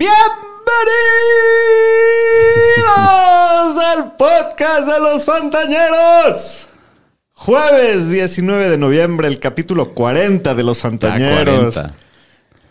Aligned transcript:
Bienvenidos 0.00 0.16
al 3.84 4.16
podcast 4.16 4.88
de 4.88 4.98
los 4.98 5.26
Fantañeros. 5.26 6.68
Jueves 7.34 8.08
19 8.10 8.70
de 8.70 8.78
noviembre, 8.78 9.28
el 9.28 9.38
capítulo 9.38 9.92
40 9.92 10.54
de 10.54 10.62
los 10.62 10.80
Fantañeros. 10.80 11.74
40. 11.74 11.94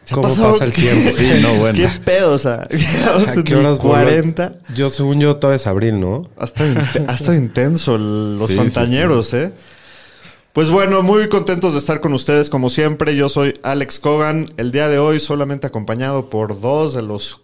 Se 0.06 0.14
ha 0.14 0.16
¿Cómo 0.16 0.28
pasa 0.36 0.66
el 0.66 0.74
tiempo? 0.74 1.12
Sí, 1.16 1.30
no, 1.40 1.54
bueno. 1.54 1.78
¿Qué 1.78 1.88
pedo? 2.04 2.32
O 2.32 2.40
sea, 2.40 2.68
llevamos 2.70 3.28
¿A 3.28 3.34
en 3.36 3.44
qué 3.44 3.56
horas 3.56 3.78
voló? 3.78 3.94
40. 3.94 4.54
Yo, 4.76 4.90
según 4.90 5.20
yo, 5.20 5.36
todavía 5.36 5.58
es 5.58 5.68
abril, 5.68 6.00
¿no? 6.00 6.24
Ha 6.36 6.46
estado, 6.46 6.72
inte- 6.72 7.06
ha 7.08 7.14
estado 7.14 7.36
intenso 7.36 7.96
el- 7.96 8.40
los 8.40 8.50
Sí, 8.50 8.56
Fantañeros, 8.58 9.32
¿eh? 9.36 9.54
Pues 10.60 10.72
bueno, 10.72 11.02
muy 11.04 11.30
contentos 11.30 11.72
de 11.72 11.80
estar 11.80 12.02
con 12.02 12.12
ustedes 12.14 12.50
como 12.50 12.68
siempre. 12.68 13.16
Yo 13.16 13.30
soy 13.30 13.54
Alex 13.64 13.98
Cogan. 13.98 14.48
El 14.58 14.74
día 14.74 14.90
de 14.90 15.00
hoy 15.00 15.22
solamente 15.22 15.66
acompañado 15.66 16.30
por 16.30 16.60
dos 16.60 16.94
de 16.94 17.02
los 17.02 17.40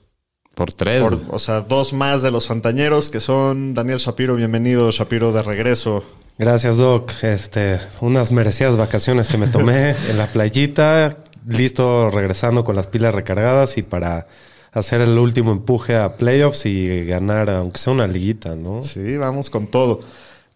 Por 0.54 0.74
tres. 0.74 1.02
por- 1.02 1.22
o 1.30 1.40
sea, 1.40 1.62
dos 1.62 1.94
más 1.94 2.24
de 2.24 2.32
los 2.32 2.46
Fantañeros, 2.48 3.10
que 3.10 3.22
son 3.22 3.74
Daniel 3.74 4.00
Shapiro, 4.00 4.36
bienvenido 4.36 4.92
Shapiro 4.92 5.32
de 5.32 5.44
regreso. 5.44 6.04
Gracias, 6.38 6.76
Doc. 6.76 7.14
Este, 7.22 7.80
unas 8.02 8.34
merecidas 8.34 8.76
vacaciones 8.76 9.30
que 9.30 9.38
me 9.38 9.48
tomé 9.48 9.92
en 10.10 10.18
la 10.18 10.28
playita, 10.28 11.20
listo 11.48 12.12
regresando 12.12 12.66
con 12.66 12.76
las 12.76 12.88
pilas 12.88 13.16
recargadas 13.16 13.78
y 13.78 13.82
para 13.84 14.28
hacer 14.74 15.00
el 15.00 15.18
último 15.18 15.54
empuje 15.54 15.96
a 15.96 16.18
playoffs 16.18 16.66
y 16.66 17.06
ganar, 17.06 17.50
aunque 17.50 17.78
sea 17.78 17.94
una 17.94 18.08
liguita, 18.08 18.58
¿no? 18.58 18.82
Sí, 18.82 19.16
vamos 19.16 19.50
con 19.50 19.68
todo. 19.68 20.02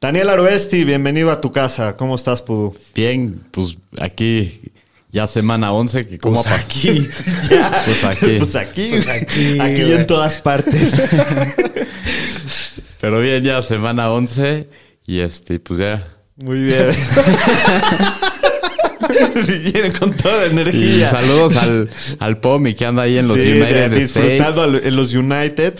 Daniel 0.02 0.30
Aroesti, 0.30 0.86
bienvenido 0.86 1.30
a 1.32 1.42
tu 1.42 1.52
casa. 1.52 1.96
¿Cómo 1.98 2.16
estás, 2.16 2.42
Pudu? 2.42 2.74
Bien, 2.96 3.44
pues 3.52 3.78
aquí 4.00 4.62
ya 5.12 5.28
semana 5.28 5.74
11. 5.74 6.06
Que 6.08 6.18
¿Cómo 6.18 6.42
Pues 6.42 6.54
aquí. 6.56 7.10
Pues 7.86 8.04
aquí. 8.06 8.36
Pues 8.38 8.56
aquí, 8.56 8.88
Pues 8.92 9.08
aquí, 9.10 9.60
aquí 9.60 9.82
y 9.82 9.92
en 9.94 10.08
todas 10.08 10.38
partes. 10.38 11.02
Pero 13.02 13.20
bien, 13.20 13.44
ya 13.44 13.62
semana 13.62 14.10
11. 14.12 14.70
Y 15.06 15.20
este, 15.20 15.60
pues 15.60 15.80
ya. 15.80 16.08
Muy 16.38 16.64
bien. 16.64 16.88
Viene 19.74 19.92
con 19.92 20.16
toda 20.16 20.46
Y 20.48 20.52
energía. 20.52 21.12
saludos 21.12 21.58
al, 21.58 21.90
al 22.20 22.38
Pomi 22.40 22.74
que 22.74 22.86
anda 22.86 23.04
ahí 23.04 23.18
en 23.18 23.28
los 23.28 23.38
Sí, 23.38 23.52
United 23.52 23.92
disfrutando 23.92 24.64
States. 24.66 24.86
en 24.86 24.96
los 24.96 25.14
United. 25.14 25.74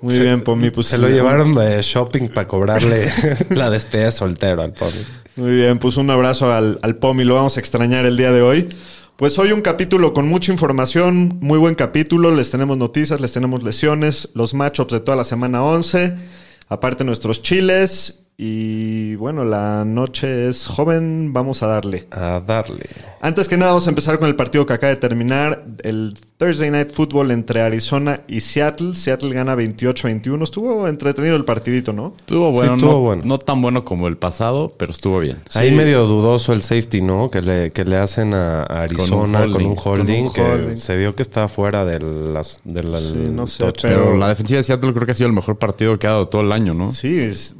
Muy 0.00 0.18
bien, 0.18 0.42
Pomi. 0.42 0.70
Pues, 0.70 0.88
Se 0.88 0.98
lo 0.98 1.08
llevaron 1.08 1.52
de 1.54 1.82
shopping 1.82 2.28
para 2.28 2.46
cobrarle 2.46 3.10
la 3.50 3.70
despedida 3.70 4.06
de 4.06 4.12
soltero 4.12 4.62
al 4.62 4.72
pobre. 4.72 4.96
Muy 5.36 5.52
bien, 5.52 5.78
pues 5.78 5.96
un 5.96 6.10
abrazo 6.10 6.52
al, 6.52 6.78
al 6.82 6.96
Pomi, 6.96 7.24
lo 7.24 7.34
vamos 7.34 7.56
a 7.56 7.60
extrañar 7.60 8.06
el 8.06 8.16
día 8.16 8.32
de 8.32 8.42
hoy. 8.42 8.68
Pues 9.16 9.36
hoy 9.40 9.50
un 9.50 9.62
capítulo 9.62 10.14
con 10.14 10.28
mucha 10.28 10.52
información, 10.52 11.38
muy 11.40 11.58
buen 11.58 11.74
capítulo, 11.74 12.32
les 12.32 12.50
tenemos 12.52 12.76
noticias, 12.76 13.20
les 13.20 13.32
tenemos 13.32 13.64
lesiones, 13.64 14.28
los 14.34 14.54
matchups 14.54 14.92
de 14.92 15.00
toda 15.00 15.16
la 15.16 15.24
semana 15.24 15.64
11, 15.64 16.14
aparte 16.68 17.02
nuestros 17.02 17.42
chiles 17.42 18.20
y 18.36 19.16
bueno, 19.16 19.44
la 19.44 19.84
noche 19.84 20.48
es 20.48 20.68
joven, 20.68 21.32
vamos 21.32 21.64
a 21.64 21.66
darle. 21.66 22.06
A 22.12 22.38
darle. 22.38 22.86
Antes 23.20 23.48
que 23.48 23.56
nada 23.56 23.72
vamos 23.72 23.88
a 23.88 23.90
empezar 23.90 24.20
con 24.20 24.28
el 24.28 24.36
partido 24.36 24.64
que 24.64 24.74
acaba 24.74 24.90
de 24.90 25.00
terminar, 25.00 25.64
el 25.82 26.16
Thursday 26.38 26.70
Night 26.70 26.92
Football 26.92 27.32
entre 27.32 27.60
Arizona 27.62 28.20
y 28.28 28.38
Seattle. 28.38 28.94
Seattle 28.94 29.34
gana 29.34 29.56
28-21, 29.56 30.40
estuvo 30.44 30.86
entretenido 30.86 31.34
el 31.34 31.44
partidito, 31.44 31.92
¿no? 31.92 32.14
Estuvo 32.16 32.52
bueno, 32.52 32.74
estuvo 32.74 32.92
no, 32.92 33.00
bueno. 33.00 33.22
no 33.24 33.38
tan 33.38 33.60
bueno 33.60 33.84
como 33.84 34.06
el 34.06 34.16
pasado, 34.16 34.72
pero 34.78 34.92
estuvo 34.92 35.18
bien. 35.18 35.38
Ahí 35.54 35.70
Sí. 35.70 35.74
medio 35.74 36.06
dudoso 36.06 36.52
el 36.52 36.62
safety, 36.62 37.02
¿no? 37.02 37.28
Que 37.28 37.42
le, 37.42 37.70
que 37.72 37.84
le 37.84 37.96
hacen 37.96 38.34
a 38.34 38.62
Arizona 38.62 39.40
con 39.50 39.64
un 39.66 39.74
holding. 39.76 39.76
holding, 39.84 40.28
Con 40.28 40.44
un 40.44 40.66
que 40.70 40.76
se 40.76 40.96
vio 40.96 41.12
que 41.12 41.22
estaba 41.22 41.48
fuera 41.48 41.84
de 41.84 41.98
las, 41.98 42.60
de 42.62 42.84
la- 42.84 43.00
Sí, 43.00 43.18
no 43.32 43.48
sé. 43.48 43.64
Pero 43.64 43.74
Pero- 43.82 44.16
la 44.16 44.28
defensiva 44.28 44.58
de 44.58 44.62
Seattle 44.62 44.92
creo 44.94 45.06
que 45.06 45.12
ha 45.12 45.14
sido 45.16 45.26
el 45.26 45.32
mejor 45.34 45.58
partido 45.58 45.98
que 45.98 46.06
ha 46.06 46.10
dado 46.10 46.28
todo 46.28 46.42
el 46.42 46.52
año, 46.52 46.72
¿no? 46.72 46.92
Sí, 46.92 47.18
es- 47.18 47.56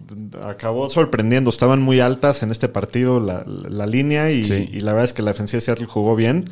acabó 0.47 0.89
sorprendiendo. 0.89 1.51
Estaban 1.51 1.83
muy 1.83 1.99
altas 1.99 2.45
en 2.45 2.53
este 2.53 2.69
partido 2.69 3.19
la, 3.19 3.45
la 3.45 3.87
línea 3.89 4.31
y, 4.31 4.45
Sí. 4.45 4.69
y 4.73 4.81
la 4.81 4.93
verdad 4.93 5.07
es 5.07 5.13
que 5.15 5.23
la 5.23 5.33
defensiva 5.33 5.57
de 5.57 5.63
Seattle 5.63 5.87
jugó 5.87 6.15
bien. 6.15 6.49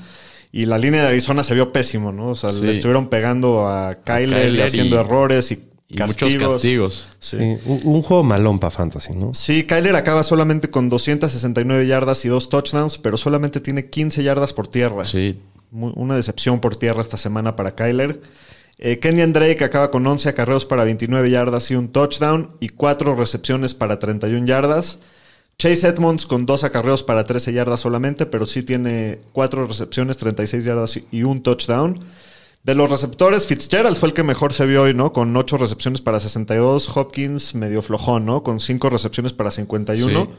Y 0.53 0.67
la 0.67 0.79
línea 0.79 1.03
de 1.03 1.09
Arizona 1.09 1.43
se 1.45 1.55
vio 1.55 1.73
pésimo, 1.73 2.13
¿no? 2.13 2.29
O 2.31 2.35
sea, 2.35 2.51
Sí. 2.53 2.63
le 2.65 2.71
estuvieron 2.71 3.09
pegando 3.09 3.67
a 3.69 3.95
Kyler, 3.97 4.55
y 4.55 4.61
haciendo 4.63 4.97
y- 4.97 4.99
errores 5.01 5.53
y, 5.53 5.63
Y 5.89 5.95
castigos. 5.97 6.33
muchos 6.35 6.53
castigos. 6.55 7.07
Sí. 7.21 7.37
Sí, 7.39 7.57
un, 7.67 7.81
un 7.85 8.03
juego 8.03 8.23
malón 8.25 8.59
para 8.59 8.71
Fantasy, 8.71 9.15
¿no? 9.15 9.35
Sí, 9.35 9.65
Kyler 9.65 9.95
acaba 9.97 10.23
solamente 10.23 10.71
con 10.71 10.89
269 10.89 11.87
yardas 11.87 12.25
y 12.25 12.29
dos 12.29 12.49
touchdowns, 12.49 12.99
pero 12.99 13.17
solamente 13.17 13.61
tiene 13.61 13.87
15 13.91 14.23
yardas 14.23 14.53
por 14.53 14.69
tierra. 14.69 15.05
Sí. 15.05 15.39
Muy- 15.71 15.93
una 15.97 16.15
decepción 16.17 16.61
por 16.61 16.77
tierra 16.77 17.01
esta 17.03 17.17
semana 17.17 17.55
para 17.57 17.75
Kyler. 17.75 18.21
Eh, 18.79 18.99
Kenyan 18.99 19.33
Drake 19.33 19.65
acaba 19.65 19.91
con 19.91 20.07
11 20.07 20.29
acarreos 20.29 20.65
para 20.65 20.85
29 20.85 21.31
yardas 21.31 21.71
y 21.71 21.77
un 21.77 21.89
touchdown 21.89 22.51
y 22.61 22.69
4 22.69 23.15
recepciones 23.15 23.75
para 23.75 23.99
31 23.99 24.47
yardas. 24.47 24.99
Chase 25.59 25.89
Edmonds 25.89 26.27
con 26.27 26.45
2 26.45 26.65
acarreos 26.65 27.03
para 27.03 27.25
13 27.25 27.53
yardas 27.53 27.81
solamente, 27.81 28.27
pero 28.27 28.45
sí 28.47 28.63
tiene 28.63 29.21
4 29.33 29.67
recepciones, 29.67 30.19
36 30.19 30.65
yardas 30.65 31.01
y 31.11 31.23
un 31.23 31.43
touchdown. 31.43 31.99
De 32.67 32.75
los 32.75 32.91
receptores, 32.91 33.47
Fitzgerald 33.47 33.97
fue 33.97 34.09
el 34.09 34.13
que 34.13 34.25
mejor 34.25 34.53
se 34.53 34.67
vio 34.67 34.83
hoy, 34.83 34.93
¿no? 34.93 35.13
Con 35.13 35.35
8 35.37 35.57
recepciones 35.57 36.01
para 36.01 36.19
62. 36.19 36.97
Hopkins 36.97 37.55
medio 37.55 37.81
flojón, 37.81 38.27
¿no? 38.27 38.43
Con 38.43 38.59
5 38.59 38.91
recepciones 38.91 39.33
para 39.33 39.53
51. 39.53 40.25
Sí. 40.25 40.31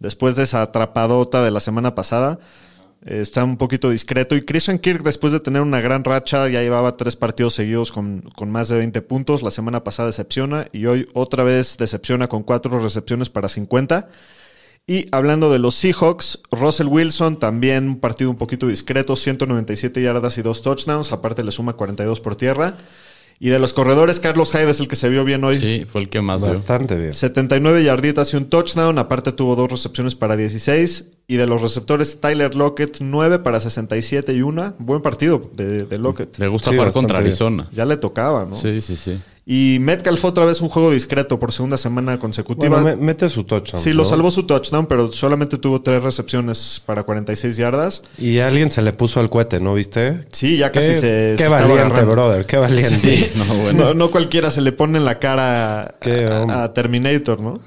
Después 0.00 0.34
de 0.34 0.44
esa 0.44 0.62
atrapadota 0.62 1.44
de 1.44 1.50
la 1.50 1.60
semana 1.60 1.94
pasada. 1.94 2.38
Eh, 3.04 3.20
Está 3.20 3.44
un 3.44 3.58
poquito 3.58 3.90
discreto. 3.90 4.34
Y 4.34 4.46
Christian 4.46 4.78
Kirk, 4.78 5.02
después 5.02 5.32
de 5.34 5.40
tener 5.40 5.60
una 5.60 5.80
gran 5.82 6.04
racha, 6.04 6.48
ya 6.48 6.62
llevaba 6.62 6.96
tres 6.96 7.16
partidos 7.16 7.52
seguidos 7.52 7.92
con, 7.92 8.22
con 8.34 8.50
más 8.50 8.70
de 8.70 8.78
20 8.78 9.02
puntos. 9.02 9.42
La 9.42 9.50
semana 9.50 9.84
pasada 9.84 10.06
decepciona 10.06 10.68
y 10.72 10.86
hoy 10.86 11.04
otra 11.12 11.44
vez 11.44 11.76
decepciona 11.76 12.28
con 12.28 12.44
cuatro 12.44 12.80
recepciones 12.80 13.28
para 13.28 13.48
50. 13.50 14.08
Y 14.86 15.06
hablando 15.12 15.50
de 15.50 15.58
los 15.58 15.74
Seahawks, 15.76 16.40
Russell 16.50 16.88
Wilson 16.88 17.38
también 17.38 17.88
un 17.88 18.00
partido 18.00 18.28
un 18.30 18.36
poquito 18.36 18.66
discreto, 18.68 19.16
197 19.16 20.02
yardas 20.02 20.36
y 20.36 20.42
dos 20.42 20.60
touchdowns, 20.60 21.10
aparte 21.10 21.42
le 21.42 21.52
suma 21.52 21.72
42 21.72 22.20
por 22.20 22.36
tierra. 22.36 22.76
Y 23.40 23.48
de 23.48 23.58
los 23.58 23.72
corredores, 23.72 24.20
Carlos 24.20 24.52
Hyde 24.52 24.70
es 24.70 24.78
el 24.80 24.86
que 24.86 24.94
se 24.94 25.08
vio 25.08 25.24
bien 25.24 25.42
hoy. 25.42 25.56
Sí, 25.56 25.86
fue 25.90 26.02
el 26.02 26.08
que 26.08 26.20
más. 26.20 26.46
Bastante 26.46 26.96
bien. 26.96 27.12
79 27.12 27.82
yarditas 27.82 28.32
y 28.32 28.36
un 28.36 28.44
touchdown. 28.48 28.96
Aparte 28.98 29.32
tuvo 29.32 29.56
dos 29.56 29.70
recepciones 29.70 30.14
para 30.14 30.36
16. 30.36 31.04
Y 31.26 31.36
de 31.36 31.46
los 31.46 31.60
receptores, 31.60 32.20
Tyler 32.20 32.54
Lockett, 32.54 32.98
9 33.00 33.40
para 33.40 33.58
67 33.58 34.32
y 34.34 34.42
una. 34.42 34.74
Buen 34.78 35.02
partido 35.02 35.50
de, 35.52 35.84
de 35.84 35.98
Lockett. 35.98 36.38
Le 36.38 36.46
gusta 36.46 36.70
Sí, 36.70 36.76
jugar 36.76 36.92
contra 36.92 37.18
bien. 37.18 37.26
Arizona. 37.28 37.68
Ya 37.72 37.84
le 37.84 37.96
tocaba, 37.96 38.44
¿no? 38.44 38.54
Sí, 38.54 38.80
sí, 38.80 38.94
sí. 38.94 39.18
Y 39.46 39.76
Metcalf 39.80 40.18
fue 40.20 40.30
otra 40.30 40.46
vez 40.46 40.62
un 40.62 40.70
juego 40.70 40.90
discreto 40.90 41.38
por 41.38 41.52
segunda 41.52 41.76
semana 41.76 42.18
consecutiva. 42.18 42.80
Bueno, 42.80 42.96
me- 42.96 43.04
mete 43.04 43.28
su 43.28 43.44
touchdown. 43.44 43.82
sí, 43.82 43.90
lo 43.92 44.04
¿no? 44.04 44.08
salvó 44.08 44.30
su 44.30 44.44
touchdown, 44.46 44.86
pero 44.86 45.12
solamente 45.12 45.58
tuvo 45.58 45.82
tres 45.82 46.02
recepciones 46.02 46.80
para 46.86 47.02
46 47.02 47.56
yardas. 47.58 48.02
Y 48.16 48.38
alguien 48.38 48.70
se 48.70 48.80
le 48.80 48.92
puso 48.94 49.20
al 49.20 49.28
cohete, 49.28 49.60
¿no 49.60 49.74
viste? 49.74 50.24
Sí, 50.32 50.56
ya 50.56 50.72
casi 50.72 50.86
qué, 50.88 50.94
se, 50.94 51.34
qué 51.36 51.44
se 51.44 51.48
valiente, 51.50 52.02
brother. 52.04 52.46
Qué 52.46 52.56
valiente. 52.56 52.94
Sí, 52.96 53.26
no, 53.36 53.44
bueno. 53.56 53.84
No, 53.84 53.94
no 53.94 54.10
cualquiera 54.10 54.50
se 54.50 54.62
le 54.62 54.72
pone 54.72 54.96
en 54.96 55.04
la 55.04 55.18
cara 55.18 55.82
a, 55.82 56.64
a 56.64 56.72
Terminator, 56.72 57.38
¿no? 57.40 57.60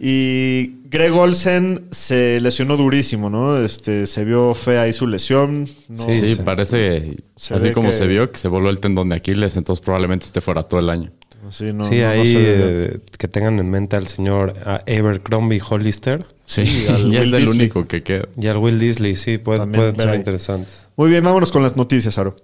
Y 0.00 0.82
Greg 0.88 1.12
Olsen 1.12 1.86
se 1.90 2.40
lesionó 2.40 2.76
durísimo, 2.76 3.30
¿no? 3.30 3.56
Este, 3.58 4.06
se 4.06 4.24
vio 4.24 4.54
fea 4.54 4.82
ahí 4.82 4.92
su 4.92 5.06
lesión. 5.06 5.68
No, 5.88 6.06
Sí, 6.06 6.34
sí. 6.34 6.40
parece, 6.44 7.16
Se 7.36 7.54
así 7.54 7.72
como 7.72 7.88
que- 7.90 7.94
se 7.96 8.06
vio, 8.06 8.30
que 8.30 8.38
se 8.38 8.48
voló 8.48 8.70
el 8.70 8.80
tendón 8.80 9.08
de 9.08 9.16
Aquiles, 9.16 9.56
entonces 9.56 9.84
probablemente 9.84 10.26
esté 10.26 10.40
fuera 10.40 10.62
todo 10.64 10.80
el 10.80 10.90
año. 10.90 11.12
sí, 11.50 11.72
no, 11.72 11.84
sí, 11.84 11.98
no- 12.00 12.08
ahí 12.08 12.34
eh, 12.36 12.98
que 13.18 13.28
tengan 13.28 13.58
en 13.58 13.70
mente 13.70 13.96
al 13.96 14.06
señor 14.08 14.54
Abercrombie 14.86 15.60
Hollister 15.68 16.24
Sí, 16.46 16.62
Y 17.06 17.16
es 17.16 17.32
el 17.32 17.48
único 17.48 17.84
que 17.86 18.02
queda. 18.02 18.28
y 18.38 18.46
al 18.48 18.58
Will 18.58 18.78
Disley. 18.78 19.16
Sí, 19.16 19.38
puede- 19.38 19.60
pueden 19.66 19.92
ver 19.94 19.96
ser 19.96 20.08
ahí. 20.10 20.16
interesantes. 20.16 20.86
Muy 20.96 21.08
bien, 21.08 21.24
vámonos 21.24 21.50
con 21.50 21.62
las 21.62 21.74
noticias, 21.76 22.18
Aro. 22.18 22.36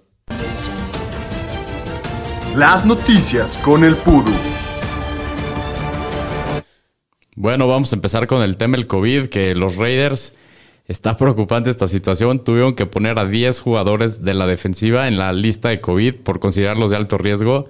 Las 2.55 2.85
noticias 2.85 3.57
con 3.59 3.83
el 3.83 3.95
Pudu. 3.95 4.31
Bueno, 7.35 7.67
vamos 7.67 7.91
a 7.93 7.95
empezar 7.95 8.27
con 8.27 8.41
el 8.41 8.57
tema 8.57 8.77
del 8.77 8.87
COVID, 8.87 9.27
que 9.29 9.55
los 9.55 9.75
Raiders 9.77 10.33
Está 10.87 11.15
preocupante 11.15 11.69
esta 11.69 11.87
situación. 11.87 12.39
Tuvieron 12.39 12.75
que 12.75 12.85
poner 12.85 13.17
a 13.17 13.25
10 13.25 13.61
jugadores 13.61 14.23
de 14.25 14.33
la 14.33 14.45
defensiva 14.45 15.07
en 15.07 15.17
la 15.17 15.31
lista 15.31 15.69
de 15.69 15.79
COVID 15.79 16.15
por 16.15 16.41
considerarlos 16.41 16.91
de 16.91 16.97
alto 16.97 17.17
riesgo. 17.17 17.69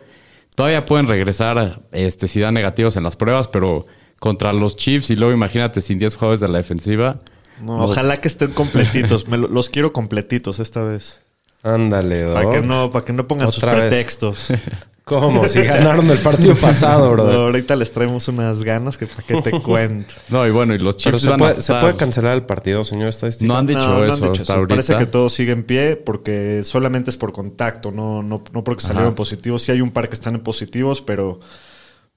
Todavía 0.56 0.86
pueden 0.88 1.08
regresar 1.08 1.82
este, 1.92 2.28
si 2.28 2.40
dan 2.40 2.56
negativos 2.56 2.96
en 2.96 3.04
las 3.04 3.18
pruebas, 3.18 3.48
pero 3.48 3.86
contra 4.20 4.54
los 4.54 4.76
Chiefs 4.76 5.12
y 5.12 5.16
luego 5.18 5.34
imagínate 5.34 5.82
sin 5.82 6.00
10 6.00 6.16
jugadores 6.16 6.40
de 6.40 6.48
la 6.48 6.58
defensiva. 6.58 7.20
No, 7.62 7.84
ojalá 7.84 8.20
que 8.22 8.28
estén 8.28 8.52
completitos. 8.52 9.28
Me 9.28 9.38
lo- 9.38 9.50
los 9.50 9.70
quiero 9.70 9.94
completitos 9.94 10.60
esta 10.60 10.82
vez. 10.84 11.20
Ándale, 11.62 12.26
Para 12.34 12.50
que 12.50 12.62
no, 12.62 12.90
para 12.90 13.06
que 13.06 13.14
no 13.14 13.28
pongan 13.28 13.52
sus 13.52 13.64
pretextos. 13.64 14.48
¿Cómo? 15.20 15.46
Si 15.48 15.62
ganaron 15.64 16.10
el 16.10 16.18
partido 16.20 16.56
pasado, 16.56 17.08
No, 17.08 17.12
brother. 17.12 17.36
ahorita 17.36 17.76
les 17.76 17.92
traemos 17.92 18.28
unas 18.30 18.64
ganas 18.64 18.98
que 18.98 19.08
para 19.08 19.24
que 19.24 19.42
te 19.42 19.52
cuento. 19.62 20.14
No, 20.30 20.48
y 20.48 20.52
bueno, 20.52 20.74
y 20.74 20.78
los 20.80 20.96
Pero 20.96 21.18
Chiefs 21.18 21.24
se 21.24 21.30
van 21.30 21.42
a 21.42 21.44
puede, 21.50 21.62
se 21.62 21.74
puede 21.74 21.96
cancelar 21.98 22.34
el 22.36 22.44
partido, 22.44 22.86
señor 22.86 23.10
estadístico. 23.10 23.52
No 23.52 23.58
han 23.60 23.68
dicho 23.68 23.80
No, 23.80 23.88
no 23.98 24.04
han 24.04 24.10
eso 24.10 24.16
dicho 24.20 24.32
hasta 24.32 24.44
eso. 24.44 24.54
ahorita. 24.54 24.76
Parece 24.76 24.96
que 24.98 25.06
todo 25.06 25.30
sigue 25.30 25.52
en 25.52 25.64
pie 25.64 25.98
porque 25.98 26.64
solamente 26.64 27.10
es 27.10 27.18
por 27.18 27.34
contacto, 27.34 27.92
no, 27.92 28.24
no, 28.24 28.42
no 28.54 28.64
porque 28.64 28.82
salieron 28.84 29.10
Ajá. 29.10 29.16
positivos. 29.16 29.62
Sí 29.64 29.72
hay 29.74 29.82
un 29.82 29.92
par 29.92 30.08
que 30.08 30.14
están 30.16 30.36
en 30.36 30.42
positivos, 30.42 31.02
pero, 31.02 31.42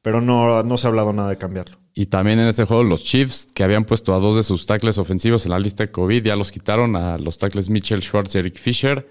pero 0.00 0.20
no, 0.20 0.62
no 0.62 0.78
se 0.78 0.86
ha 0.86 0.90
hablado 0.90 1.12
nada 1.12 1.30
de 1.30 1.36
cambiarlo. 1.38 1.78
Y 1.96 2.06
también 2.06 2.38
en 2.38 2.46
ese 2.48 2.64
juego 2.64 2.82
los 2.84 3.02
Chiefs, 3.04 3.48
que 3.54 3.64
habían 3.64 3.84
puesto 3.84 4.14
a 4.14 4.18
dos 4.20 4.36
de 4.36 4.42
sus 4.44 4.66
tackles 4.66 4.98
ofensivos 4.98 5.44
en 5.46 5.50
la 5.50 5.58
lista 5.58 5.84
de 5.84 5.90
COVID, 5.90 6.24
ya 6.24 6.36
los 6.36 6.50
quitaron 6.52 6.96
a 6.96 7.18
los 7.18 7.38
tackles 7.38 7.70
Mitchell 7.70 8.02
Schwartz 8.02 8.34
y 8.34 8.38
Eric 8.38 8.56
Fisher. 8.56 9.06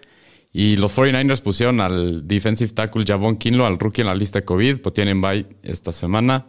Y 0.56 0.78
los 0.78 0.96
49ers 0.96 1.42
pusieron 1.42 1.82
al 1.82 2.28
defensive 2.28 2.72
tackle 2.72 3.04
Javon 3.06 3.38
Kinlo, 3.38 3.66
al 3.66 3.80
rookie 3.80 4.02
en 4.02 4.08
la 4.08 4.16
lista 4.16 4.40
de 4.40 4.46
COVID, 4.46 4.82
pues 4.82 4.94
tienen 4.94 5.20
bye 5.20 5.48
esta 5.64 5.92
semana. 5.92 6.46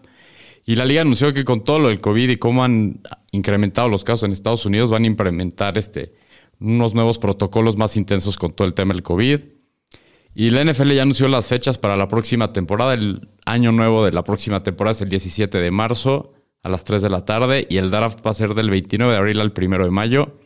Y 0.66 0.76
la 0.76 0.84
liga 0.84 1.00
anunció 1.00 1.32
que 1.32 1.44
con 1.44 1.64
todo 1.64 1.78
lo 1.78 1.88
del 1.88 2.00
COVID 2.00 2.28
y 2.28 2.36
cómo 2.36 2.64
han 2.64 3.00
incrementado 3.32 3.88
los 3.88 4.04
casos 4.04 4.24
en 4.24 4.32
Estados 4.32 4.66
Unidos, 4.66 4.90
van 4.90 5.04
a 5.04 5.06
implementar 5.06 5.78
este, 5.78 6.14
unos 6.60 6.94
nuevos 6.94 7.18
protocolos 7.18 7.78
más 7.78 7.96
intensos 7.96 8.36
con 8.36 8.52
todo 8.52 8.68
el 8.68 8.74
tema 8.74 8.92
del 8.92 9.02
COVID. 9.02 9.40
Y 10.34 10.50
la 10.50 10.64
NFL 10.64 10.92
ya 10.92 11.02
anunció 11.02 11.28
las 11.28 11.46
fechas 11.46 11.78
para 11.78 11.96
la 11.96 12.08
próxima 12.08 12.52
temporada. 12.52 12.94
El 12.94 13.28
año 13.46 13.72
nuevo 13.72 14.04
de 14.04 14.12
la 14.12 14.22
próxima 14.24 14.62
temporada 14.62 14.92
es 14.92 15.00
el 15.00 15.08
17 15.08 15.58
de 15.58 15.70
marzo 15.70 16.34
a 16.62 16.68
las 16.68 16.84
3 16.84 17.02
de 17.02 17.10
la 17.10 17.24
tarde 17.24 17.66
y 17.70 17.76
el 17.76 17.90
draft 17.90 18.24
va 18.26 18.32
a 18.32 18.34
ser 18.34 18.54
del 18.54 18.70
29 18.70 19.12
de 19.12 19.18
abril 19.18 19.40
al 19.40 19.52
1 19.56 19.84
de 19.84 19.90
mayo. 19.90 20.38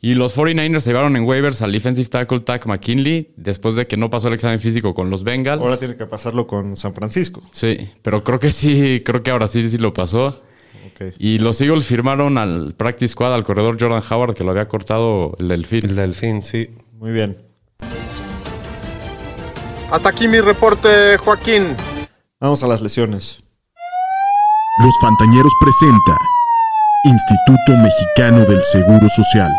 Y 0.00 0.14
los 0.14 0.36
49ers 0.36 0.80
se 0.80 0.90
llevaron 0.90 1.16
en 1.16 1.24
waivers 1.24 1.60
al 1.60 1.72
defensive 1.72 2.08
tackle 2.08 2.38
Tack 2.40 2.66
McKinley 2.66 3.32
después 3.36 3.74
de 3.74 3.88
que 3.88 3.96
no 3.96 4.10
pasó 4.10 4.28
el 4.28 4.34
examen 4.34 4.60
físico 4.60 4.94
con 4.94 5.10
los 5.10 5.24
Bengals. 5.24 5.60
Ahora 5.60 5.76
tiene 5.76 5.96
que 5.96 6.06
pasarlo 6.06 6.46
con 6.46 6.76
San 6.76 6.94
Francisco. 6.94 7.42
Sí, 7.50 7.90
pero 8.02 8.22
creo 8.22 8.38
que 8.38 8.52
sí, 8.52 9.02
creo 9.04 9.24
que 9.24 9.32
ahora 9.32 9.48
sí 9.48 9.68
sí 9.68 9.78
lo 9.78 9.92
pasó. 9.92 10.42
Y 11.18 11.38
los 11.38 11.60
Eagles 11.60 11.84
firmaron 11.84 12.38
al 12.38 12.74
practice 12.76 13.12
squad 13.12 13.34
al 13.34 13.44
corredor 13.44 13.76
Jordan 13.78 14.02
Howard 14.08 14.34
que 14.34 14.44
lo 14.44 14.50
había 14.50 14.68
cortado 14.68 15.34
el 15.38 15.48
delfín. 15.48 15.84
El 15.84 15.96
delfín, 15.96 16.42
sí. 16.42 16.70
Muy 16.94 17.12
bien. 17.12 17.38
Hasta 19.90 20.08
aquí 20.08 20.28
mi 20.28 20.40
reporte, 20.40 21.16
Joaquín. 21.18 21.76
Vamos 22.40 22.62
a 22.62 22.66
las 22.66 22.80
lesiones. 22.80 23.42
Los 24.84 24.94
Fantañeros 25.00 25.52
presenta 25.60 26.16
Instituto 27.04 27.82
Mexicano 27.82 28.44
del 28.44 28.62
Seguro 28.62 29.08
Social. 29.08 29.50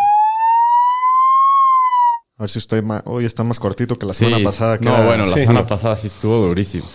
A 2.39 2.44
ver 2.44 2.50
si 2.50 2.57
estoy 2.59 2.81
ma- 2.81 3.03
hoy 3.06 3.25
está 3.25 3.44
más 3.44 3.59
cortito 3.59 3.95
que 3.97 4.06
la 4.06 4.13
Sí. 4.13 4.25
semana 4.25 4.44
pasada. 4.44 4.77
que 4.80 4.86
No, 4.86 4.95
era- 4.95 5.06
bueno, 5.06 5.25
la 5.25 5.33
sí. 5.33 5.41
semana 5.41 5.68
pasada 5.68 5.95
sí 5.97 6.07
estuvo 6.07 6.38
durísimo. 6.47 6.86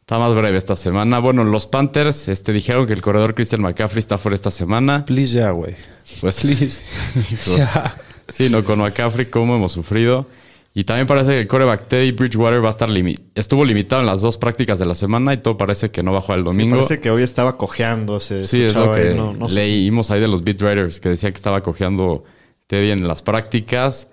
Está 0.00 0.18
más 0.18 0.34
breve 0.34 0.56
esta 0.56 0.74
semana. 0.76 1.18
Bueno, 1.18 1.44
los 1.44 1.66
Panthers 1.66 2.28
este, 2.28 2.52
dijeron 2.52 2.86
que 2.86 2.92
el 2.94 3.02
corredor 3.02 3.34
Christian 3.34 3.60
McCaffrey 3.60 3.98
está 4.00 4.18
fuera 4.18 4.34
esta 4.34 4.50
semana. 4.50 5.04
Please 5.04 5.34
ya, 5.34 5.50
güey. 5.50 5.74
Pues 6.20 6.40
Ya. 7.56 7.96
Sí, 8.28 8.48
no, 8.50 8.64
con 8.64 8.78
McCaffrey, 8.80 9.26
cómo 9.26 9.54
hemos 9.56 9.72
sufrido. 9.72 10.26
Y 10.74 10.84
también 10.84 11.06
parece 11.06 11.30
que 11.32 11.40
el 11.40 11.46
coreback 11.48 11.88
Teddy 11.88 12.12
Bridgewater 12.12 12.62
va 12.62 12.68
a 12.68 12.70
estar 12.72 12.88
limi- 12.88 13.18
estuvo 13.34 13.64
limitado 13.64 14.02
en 14.02 14.06
las 14.06 14.20
dos 14.20 14.36
prácticas 14.36 14.78
de 14.78 14.84
la 14.84 14.94
semana 14.94 15.32
y 15.32 15.38
todo 15.38 15.56
parece 15.56 15.90
que 15.90 16.02
no 16.02 16.12
va 16.12 16.18
a 16.18 16.20
jugar 16.20 16.38
el 16.40 16.44
domingo. 16.44 16.76
Parece 16.76 17.00
que 17.00 17.10
hoy 17.10 17.22
estaba 17.22 17.56
cojeando. 17.56 18.20
Se 18.20 18.44
sí, 18.44 18.62
es 18.62 18.74
lo 18.74 18.80
escuchaba 18.80 18.96
que 19.02 19.08
ahí, 19.10 19.14
no- 19.16 19.32
no 19.32 19.48
sé. 19.48 19.54
leímos 19.56 20.10
ahí 20.10 20.20
de 20.20 20.28
los 20.28 20.44
beat 20.44 20.60
writers 20.62 21.00
que 21.00 21.08
decía 21.08 21.30
que 21.30 21.36
estaba 21.36 21.62
cojeando 21.62 22.24
Teddy 22.66 22.90
en 22.90 23.08
las 23.08 23.22
prácticas. 23.22 24.08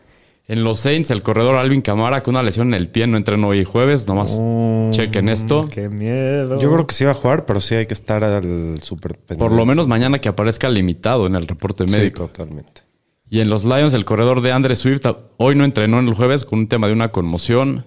En 0.47 0.63
los 0.65 0.81
Saints, 0.81 1.09
el 1.09 1.21
corredor 1.23 1.55
Alvin 1.55 1.81
Kamara 1.81 2.21
con 2.21 2.35
una 2.35 2.43
lesión 2.43 2.67
en 2.67 2.73
el 2.73 2.89
pie 2.89 3.07
no 3.07 3.15
entrenó 3.15 3.47
hoy 3.49 3.63
jueves. 3.63 4.07
Nomás 4.07 4.39
Mm, 4.41 4.89
chequen 4.91 5.29
esto. 5.29 5.67
Qué 5.69 5.87
miedo. 5.87 6.59
Yo 6.59 6.71
creo 6.73 6.85
que 6.85 6.93
sí 6.93 7.05
va 7.05 7.11
a 7.11 7.15
jugar, 7.15 7.45
pero 7.45 7.61
sí 7.61 7.75
hay 7.75 7.85
que 7.85 7.93
estar 7.93 8.23
al 8.25 8.75
super 8.81 9.15
Por 9.37 9.53
lo 9.53 9.65
menos 9.65 9.87
mañana 9.87 10.19
que 10.19 10.27
aparezca 10.27 10.67
limitado 10.69 11.27
en 11.27 11.35
el 11.35 11.47
reporte 11.47 11.87
Sí, 11.87 11.93
médico. 11.95 12.27
totalmente. 12.27 12.81
Y 13.29 13.39
en 13.39 13.49
los 13.49 13.63
Lions, 13.63 13.93
el 13.93 14.03
corredor 14.05 14.41
de 14.41 14.51
Andre 14.51 14.75
Swift 14.75 15.05
hoy 15.37 15.55
no 15.55 15.63
entrenó 15.63 15.99
en 15.99 16.07
el 16.09 16.13
jueves 16.13 16.43
con 16.43 16.59
un 16.59 16.67
tema 16.67 16.87
de 16.87 16.93
una 16.93 17.09
conmoción. 17.09 17.85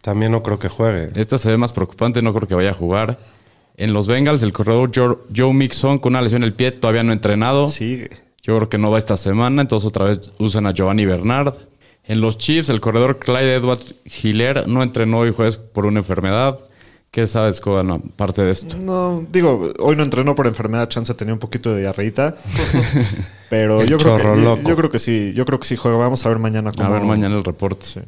También 0.00 0.32
no 0.32 0.42
creo 0.42 0.58
que 0.58 0.68
juegue. 0.68 1.10
Esta 1.14 1.36
se 1.38 1.50
ve 1.50 1.56
más 1.58 1.72
preocupante, 1.74 2.22
no 2.22 2.32
creo 2.32 2.48
que 2.48 2.54
vaya 2.54 2.70
a 2.70 2.74
jugar. 2.74 3.18
En 3.76 3.92
los 3.92 4.08
Bengals, 4.08 4.42
el 4.42 4.52
corredor 4.52 4.90
Joe, 4.94 5.18
Joe 5.36 5.52
Mixon 5.52 5.98
con 5.98 6.14
una 6.14 6.22
lesión 6.22 6.42
en 6.42 6.48
el 6.48 6.54
pie 6.54 6.72
todavía 6.72 7.02
no 7.02 7.10
ha 7.10 7.12
entrenado. 7.12 7.66
Sigue. 7.68 8.10
Yo 8.42 8.56
creo 8.56 8.68
que 8.70 8.78
no 8.78 8.90
va 8.90 8.98
esta 8.98 9.16
semana, 9.18 9.60
entonces 9.62 9.86
otra 9.86 10.06
vez 10.06 10.32
usan 10.38 10.66
a 10.66 10.72
Giovanni 10.72 11.04
Bernard. 11.04 11.54
En 12.08 12.22
los 12.22 12.38
Chiefs, 12.38 12.70
el 12.70 12.80
corredor 12.80 13.18
Clyde 13.18 13.54
Edward 13.54 13.80
Hiller 14.04 14.66
no 14.66 14.82
entrenó 14.82 15.18
hoy 15.18 15.32
jueves 15.32 15.58
por 15.58 15.84
una 15.84 16.00
enfermedad. 16.00 16.58
¿Qué 17.10 17.26
sabes, 17.26 17.60
Coban, 17.60 17.90
aparte 17.90 18.42
de 18.42 18.50
esto? 18.50 18.76
No, 18.78 19.26
digo, 19.30 19.72
hoy 19.78 19.94
no 19.94 20.02
entrenó 20.02 20.34
por 20.34 20.46
enfermedad, 20.46 20.88
chance 20.88 21.12
tenía 21.14 21.34
un 21.34 21.40
poquito 21.40 21.74
de 21.74 21.82
diarreita. 21.82 22.36
pero 23.50 23.84
yo 23.84 23.98
creo, 23.98 24.16
que, 24.16 24.22
yo, 24.22 24.34
loco. 24.36 24.68
yo 24.68 24.76
creo 24.76 24.90
que 24.90 24.98
sí, 24.98 25.32
yo 25.34 25.44
creo 25.44 25.60
que 25.60 25.66
sí 25.66 25.76
juega. 25.76 25.98
Vamos 25.98 26.24
a 26.24 26.30
ver 26.30 26.38
mañana 26.38 26.72
cómo. 26.72 26.86
A 26.86 26.90
ver 26.90 27.02
mañana 27.02 27.36
el 27.36 27.44
reporte. 27.44 27.84
Sí. 27.86 28.00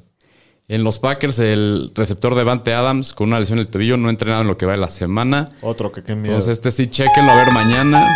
En 0.69 0.83
los 0.83 0.99
Packers, 0.99 1.39
el 1.39 1.93
receptor 1.95 2.35
Devante 2.35 2.73
Adams 2.73 3.13
con 3.13 3.29
una 3.29 3.41
lesión 3.41 3.59
en 3.59 3.67
el 3.67 3.69
tobillo 3.69 3.97
no 3.97 4.09
ha 4.09 4.11
entrenado 4.11 4.43
en 4.43 4.49
lo 4.49 4.57
que 4.57 4.65
va 4.65 4.73
de 4.73 4.79
la 4.79 4.89
semana. 4.89 5.47
Otro 5.61 5.93
que 5.93 6.03
qué 6.03 6.15
miedo. 6.15 6.29
Entonces, 6.29 6.53
este 6.53 6.71
sí, 6.71 6.87
chequenlo 6.87 7.33
a 7.33 7.35
ver 7.35 7.53
mañana. 7.53 8.09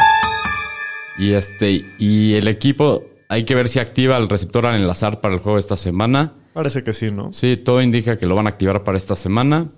Y 1.18 1.32
este, 1.32 1.84
y 1.98 2.34
el 2.34 2.48
equipo, 2.48 3.04
hay 3.34 3.44
que 3.44 3.56
ver 3.56 3.68
si 3.68 3.80
activa 3.80 4.14
al 4.16 4.28
receptor 4.28 4.64
al 4.64 4.76
enlazar 4.76 5.20
para 5.20 5.34
el 5.34 5.40
juego 5.40 5.58
esta 5.58 5.76
semana. 5.76 6.34
Parece 6.52 6.84
que 6.84 6.92
sí, 6.92 7.10
¿no? 7.10 7.32
Sí, 7.32 7.56
todo 7.56 7.82
indica 7.82 8.16
que 8.16 8.26
lo 8.26 8.36
van 8.36 8.46
a 8.46 8.50
activar 8.50 8.84
para 8.84 8.96
esta 8.96 9.16
semana. 9.16 9.70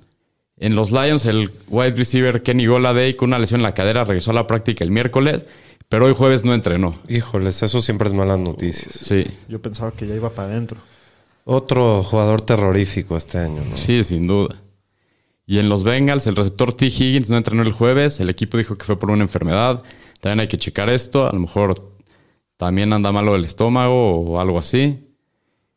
En 0.58 0.74
los 0.74 0.90
Lions, 0.90 1.24
el 1.24 1.50
wide 1.68 1.94
receiver 1.94 2.42
Kenny 2.42 2.66
Goladay 2.66 3.14
con 3.14 3.30
una 3.30 3.38
lesión 3.38 3.60
en 3.60 3.64
la 3.64 3.72
cadera 3.72 4.04
regresó 4.04 4.32
a 4.32 4.34
la 4.34 4.46
práctica 4.46 4.84
el 4.84 4.90
miércoles, 4.90 5.46
pero 5.88 6.04
hoy 6.04 6.14
jueves 6.14 6.44
no 6.44 6.52
entrenó. 6.52 6.98
Híjoles, 7.08 7.62
eso 7.62 7.80
siempre 7.80 8.08
es 8.08 8.14
malas 8.14 8.38
noticias. 8.38 8.92
Sí, 8.92 9.26
Yo 9.48 9.60
pensaba 9.62 9.90
que 9.92 10.06
ya 10.06 10.14
iba 10.14 10.28
para 10.30 10.48
adentro. 10.48 10.78
Otro 11.44 12.02
jugador 12.02 12.42
terrorífico 12.42 13.16
este 13.16 13.38
año, 13.38 13.62
¿no? 13.70 13.76
sí, 13.78 14.04
sin 14.04 14.26
duda. 14.26 14.56
Y 15.46 15.60
en 15.60 15.70
los 15.70 15.82
Bengals, 15.82 16.26
el 16.26 16.36
receptor 16.36 16.75
T. 16.75 16.86
Higgins 16.86 17.30
no 17.30 17.38
entrenó 17.38 17.62
el 17.62 17.72
jueves. 17.72 18.20
El 18.20 18.28
equipo 18.28 18.58
dijo 18.58 18.76
que 18.76 18.84
fue 18.84 18.98
por 18.98 19.10
una 19.10 19.22
enfermedad. 19.22 19.82
También 20.20 20.40
hay 20.40 20.48
que 20.48 20.58
checar 20.58 20.90
esto. 20.90 21.26
A 21.26 21.32
lo 21.32 21.38
mejor 21.38 21.95
también 22.56 22.92
anda 22.92 23.12
malo 23.12 23.32
del 23.34 23.44
estómago 23.44 24.20
o 24.20 24.40
algo 24.40 24.58
así. 24.58 24.98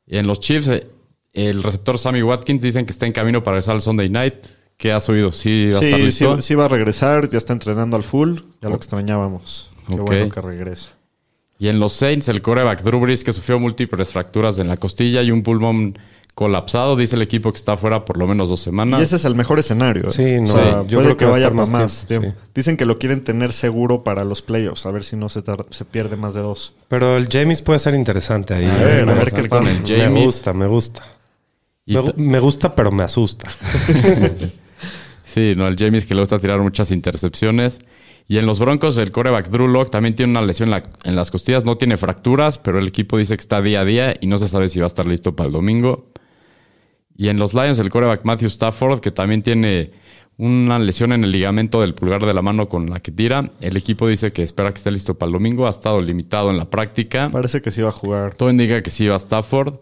Y 0.07 0.17
en 0.17 0.27
los 0.27 0.39
Chiefs, 0.39 0.69
eh, 0.69 0.87
el 1.33 1.61
receptor 1.63 1.99
Sammy 1.99 2.21
Watkins 2.23 2.61
dicen 2.61 2.85
que 2.85 2.91
está 2.91 3.05
en 3.05 3.11
camino 3.11 3.43
para 3.43 3.55
regresar 3.55 3.75
al 3.75 3.81
Sunday 3.81 4.09
Night. 4.09 4.35
¿Qué 4.77 4.91
has 4.91 5.09
oído? 5.09 5.31
¿Sí 5.31 5.67
va 5.71 5.79
a 5.79 5.81
estar 5.81 5.89
Sí, 5.89 5.95
sí, 5.97 6.03
listo? 6.03 6.41
sí 6.41 6.55
va 6.55 6.65
a 6.65 6.69
regresar, 6.69 7.29
ya 7.29 7.37
está 7.37 7.53
entrenando 7.53 7.97
al 7.97 8.03
full. 8.03 8.39
Ya 8.61 8.69
lo 8.69 8.75
extrañábamos. 8.75 9.71
Qué 9.87 9.95
bueno 9.95 10.29
que 10.29 10.41
regresa. 10.41 10.91
Y 11.57 11.67
en 11.67 11.79
los 11.81 11.91
Saints, 11.93 12.29
el 12.29 12.41
coreback 12.41 12.81
Drew 12.83 13.01
Brees, 13.01 13.25
que 13.25 13.33
sufrió 13.33 13.59
múltiples 13.59 14.09
fracturas 14.11 14.57
en 14.59 14.69
la 14.69 14.77
costilla 14.77 15.21
y 15.21 15.31
un 15.31 15.43
pulmón 15.43 15.99
colapsado, 16.39 16.95
dice 16.95 17.17
el 17.17 17.21
equipo 17.21 17.51
que 17.51 17.57
está 17.57 17.75
fuera 17.75 18.05
por 18.05 18.17
lo 18.17 18.25
menos 18.25 18.47
dos 18.47 18.61
semanas. 18.61 19.01
Y 19.01 19.03
ese 19.03 19.17
es 19.17 19.25
el 19.25 19.35
mejor 19.35 19.59
escenario. 19.59 20.07
¿eh? 20.07 20.11
Sí, 20.11 20.39
no, 20.39 20.53
O 20.53 20.57
sea, 20.57 20.63
yo 20.63 20.71
puede 20.71 20.87
creo 20.87 21.09
que 21.09 21.17
que 21.17 21.25
va 21.25 21.31
a 21.31 21.33
vaya 21.33 21.47
estar 21.47 21.51
para 21.51 21.69
más 21.71 21.81
más 21.81 22.05
tiempo, 22.07 22.27
tiempo. 22.27 22.41
sí. 22.45 22.51
Dicen 22.55 22.77
que 22.77 22.85
lo 22.85 22.97
quieren 22.97 23.25
tener 23.25 23.51
seguro 23.51 24.05
para 24.05 24.23
los 24.23 24.41
playoffs, 24.41 24.85
a 24.85 24.91
ver 24.91 25.03
si 25.03 25.17
no 25.17 25.27
se, 25.27 25.43
se 25.71 25.83
pierde 25.85 26.15
más 26.15 26.33
de 26.35 26.41
dos. 26.41 26.71
Pero 26.87 27.17
el 27.17 27.27
James 27.27 27.61
puede 27.61 27.79
ser 27.79 27.93
interesante 27.93 28.53
ahí. 28.53 28.65
A 28.65 28.77
ver, 28.77 29.05
me, 29.05 29.11
a 29.11 29.15
ver 29.15 29.31
qué 29.33 29.49
con 29.49 29.59
pasa. 29.65 29.71
el 29.71 29.81
me 29.81 29.97
James. 29.97 30.23
gusta, 30.23 30.53
me 30.53 30.67
gusta. 30.67 31.03
Y 31.85 31.95
Me, 31.95 32.03
ta- 32.03 32.11
gu- 32.11 32.15
me 32.15 32.39
gusta, 32.39 32.73
pero 32.73 32.91
me 32.91 33.03
asusta. 33.03 33.49
Sí, 35.23 35.53
no, 35.55 35.67
el 35.67 35.75
James 35.77 36.05
que 36.05 36.15
le 36.15 36.21
gusta 36.21 36.39
tirar 36.39 36.59
muchas 36.59 36.89
intercepciones. 36.89 37.79
Y 38.27 38.37
en 38.37 38.45
los 38.47 38.59
Broncos, 38.59 38.97
el 38.97 39.11
coreback 39.11 39.49
Drew 39.49 39.67
Lock 39.67 39.91
también 39.91 40.15
tiene 40.15 40.31
una 40.31 40.41
lesión 40.41 40.69
en, 40.69 40.71
la- 40.71 40.83
en 41.03 41.15
las 41.15 41.29
costillas. 41.31 41.65
No 41.65 41.77
tiene 41.77 41.97
fracturas, 41.97 42.57
pero 42.57 42.79
el 42.79 42.87
equipo 42.87 43.17
dice 43.17 43.35
que 43.35 43.41
está 43.41 43.61
día 43.61 43.81
a 43.81 43.85
día 43.85 44.13
y 44.21 44.27
no 44.27 44.37
se 44.37 44.47
sabe 44.47 44.69
si 44.69 44.79
va 44.79 44.85
a 44.85 44.87
estar 44.87 45.05
listo 45.05 45.35
para 45.35 45.47
el 45.47 45.53
domingo. 45.53 46.07
Y 47.19 47.27
en 47.27 47.37
los 47.37 47.53
Lions, 47.53 47.77
el 47.79 47.89
coreback 47.89 48.23
Matthew 48.23 48.47
Stafford, 48.47 49.01
que 49.01 49.11
también 49.11 49.43
tiene 49.43 49.91
una 50.37 50.79
lesión 50.79 51.11
en 51.11 51.25
el 51.25 51.33
ligamento 51.33 51.81
del 51.81 51.93
pulgar 51.93 52.25
de 52.25 52.33
la 52.33 52.41
mano 52.41 52.69
con 52.69 52.89
la 52.89 53.01
que 53.01 53.11
tira. 53.11 53.51
El 53.59 53.75
equipo 53.75 54.07
dice 54.07 54.31
que 54.31 54.41
espera 54.41 54.71
que 54.71 54.77
esté 54.77 54.89
listo 54.89 55.15
para 55.15 55.27
el 55.27 55.33
domingo. 55.33 55.67
Ha 55.67 55.71
estado 55.71 56.01
limitado 56.01 56.49
en 56.49 56.57
la 56.57 56.69
práctica. 56.69 57.29
Parece 57.29 57.61
que 57.61 57.71
sí 57.71 57.81
va 57.81 57.89
a 57.89 57.91
jugar. 57.91 58.35
Todo 58.35 58.49
indica 58.49 58.81
que 58.81 58.89
sí 58.89 59.05
va 59.05 59.15
a 59.15 59.17
Stafford. 59.17 59.79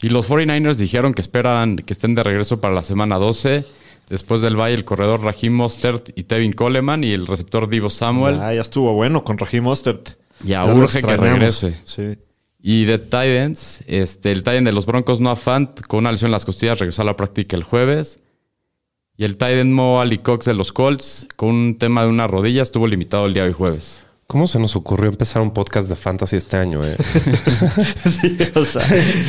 Y 0.00 0.08
los 0.08 0.30
49ers 0.30 0.76
dijeron 0.76 1.12
que 1.12 1.20
esperan 1.20 1.76
que 1.76 1.92
estén 1.92 2.14
de 2.14 2.22
regreso 2.22 2.62
para 2.62 2.72
la 2.72 2.82
semana 2.82 3.18
12. 3.18 3.66
Después 4.08 4.40
del 4.40 4.56
bye, 4.56 4.72
el 4.72 4.86
corredor 4.86 5.20
Raheem 5.20 5.52
Mostert 5.52 6.18
y 6.18 6.22
Tevin 6.22 6.54
Coleman 6.54 7.04
y 7.04 7.12
el 7.12 7.26
receptor 7.26 7.68
Divo 7.68 7.90
Samuel. 7.90 8.40
Ah, 8.40 8.54
ya 8.54 8.62
estuvo 8.62 8.94
bueno 8.94 9.24
con 9.24 9.36
Raheem 9.36 9.64
Mostert. 9.64 10.12
Ya 10.42 10.64
lo 10.64 10.74
urge 10.74 11.02
que 11.02 11.16
regrese. 11.18 11.74
Sí. 11.84 12.16
Y 12.60 12.86
de 12.86 12.98
Titans, 12.98 13.84
este, 13.86 14.32
el 14.32 14.42
Titan 14.42 14.64
de 14.64 14.72
los 14.72 14.84
Broncos, 14.84 15.20
Noah 15.20 15.36
Fant, 15.36 15.80
con 15.82 16.00
una 16.00 16.10
lesión 16.10 16.28
en 16.28 16.32
las 16.32 16.44
costillas, 16.44 16.80
regresó 16.80 17.02
a 17.02 17.04
la 17.04 17.16
práctica 17.16 17.56
el 17.56 17.62
jueves. 17.62 18.18
Y 19.16 19.24
el 19.24 19.36
Titan 19.36 19.72
Mo 19.72 20.00
Ali 20.00 20.18
Cox 20.18 20.46
de 20.46 20.54
los 20.54 20.72
Colts, 20.72 21.26
con 21.36 21.50
un 21.50 21.78
tema 21.78 22.02
de 22.02 22.08
una 22.08 22.26
rodilla, 22.26 22.62
estuvo 22.62 22.86
limitado 22.86 23.26
el 23.26 23.34
día 23.34 23.44
de 23.44 23.50
hoy 23.50 23.54
jueves. 23.54 24.04
¿Cómo 24.26 24.46
se 24.46 24.58
nos 24.58 24.76
ocurrió 24.76 25.08
empezar 25.08 25.40
un 25.40 25.52
podcast 25.52 25.88
de 25.88 25.96
fantasy 25.96 26.36
este 26.36 26.56
año, 26.56 26.84
eh? 26.84 26.96
sí, 28.04 28.36
o 28.54 28.64
sea, 28.64 28.82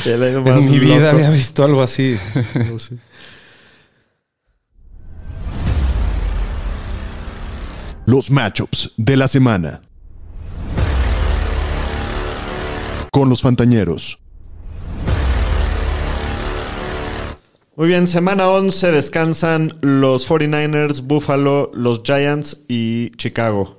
el 0.06 0.24
año 0.24 0.46
en 0.46 0.70
mi 0.70 0.80
vida 0.80 1.12
había 1.12 1.30
visto 1.30 1.64
algo 1.64 1.82
así. 1.82 2.18
Los 8.06 8.30
matchups 8.30 8.92
de 8.98 9.16
la 9.16 9.28
semana. 9.28 9.82
Con 13.12 13.30
los 13.30 13.42
Fantañeros. 13.42 14.20
Muy 17.76 17.88
bien, 17.88 18.08
semana 18.08 18.50
11 18.50 18.92
descansan 18.92 19.78
los 19.82 20.30
49ers, 20.30 21.02
Buffalo, 21.02 21.72
los 21.74 22.02
Giants 22.04 22.58
y 22.68 23.12
Chicago. 23.12 23.78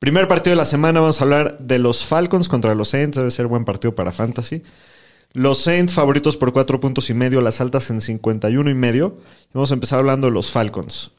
Primer 0.00 0.26
partido 0.26 0.52
de 0.52 0.56
la 0.56 0.64
semana 0.64 1.00
vamos 1.00 1.20
a 1.20 1.24
hablar 1.24 1.58
de 1.58 1.78
los 1.78 2.04
Falcons 2.04 2.48
contra 2.48 2.74
los 2.74 2.88
Saints, 2.88 3.16
debe 3.16 3.30
ser 3.30 3.46
buen 3.46 3.64
partido 3.64 3.94
para 3.94 4.10
Fantasy. 4.10 4.62
Los 5.32 5.58
Saints 5.58 5.94
favoritos 5.94 6.36
por 6.36 6.52
4 6.52 6.80
puntos 6.80 7.08
y 7.08 7.14
medio, 7.14 7.40
las 7.40 7.60
altas 7.60 7.88
en 7.90 8.00
51 8.00 8.68
y 8.68 8.74
medio. 8.74 9.18
Vamos 9.54 9.70
a 9.70 9.74
empezar 9.74 10.00
hablando 10.00 10.26
de 10.26 10.32
los 10.32 10.50
Falcons. 10.50 11.12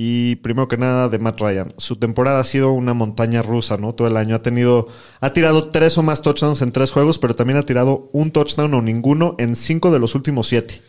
Y 0.00 0.36
primero 0.36 0.68
que 0.68 0.76
nada 0.76 1.08
de 1.08 1.18
Matt 1.18 1.40
Ryan. 1.40 1.74
Su 1.76 1.96
temporada 1.96 2.38
ha 2.38 2.44
sido 2.44 2.70
una 2.70 2.94
montaña 2.94 3.42
rusa, 3.42 3.78
¿no? 3.78 3.96
Todo 3.96 4.06
el 4.06 4.16
año 4.16 4.36
ha 4.36 4.42
tenido, 4.42 4.86
ha 5.18 5.32
tirado 5.32 5.70
tres 5.70 5.98
o 5.98 6.04
más 6.04 6.22
touchdowns 6.22 6.62
en 6.62 6.70
tres 6.70 6.92
juegos, 6.92 7.18
pero 7.18 7.34
también 7.34 7.58
ha 7.58 7.66
tirado 7.66 8.08
un 8.12 8.30
touchdown 8.30 8.74
o 8.74 8.80
ninguno 8.80 9.34
en 9.38 9.56
cinco 9.56 9.90
de 9.90 9.98
los 9.98 10.14
últimos 10.14 10.46
siete. 10.46 10.82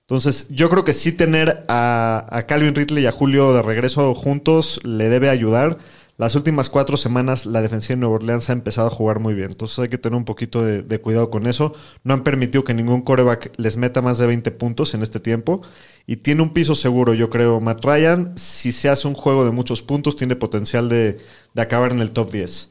Entonces, 0.00 0.48
yo 0.50 0.68
creo 0.70 0.84
que 0.84 0.92
sí 0.92 1.12
tener 1.12 1.64
a, 1.68 2.26
a 2.32 2.46
Calvin 2.48 2.74
Ridley 2.74 3.04
y 3.04 3.06
a 3.06 3.12
Julio 3.12 3.54
de 3.54 3.62
regreso 3.62 4.12
juntos 4.12 4.80
le 4.82 5.08
debe 5.08 5.30
ayudar. 5.30 5.78
Las 6.22 6.36
últimas 6.36 6.70
cuatro 6.70 6.96
semanas 6.96 7.46
la 7.46 7.62
defensiva 7.62 7.96
de 7.96 8.00
Nueva 8.02 8.14
Orleans 8.14 8.48
ha 8.48 8.52
empezado 8.52 8.86
a 8.86 8.90
jugar 8.90 9.18
muy 9.18 9.34
bien. 9.34 9.48
Entonces 9.50 9.76
hay 9.80 9.88
que 9.88 9.98
tener 9.98 10.16
un 10.16 10.24
poquito 10.24 10.62
de, 10.62 11.00
cuidado 11.00 11.30
con 11.30 11.48
eso. 11.48 11.74
No 12.04 12.14
han 12.14 12.22
permitido 12.22 12.62
que 12.62 12.74
ningún 12.74 13.02
coreback 13.02 13.52
les 13.56 13.76
meta 13.76 14.02
más 14.02 14.18
de 14.18 14.28
20 14.28 14.52
puntos 14.52 14.94
en 14.94 15.02
este 15.02 15.18
tiempo. 15.18 15.62
Y 16.06 16.18
tiene 16.18 16.42
un 16.42 16.52
piso 16.52 16.76
seguro, 16.76 17.12
yo 17.12 17.28
creo. 17.28 17.60
Matt 17.60 17.84
Ryan, 17.84 18.34
si 18.36 18.70
se 18.70 18.88
hace 18.88 19.08
un 19.08 19.14
juego 19.14 19.44
de 19.44 19.50
muchos 19.50 19.82
puntos, 19.82 20.14
tiene 20.14 20.36
potencial 20.36 20.88
de, 20.88 21.18
de 21.54 21.60
acabar 21.60 21.90
en 21.90 21.98
el 21.98 22.12
top 22.12 22.30
10. 22.30 22.70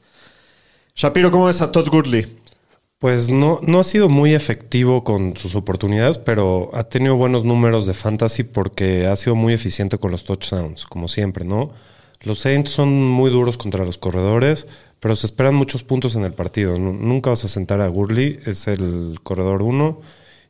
Shapiro, 0.96 1.30
¿cómo 1.30 1.48
ves 1.48 1.62
a 1.62 1.74
Todd 1.74 1.90
Gurley? 1.90 2.38
Pues 3.00 3.30
no, 3.30 3.60
no 3.64 3.82
ha 3.82 3.84
sido 3.84 4.08
muy 4.08 4.34
efectivo 4.34 5.04
con 5.04 5.36
sus 5.36 5.56
oportunidades, 5.56 6.20
pero 6.20 6.70
ha 6.74 6.86
tenido 6.86 7.18
buenos 7.18 7.44
números 7.44 7.86
de 7.86 7.96
fantasy 7.96 8.44
porque 8.44 9.08
ha 9.08 9.16
sido 9.18 9.36
muy 9.36 9.52
eficiente 9.52 9.98
con 9.98 10.10
los 10.10 10.24
touchdowns, 10.24 10.86
como 10.86 11.10
siempre, 11.10 11.44
¿no? 11.44 11.74
Los 12.24 12.40
Saints 12.40 12.72
son 12.72 12.90
muy 13.10 13.32
duros 13.32 13.58
contra 13.58 13.84
los 13.86 13.98
corredores, 13.98 14.68
pero 15.00 15.16
se 15.16 15.26
esperan 15.26 15.56
muchos 15.56 15.84
puntos 15.84 16.16
en 16.16 16.24
el 16.24 16.34
partido. 16.34 16.78
Nu- 16.78 16.94
Nunca 16.94 17.32
vas 17.32 17.44
a 17.44 17.48
sentar 17.48 17.82
a 17.82 17.88
Gurley, 17.88 18.38
es 18.46 18.68
el 18.68 19.20
corredor 19.24 19.62
1. 19.64 20.02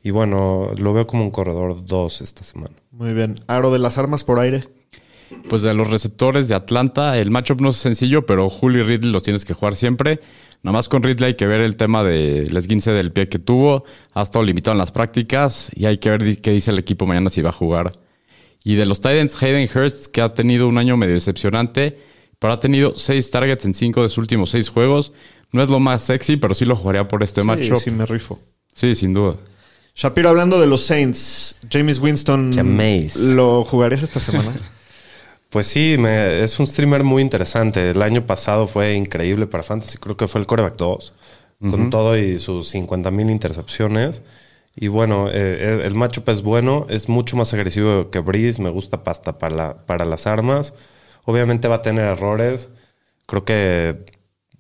Y 0.04 0.10
bueno, 0.12 0.72
lo 0.78 0.94
veo 0.94 1.06
como 1.08 1.24
un 1.24 1.32
corredor 1.32 1.86
2 1.86 2.22
esta 2.22 2.44
semana. 2.44 2.74
Muy 2.92 3.14
bien. 3.14 3.40
Aro 3.48 3.72
de 3.72 3.80
las 3.80 3.98
armas 3.98 4.24
por 4.24 4.40
aire. 4.40 4.68
Pues 5.48 5.62
de 5.62 5.74
los 5.74 5.90
receptores 5.90 6.50
de 6.50 6.56
Atlanta, 6.56 7.18
el 7.18 7.32
matchup 7.32 7.62
no 7.62 7.70
es 7.70 7.78
sencillo, 7.78 8.26
pero 8.26 8.50
Julio 8.50 8.82
y 8.82 8.84
Ridley 8.84 9.12
los 9.12 9.24
tienes 9.24 9.46
que 9.46 9.54
jugar 9.54 9.76
siempre. 9.78 10.20
Nada 10.64 10.74
más 10.78 10.90
con 10.90 11.04
Ridley 11.04 11.28
hay 11.28 11.36
que 11.36 11.48
ver 11.48 11.62
el 11.62 11.78
tema 11.78 12.04
del 12.04 12.56
esguince 12.58 12.92
del 12.92 13.14
pie 13.14 13.30
que 13.30 13.40
tuvo. 13.40 13.86
Ha 14.14 14.24
estado 14.24 14.44
limitado 14.44 14.74
en 14.74 14.80
las 14.80 14.92
prácticas 14.92 15.72
y 15.74 15.86
hay 15.86 16.00
que 16.00 16.10
ver 16.10 16.42
qué 16.42 16.52
dice 16.52 16.72
el 16.72 16.80
equipo 16.80 17.06
mañana 17.06 17.30
si 17.30 17.42
va 17.42 17.50
a 17.50 17.54
jugar. 17.54 17.92
Y 18.64 18.76
de 18.76 18.86
los 18.86 19.02
Titans, 19.02 19.42
Hayden 19.42 19.68
Hurst, 19.74 20.08
que 20.08 20.22
ha 20.22 20.34
tenido 20.34 20.68
un 20.68 20.78
año 20.78 20.96
medio 20.98 21.16
decepcionante, 21.16 21.98
pero 22.40 22.54
ha 22.54 22.60
tenido 22.60 22.96
seis 22.96 23.30
targets 23.32 23.66
en 23.66 23.74
cinco 23.74 24.04
de 24.04 24.10
sus 24.10 24.20
últimos 24.20 24.52
seis 24.52 24.70
juegos. 24.70 25.14
No 25.52 25.62
es 25.64 25.70
lo 25.70 25.80
más 25.80 26.04
sexy, 26.04 26.38
pero 26.38 26.54
sí 26.54 26.66
lo 26.66 26.76
jugaría 26.76 27.08
por 27.08 27.24
este 27.24 27.42
Sí, 27.42 27.48
matchup. 27.48 27.78
sí 27.78 27.92
me 27.92 28.06
rifo. 28.06 28.40
Sí, 28.74 28.96
sin 28.96 29.14
duda. 29.14 29.36
Shapiro, 29.96 30.30
hablando 30.30 30.60
de 30.60 30.68
los 30.68 30.82
Saints, 30.82 31.58
James 31.70 32.00
Winston. 32.00 32.52
¿lo 33.36 33.66
jugarías 33.66 34.04
esta 34.04 34.20
semana? 34.20 34.54
Pues 35.50 35.68
sí, 35.68 35.98
me- 36.00 36.42
es 36.46 36.58
un 36.60 36.66
streamer 36.66 37.04
muy 37.04 37.22
interesante. 37.22 37.90
El 37.90 38.02
año 38.04 38.26
pasado 38.26 38.68
fue 38.68 38.94
increíble 38.94 39.48
para 39.48 39.64
Fantasy. 39.64 39.98
Creo 39.98 40.16
que 40.16 40.26
fue 40.26 40.40
el 40.40 40.48
coreback 40.48 40.78
2, 40.78 41.14
con 41.70 41.90
todo 41.90 42.18
y 42.18 42.40
sus 42.40 42.70
50 42.70 43.12
mil 43.12 43.30
intercepciones. 43.30 44.22
Y 44.76 44.88
bueno, 44.88 45.28
eh, 45.30 45.76
el, 45.80 45.82
el 45.82 45.96
matchup 45.96 46.30
es 46.30 46.42
bueno, 46.42 46.88
es 46.90 47.10
mucho 47.10 47.36
más 47.38 47.54
agresivo 47.54 48.10
que 48.10 48.20
Breeze. 48.20 48.62
Me 48.62 48.70
gusta 48.70 49.04
pasta 49.04 49.38
para, 49.38 49.56
la- 49.56 49.86
para 49.86 50.06
las 50.06 50.28
armas. 50.28 50.74
Obviamente 51.26 51.68
va 51.68 51.76
a 51.76 51.82
tener 51.82 52.06
errores. 52.06 52.70
Creo 53.28 53.44
que 53.46 54.06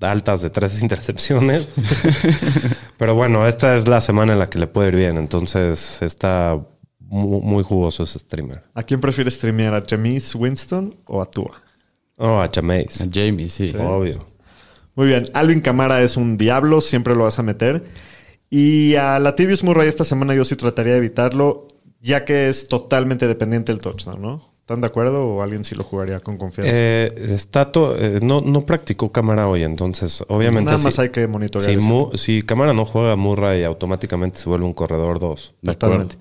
altas 0.01 0.41
de 0.41 0.49
tres 0.49 0.81
intercepciones. 0.81 1.67
Pero 2.97 3.15
bueno, 3.15 3.47
esta 3.47 3.75
es 3.75 3.87
la 3.87 4.01
semana 4.01 4.33
en 4.33 4.39
la 4.39 4.49
que 4.49 4.59
le 4.59 4.67
puede 4.67 4.89
ir 4.89 4.95
bien. 4.95 5.17
Entonces 5.17 6.01
está 6.01 6.59
mu- 6.99 7.41
muy, 7.41 7.63
jugoso 7.63 8.03
ese 8.03 8.19
streamer. 8.19 8.63
¿A 8.73 8.83
quién 8.83 8.99
prefieres 9.01 9.35
streamear? 9.35 9.73
¿A 9.73 9.83
James 9.87 10.35
Winston 10.35 10.95
o 11.05 11.21
a 11.21 11.25
Tua? 11.29 11.61
Oh, 12.17 12.39
a 12.39 12.49
Jameis. 12.53 13.01
A 13.01 13.05
Jamie, 13.11 13.49
sí. 13.49 13.73
Obvio. 13.79 14.27
Muy 14.95 15.07
bien. 15.07 15.23
Alvin 15.33 15.61
Camara 15.61 16.01
es 16.03 16.17
un 16.17 16.37
diablo, 16.37 16.81
siempre 16.81 17.15
lo 17.15 17.23
vas 17.23 17.39
a 17.39 17.43
meter. 17.43 17.81
Y 18.51 18.95
a 18.95 19.17
Latavius 19.17 19.63
Murray 19.63 19.87
esta 19.87 20.03
semana 20.05 20.35
yo 20.35 20.43
sí 20.45 20.55
trataría 20.57 20.91
de 20.91 20.97
evitarlo, 20.99 21.69
ya 22.01 22.25
que 22.25 22.49
es 22.49 22.67
totalmente 22.67 23.25
dependiente 23.25 23.71
del 23.71 23.81
touchdown, 23.81 24.21
¿no? 24.21 24.51
¿Están 24.59 24.81
de 24.81 24.87
acuerdo 24.87 25.25
o 25.25 25.41
alguien 25.41 25.63
sí 25.63 25.73
lo 25.73 25.83
jugaría 25.83 26.19
con 26.19 26.37
confianza? 26.37 26.71
Eh, 26.73 27.13
está 27.33 27.71
to- 27.71 27.95
eh, 27.97 28.19
no, 28.21 28.41
no 28.41 28.65
practicó 28.65 29.11
cámara 29.11 29.47
hoy, 29.47 29.63
entonces 29.63 30.23
obviamente 30.27 30.69
Nada 30.71 30.83
más 30.83 30.99
hay 30.99 31.09
que 31.09 31.27
monitorear 31.27 31.71
si, 31.71 31.77
eso. 31.77 31.87
Mu- 31.87 32.11
si 32.17 32.41
cámara 32.41 32.73
no 32.73 32.85
juega 32.85 33.15
Murray 33.15 33.63
automáticamente 33.63 34.37
se 34.37 34.47
vuelve 34.49 34.65
un 34.65 34.73
corredor 34.73 35.19
2. 35.19 35.53
De 35.61 35.71
Totalmente. 35.73 36.17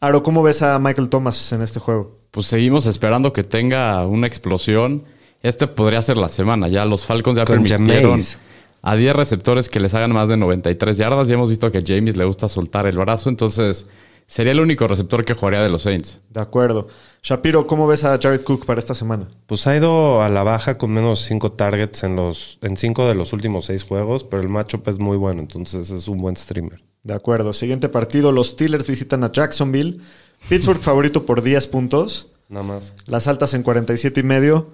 Aro, 0.00 0.22
¿cómo 0.22 0.42
ves 0.42 0.62
a 0.62 0.78
Michael 0.78 1.08
Thomas 1.08 1.52
en 1.52 1.62
este 1.62 1.78
juego? 1.80 2.18
Pues 2.32 2.46
seguimos 2.46 2.86
esperando 2.86 3.32
que 3.32 3.44
tenga 3.44 4.04
una 4.06 4.26
explosión. 4.26 5.04
Este 5.42 5.66
podría 5.66 6.02
ser 6.02 6.16
la 6.16 6.28
semana. 6.28 6.68
Ya 6.68 6.84
los 6.84 7.04
Falcons 7.06 7.36
ya 7.38 7.44
Con 7.44 7.64
permitieron 7.64 8.10
Jameis. 8.10 8.38
A 8.82 8.96
10 8.96 9.14
receptores 9.14 9.68
que 9.68 9.80
les 9.80 9.94
hagan 9.94 10.12
más 10.12 10.28
de 10.28 10.36
93 10.36 10.96
yardas. 10.96 11.28
Ya 11.28 11.34
hemos 11.34 11.50
visto 11.50 11.70
que 11.70 11.78
a 11.78 11.82
James 11.84 12.16
le 12.16 12.24
gusta 12.24 12.48
soltar 12.48 12.86
el 12.86 12.98
brazo. 12.98 13.28
Entonces, 13.28 13.86
sería 14.26 14.52
el 14.52 14.60
único 14.60 14.86
receptor 14.86 15.24
que 15.24 15.34
jugaría 15.34 15.62
de 15.62 15.68
los 15.68 15.82
Saints. 15.82 16.20
De 16.30 16.40
acuerdo. 16.40 16.88
Shapiro, 17.22 17.66
¿cómo 17.66 17.86
ves 17.86 18.04
a 18.04 18.16
Jared 18.16 18.42
Cook 18.42 18.64
para 18.64 18.78
esta 18.78 18.94
semana? 18.94 19.28
Pues 19.46 19.66
ha 19.66 19.76
ido 19.76 20.22
a 20.22 20.28
la 20.28 20.42
baja 20.42 20.76
con 20.76 20.92
menos 20.92 21.20
5 21.22 21.52
targets 21.52 22.04
en 22.04 22.16
los 22.16 22.58
en 22.62 22.76
cinco 22.76 23.06
de 23.06 23.14
los 23.14 23.32
últimos 23.32 23.66
6 23.66 23.82
juegos, 23.84 24.24
pero 24.24 24.42
el 24.42 24.48
matchup 24.48 24.88
es 24.88 24.98
muy 24.98 25.16
bueno, 25.16 25.40
entonces 25.42 25.90
es 25.90 26.08
un 26.08 26.18
buen 26.18 26.36
streamer. 26.36 26.82
De 27.02 27.14
acuerdo. 27.14 27.52
Siguiente 27.52 27.88
partido, 27.88 28.30
los 28.32 28.48
Steelers 28.48 28.86
visitan 28.86 29.24
a 29.24 29.32
Jacksonville. 29.32 30.00
Pittsburgh 30.48 30.80
favorito 30.80 31.26
por 31.26 31.42
10 31.42 31.66
puntos. 31.66 32.28
Nada 32.48 32.64
más. 32.64 32.94
Las 33.06 33.26
altas 33.26 33.54
en 33.54 33.62
47 33.62 34.20
y 34.20 34.22
medio. 34.22 34.68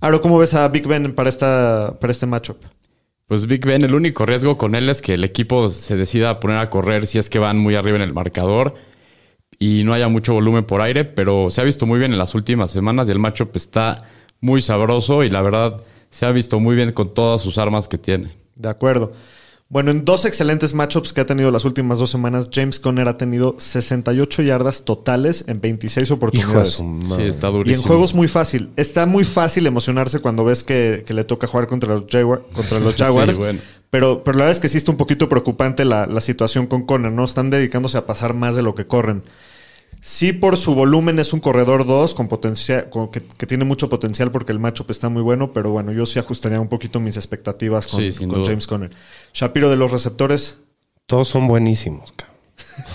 Aro, 0.00 0.20
¿cómo 0.20 0.38
ves 0.38 0.54
a 0.54 0.68
Big 0.68 0.86
Ben 0.86 1.14
para, 1.14 1.28
esta, 1.28 1.96
para 2.00 2.10
este 2.10 2.26
matchup? 2.26 2.58
Pues 3.26 3.46
Big 3.46 3.64
Ben, 3.64 3.82
el 3.82 3.94
único 3.94 4.26
riesgo 4.26 4.58
con 4.58 4.74
él 4.74 4.88
es 4.90 5.00
que 5.00 5.14
el 5.14 5.24
equipo 5.24 5.70
se 5.70 5.96
decida 5.96 6.28
a 6.28 6.40
poner 6.40 6.58
a 6.58 6.68
correr 6.68 7.06
si 7.06 7.18
es 7.18 7.30
que 7.30 7.38
van 7.38 7.58
muy 7.58 7.74
arriba 7.74 7.96
en 7.96 8.02
el 8.02 8.12
marcador 8.12 8.74
y 9.58 9.82
no 9.84 9.94
haya 9.94 10.08
mucho 10.08 10.34
volumen 10.34 10.64
por 10.64 10.82
aire, 10.82 11.04
pero 11.04 11.50
se 11.50 11.62
ha 11.62 11.64
visto 11.64 11.86
muy 11.86 11.98
bien 11.98 12.12
en 12.12 12.18
las 12.18 12.34
últimas 12.34 12.70
semanas 12.70 13.08
y 13.08 13.12
el 13.12 13.18
matchup 13.18 13.56
está 13.56 14.02
muy 14.40 14.60
sabroso 14.60 15.24
y 15.24 15.30
la 15.30 15.40
verdad 15.40 15.80
se 16.10 16.26
ha 16.26 16.32
visto 16.32 16.60
muy 16.60 16.76
bien 16.76 16.92
con 16.92 17.14
todas 17.14 17.40
sus 17.40 17.56
armas 17.56 17.88
que 17.88 17.96
tiene. 17.96 18.30
De 18.56 18.68
acuerdo. 18.68 19.12
Bueno, 19.70 19.90
en 19.90 20.04
dos 20.04 20.24
excelentes 20.24 20.72
matchups 20.74 21.12
que 21.12 21.22
ha 21.22 21.26
tenido 21.26 21.50
las 21.50 21.64
últimas 21.64 21.98
dos 21.98 22.10
semanas, 22.10 22.48
James 22.52 22.78
Conner 22.78 23.08
ha 23.08 23.16
tenido 23.16 23.56
68 23.58 24.42
yardas 24.42 24.84
totales 24.84 25.44
en 25.48 25.60
26 25.60 26.06
Hijo 26.06 26.14
de 26.14 26.16
oportunidades. 26.18 26.68
su 26.74 27.00
Sí, 27.06 27.22
está 27.22 27.48
y 27.48 27.52
durísimo. 27.52 27.82
en 27.82 27.88
juegos 27.88 28.14
muy 28.14 28.28
fácil. 28.28 28.70
Está 28.76 29.06
muy 29.06 29.24
fácil 29.24 29.66
emocionarse 29.66 30.20
cuando 30.20 30.44
ves 30.44 30.62
que, 30.62 31.02
que 31.06 31.14
le 31.14 31.24
toca 31.24 31.46
jugar 31.46 31.66
contra 31.66 31.94
los, 31.94 32.06
Jaguar- 32.08 32.42
contra 32.52 32.78
los 32.78 32.94
Jaguars. 32.98 33.32
Sí, 33.32 33.38
bueno. 33.38 33.58
pero, 33.90 34.22
pero 34.22 34.38
la 34.38 34.44
verdad 34.44 34.56
es 34.56 34.60
que 34.60 34.68
sí 34.68 34.76
está 34.76 34.92
un 34.92 34.98
poquito 34.98 35.28
preocupante 35.28 35.84
la, 35.84 36.06
la 36.06 36.20
situación 36.20 36.66
con 36.66 36.84
Conner, 36.84 37.10
¿no? 37.10 37.24
Están 37.24 37.50
dedicándose 37.50 37.96
a 37.98 38.06
pasar 38.06 38.34
más 38.34 38.54
de 38.56 38.62
lo 38.62 38.74
que 38.74 38.86
corren. 38.86 39.22
Sí, 40.00 40.32
por 40.32 40.56
su 40.56 40.74
volumen 40.74 41.18
es 41.18 41.32
un 41.32 41.40
corredor 41.40 41.86
2 41.86 42.14
con 42.14 42.28
potencial, 42.28 42.88
con- 42.90 43.10
que, 43.10 43.22
que 43.22 43.46
tiene 43.46 43.64
mucho 43.64 43.88
potencial 43.88 44.30
porque 44.30 44.52
el 44.52 44.58
matchup 44.58 44.90
está 44.90 45.08
muy 45.08 45.22
bueno, 45.22 45.52
pero 45.52 45.70
bueno, 45.70 45.92
yo 45.92 46.04
sí 46.06 46.18
ajustaría 46.18 46.60
un 46.60 46.68
poquito 46.68 47.00
mis 47.00 47.16
expectativas 47.16 47.86
con, 47.86 48.00
Sí, 48.00 48.12
sin 48.12 48.28
con. 48.28 48.44
James 48.44 48.66
Conner. 48.66 48.90
Shapiro 49.32 49.70
de 49.70 49.76
los 49.76 49.90
receptores. 49.90 50.58
Todos 51.06 51.28
son 51.28 51.46
buenísimos. 51.46 52.12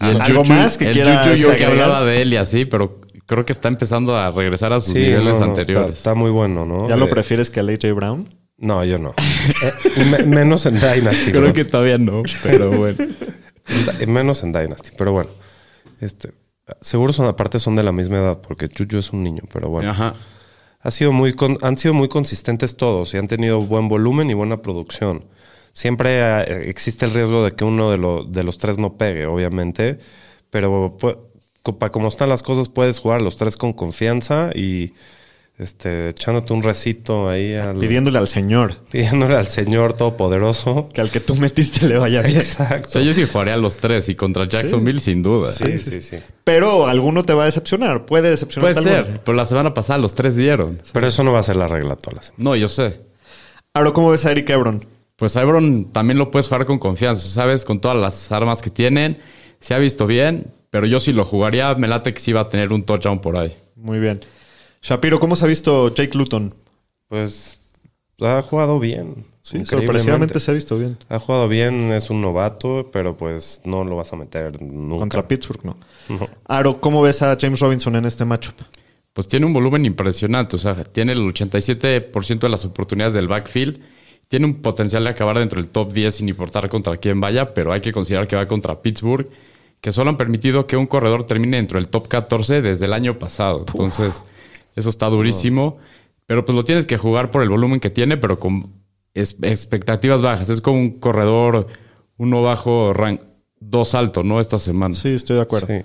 el 0.00 0.20
¿Algo 0.20 0.44
más 0.44 0.78
que 0.78 0.86
el 0.86 0.92
quieras 0.92 1.26
Juju 1.28 1.50
yo 1.50 1.56
que 1.56 1.64
hablaba 1.66 2.04
de 2.04 2.22
él 2.22 2.32
y 2.32 2.36
así, 2.36 2.64
pero 2.64 3.00
creo 3.26 3.44
que 3.44 3.52
está 3.52 3.68
empezando 3.68 4.16
a 4.16 4.30
regresar 4.30 4.72
a 4.72 4.80
sus 4.80 4.92
Sí, 4.94 4.98
niveles 5.00 5.38
no, 5.38 5.40
no, 5.40 5.44
anteriores. 5.46 5.98
Está, 5.98 6.10
está 6.10 6.14
muy 6.14 6.30
bueno, 6.30 6.64
¿no? 6.66 6.88
¿Ya 6.88 6.96
lo 6.96 7.06
Eh, 7.06 7.10
prefieres 7.10 7.50
que 7.50 7.60
a 7.60 7.62
AJ 7.62 7.94
Brown? 7.94 8.28
No, 8.58 8.84
yo 8.84 8.98
no. 8.98 9.14
Eh, 9.96 10.04
me- 10.04 10.24
menos 10.24 10.66
en 10.66 10.80
Dynasty. 10.80 11.32
Creo 11.32 11.52
que 11.52 11.64
todavía 11.64 11.98
no, 11.98 12.22
pero 12.42 12.70
bueno. 12.70 12.96
Menos 14.06 14.42
en 14.42 14.52
Dynasty. 14.52 14.90
Pero 14.96 15.12
bueno. 15.12 15.30
Este, 16.00 16.32
seguro 16.80 17.12
son, 17.12 17.26
aparte 17.26 17.58
son 17.58 17.76
de 17.76 17.82
la 17.82 17.92
misma 17.92 18.16
edad, 18.18 18.40
porque 18.40 18.68
Juju 18.68 18.98
es 18.98 19.12
un 19.12 19.22
niño, 19.22 19.42
pero 19.52 19.68
bueno. 19.68 19.90
Ajá. 19.90 20.14
Ha 20.82 20.90
sido 20.90 21.12
muy 21.12 21.34
con- 21.34 21.58
han 21.62 21.76
sido 21.76 21.92
muy 21.94 22.08
consistentes 22.08 22.76
todos 22.76 23.12
y 23.12 23.18
han 23.18 23.28
tenido 23.28 23.60
buen 23.60 23.88
volumen 23.88 24.30
y 24.30 24.34
buena 24.34 24.62
producción. 24.62 25.26
Siempre 25.72 26.20
eh, 26.20 26.68
existe 26.70 27.04
el 27.04 27.12
riesgo 27.12 27.44
de 27.44 27.52
que 27.52 27.64
uno 27.64 27.90
de, 27.90 27.98
lo- 27.98 28.24
de 28.24 28.42
los 28.44 28.56
tres 28.58 28.78
no 28.78 28.96
pegue, 28.96 29.26
obviamente, 29.26 29.98
pero 30.50 30.96
pu- 30.98 31.18
co- 31.62 31.78
para 31.78 31.92
como 31.92 32.08
están 32.08 32.28
las 32.30 32.42
cosas 32.42 32.68
puedes 32.70 32.98
jugar 32.98 33.20
los 33.20 33.36
tres 33.36 33.56
con 33.56 33.72
confianza 33.74 34.50
y 34.54 34.94
este, 35.60 36.08
echándote 36.08 36.52
un 36.52 36.62
recito 36.62 37.28
ahí, 37.28 37.54
al- 37.54 37.76
Pidiéndole 37.78 38.18
al 38.18 38.28
Señor 38.28 38.76
pidiéndole 38.90 39.36
al 39.36 39.46
Señor 39.46 39.92
Todopoderoso. 39.92 40.88
que 40.92 41.00
al 41.00 41.10
que 41.10 41.20
tú 41.20 41.36
metiste 41.36 41.86
le 41.86 41.98
vaya 41.98 42.22
bien. 42.22 42.38
O 42.38 42.40
Exacto. 42.40 42.88
sea, 42.88 43.02
yo 43.02 43.12
sí 43.14 43.26
jugaría 43.30 43.54
a 43.54 43.56
los 43.58 43.76
tres 43.76 44.08
y 44.08 44.14
contra 44.14 44.48
Jacksonville 44.48 45.00
sin 45.00 45.22
duda. 45.22 45.52
Sí, 45.52 45.78
sí, 45.78 46.00
sí. 46.00 46.16
Pero 46.44 46.86
alguno 46.86 47.24
te 47.24 47.32
va 47.34 47.42
a 47.42 47.46
decepcionar. 47.46 48.06
Puede 48.06 48.30
decepcionar. 48.30 48.72
Puede 48.72 48.82
ser, 48.88 49.20
pero 49.24 49.36
la 49.36 49.44
semana 49.44 49.74
pasada 49.74 49.98
los 49.98 50.14
tres 50.14 50.36
dieron. 50.36 50.80
Pero 50.92 51.06
eso 51.06 51.22
no 51.24 51.32
va 51.32 51.40
a 51.40 51.42
ser 51.44 51.56
la 51.56 51.68
regla 51.68 51.96
todas 51.96 52.14
las 52.16 52.32
No, 52.36 52.56
yo 52.56 52.68
sé. 52.68 53.00
Ahora, 53.74 53.92
¿cómo 53.92 54.10
ves 54.10 54.24
a 54.26 54.32
Eric 54.32 54.50
Ebron? 54.50 54.84
Pues 55.16 55.36
Ibron 55.36 55.92
también 55.92 56.18
lo 56.18 56.30
puedes 56.30 56.48
jugar 56.48 56.64
con 56.64 56.78
confianza, 56.78 57.28
¿sabes? 57.28 57.64
Con 57.64 57.80
todas 57.80 57.96
las 57.98 58.32
armas 58.32 58.62
que 58.62 58.70
tienen. 58.70 59.18
Se 59.60 59.74
ha 59.74 59.78
visto 59.78 60.06
bien, 60.06 60.50
pero 60.70 60.86
yo 60.86 60.98
sí 60.98 61.12
lo 61.12 61.24
jugaría. 61.26 61.74
Me 61.74 61.86
late 61.86 62.14
que 62.14 62.20
sí 62.20 62.32
va 62.32 62.40
a 62.40 62.48
tener 62.48 62.72
un 62.72 62.82
touchdown 62.84 63.20
por 63.20 63.36
ahí. 63.36 63.54
Muy 63.76 63.98
bien. 63.98 64.20
Shapiro, 64.82 65.20
¿cómo 65.20 65.36
se 65.36 65.44
ha 65.44 65.48
visto 65.48 65.94
Jake 65.94 66.16
Luton? 66.16 66.54
Pues 67.08 67.60
ha 68.20 68.42
jugado 68.42 68.78
bien. 68.78 69.26
Sí, 69.42 69.64
sorpresivamente 69.64 70.38
se 70.38 70.50
ha 70.50 70.54
visto 70.54 70.76
bien. 70.78 70.98
Ha 71.08 71.18
jugado 71.18 71.48
bien, 71.48 71.92
es 71.92 72.10
un 72.10 72.20
novato, 72.20 72.90
pero 72.92 73.16
pues 73.16 73.62
no 73.64 73.84
lo 73.84 73.96
vas 73.96 74.12
a 74.12 74.16
meter 74.16 74.60
nunca. 74.60 75.00
Contra 75.00 75.28
Pittsburgh, 75.28 75.64
no. 75.64 75.76
No. 76.08 76.28
Aro, 76.46 76.80
¿cómo 76.80 77.02
ves 77.02 77.22
a 77.22 77.36
James 77.40 77.60
Robinson 77.60 77.96
en 77.96 78.04
este 78.04 78.24
matchup? 78.24 78.54
Pues 79.12 79.26
tiene 79.26 79.46
un 79.46 79.52
volumen 79.52 79.84
impresionante, 79.86 80.56
o 80.56 80.58
sea, 80.58 80.74
tiene 80.84 81.12
el 81.12 81.20
87% 81.20 82.38
de 82.38 82.48
las 82.48 82.64
oportunidades 82.64 83.14
del 83.14 83.28
backfield. 83.28 83.80
Tiene 84.28 84.46
un 84.46 84.62
potencial 84.62 85.02
de 85.02 85.10
acabar 85.10 85.38
dentro 85.38 85.60
del 85.60 85.68
top 85.68 85.92
10 85.92 86.14
sin 86.14 86.28
importar 86.28 86.68
contra 86.68 86.96
quién 86.98 87.20
vaya, 87.20 87.52
pero 87.52 87.72
hay 87.72 87.80
que 87.80 87.90
considerar 87.90 88.28
que 88.28 88.36
va 88.36 88.46
contra 88.46 88.80
Pittsburgh, 88.80 89.26
que 89.80 89.90
solo 89.90 90.10
han 90.10 90.16
permitido 90.16 90.68
que 90.68 90.76
un 90.76 90.86
corredor 90.86 91.24
termine 91.24 91.56
dentro 91.56 91.78
del 91.78 91.88
top 91.88 92.06
14 92.06 92.62
desde 92.62 92.84
el 92.84 92.92
año 92.92 93.18
pasado. 93.18 93.64
Entonces, 93.66 94.22
eso 94.76 94.88
está 94.88 95.06
durísimo. 95.08 95.78
Pero 96.26 96.44
pues 96.46 96.54
lo 96.54 96.64
tienes 96.64 96.86
que 96.86 96.96
jugar 96.96 97.30
por 97.30 97.42
el 97.42 97.48
volumen 97.48 97.80
que 97.80 97.90
tiene, 97.90 98.16
pero 98.16 98.38
con 98.38 98.72
es- 99.14 99.36
expectativas 99.42 100.22
bajas. 100.22 100.48
Es 100.48 100.60
como 100.60 100.78
un 100.78 101.00
corredor, 101.00 101.66
uno 102.16 102.42
bajo, 102.42 102.92
rank, 102.92 103.20
dos 103.58 103.94
alto, 103.94 104.22
¿no? 104.22 104.40
Esta 104.40 104.58
semana. 104.58 104.94
Sí, 104.94 105.08
estoy 105.10 105.36
de 105.36 105.42
acuerdo. 105.42 105.66
Sí. 105.66 105.80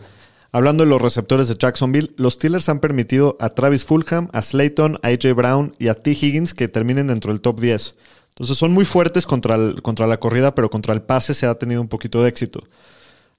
Hablando 0.52 0.84
de 0.86 0.90
los 0.90 1.02
receptores 1.02 1.48
de 1.50 1.56
Jacksonville, 1.56 2.14
los 2.16 2.36
Steelers 2.36 2.70
han 2.70 2.80
permitido 2.80 3.36
a 3.42 3.50
Travis 3.50 3.84
Fulham, 3.84 4.30
a 4.32 4.42
Slayton, 4.42 5.00
a 5.04 5.08
AJ 5.10 5.34
Brown 5.36 5.76
y 5.80 5.90
a 5.90 5.96
T. 5.96 6.12
Higgins 6.12 6.54
que 6.54 6.68
terminen 6.70 7.08
dentro 7.08 7.34
del 7.34 7.42
top 7.42 7.60
10. 7.60 7.96
Entonces 8.30 8.58
son 8.58 8.72
muy 8.72 8.86
fuertes 8.86 9.26
contra, 9.26 9.56
el- 9.56 9.82
contra 9.82 10.08
la 10.08 10.18
corrida, 10.20 10.56
pero 10.56 10.70
contra 10.70 10.94
el 10.94 11.02
pase 11.02 11.34
se 11.34 11.46
ha 11.46 11.56
tenido 11.56 11.82
un 11.82 11.88
poquito 11.90 12.22
de 12.22 12.30
éxito. 12.30 12.64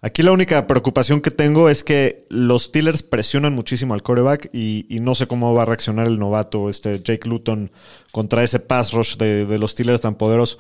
Aquí 0.03 0.23
la 0.23 0.33
única 0.33 0.67
preocupación 0.67 1.21
que 1.21 1.31
tengo 1.31 1.69
es 1.69 1.83
que 1.83 2.26
los 2.29 2.65
Steelers 2.65 3.03
presionan 3.03 3.55
muchísimo 3.55 3.95
al 3.95 4.03
coreback 4.03 4.50
y, 4.53 4.87
no 5.00 5.15
sé 5.15 5.26
cómo 5.26 5.55
va 5.55 5.62
a 5.62 5.67
reaccionar 5.67 6.07
el 6.07 6.19
novato, 6.19 6.69
este 6.69 7.03
Jake 7.03 7.29
Luton, 7.29 7.73
contra 8.12 8.45
ese 8.45 8.61
pass 8.61 8.93
rush 8.93 9.17
de, 9.17 9.47
de 9.47 9.59
los 9.59 9.73
Steelers 9.73 10.03
tan 10.03 10.17
poderoso. 10.17 10.59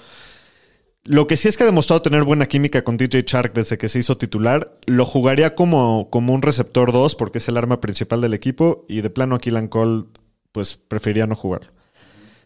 Lo 1.06 1.28
que 1.28 1.36
sí 1.36 1.46
es 1.46 1.56
que 1.56 1.62
ha 1.62 1.66
demostrado 1.66 2.02
tener 2.02 2.24
buena 2.24 2.46
química 2.46 2.82
con 2.82 2.96
DJ 2.96 3.24
Chark 3.24 3.54
desde 3.54 3.78
que 3.78 3.88
se 3.88 4.00
hizo 4.00 4.16
titular. 4.16 4.74
Lo 4.86 5.06
jugaría 5.06 5.54
como, 5.54 6.10
como 6.10 6.34
un 6.34 6.42
receptor 6.42 6.90
2 6.90 7.14
porque 7.14 7.38
es 7.38 7.46
el 7.46 7.56
arma 7.56 7.80
principal 7.80 8.20
del 8.20 8.34
equipo 8.34 8.84
y 8.88 9.02
de 9.02 9.10
plano 9.10 9.36
aquí 9.36 9.52
Cole 9.70 10.06
pues 10.50 10.74
preferiría 10.74 11.28
no 11.28 11.36
jugarlo. 11.36 11.75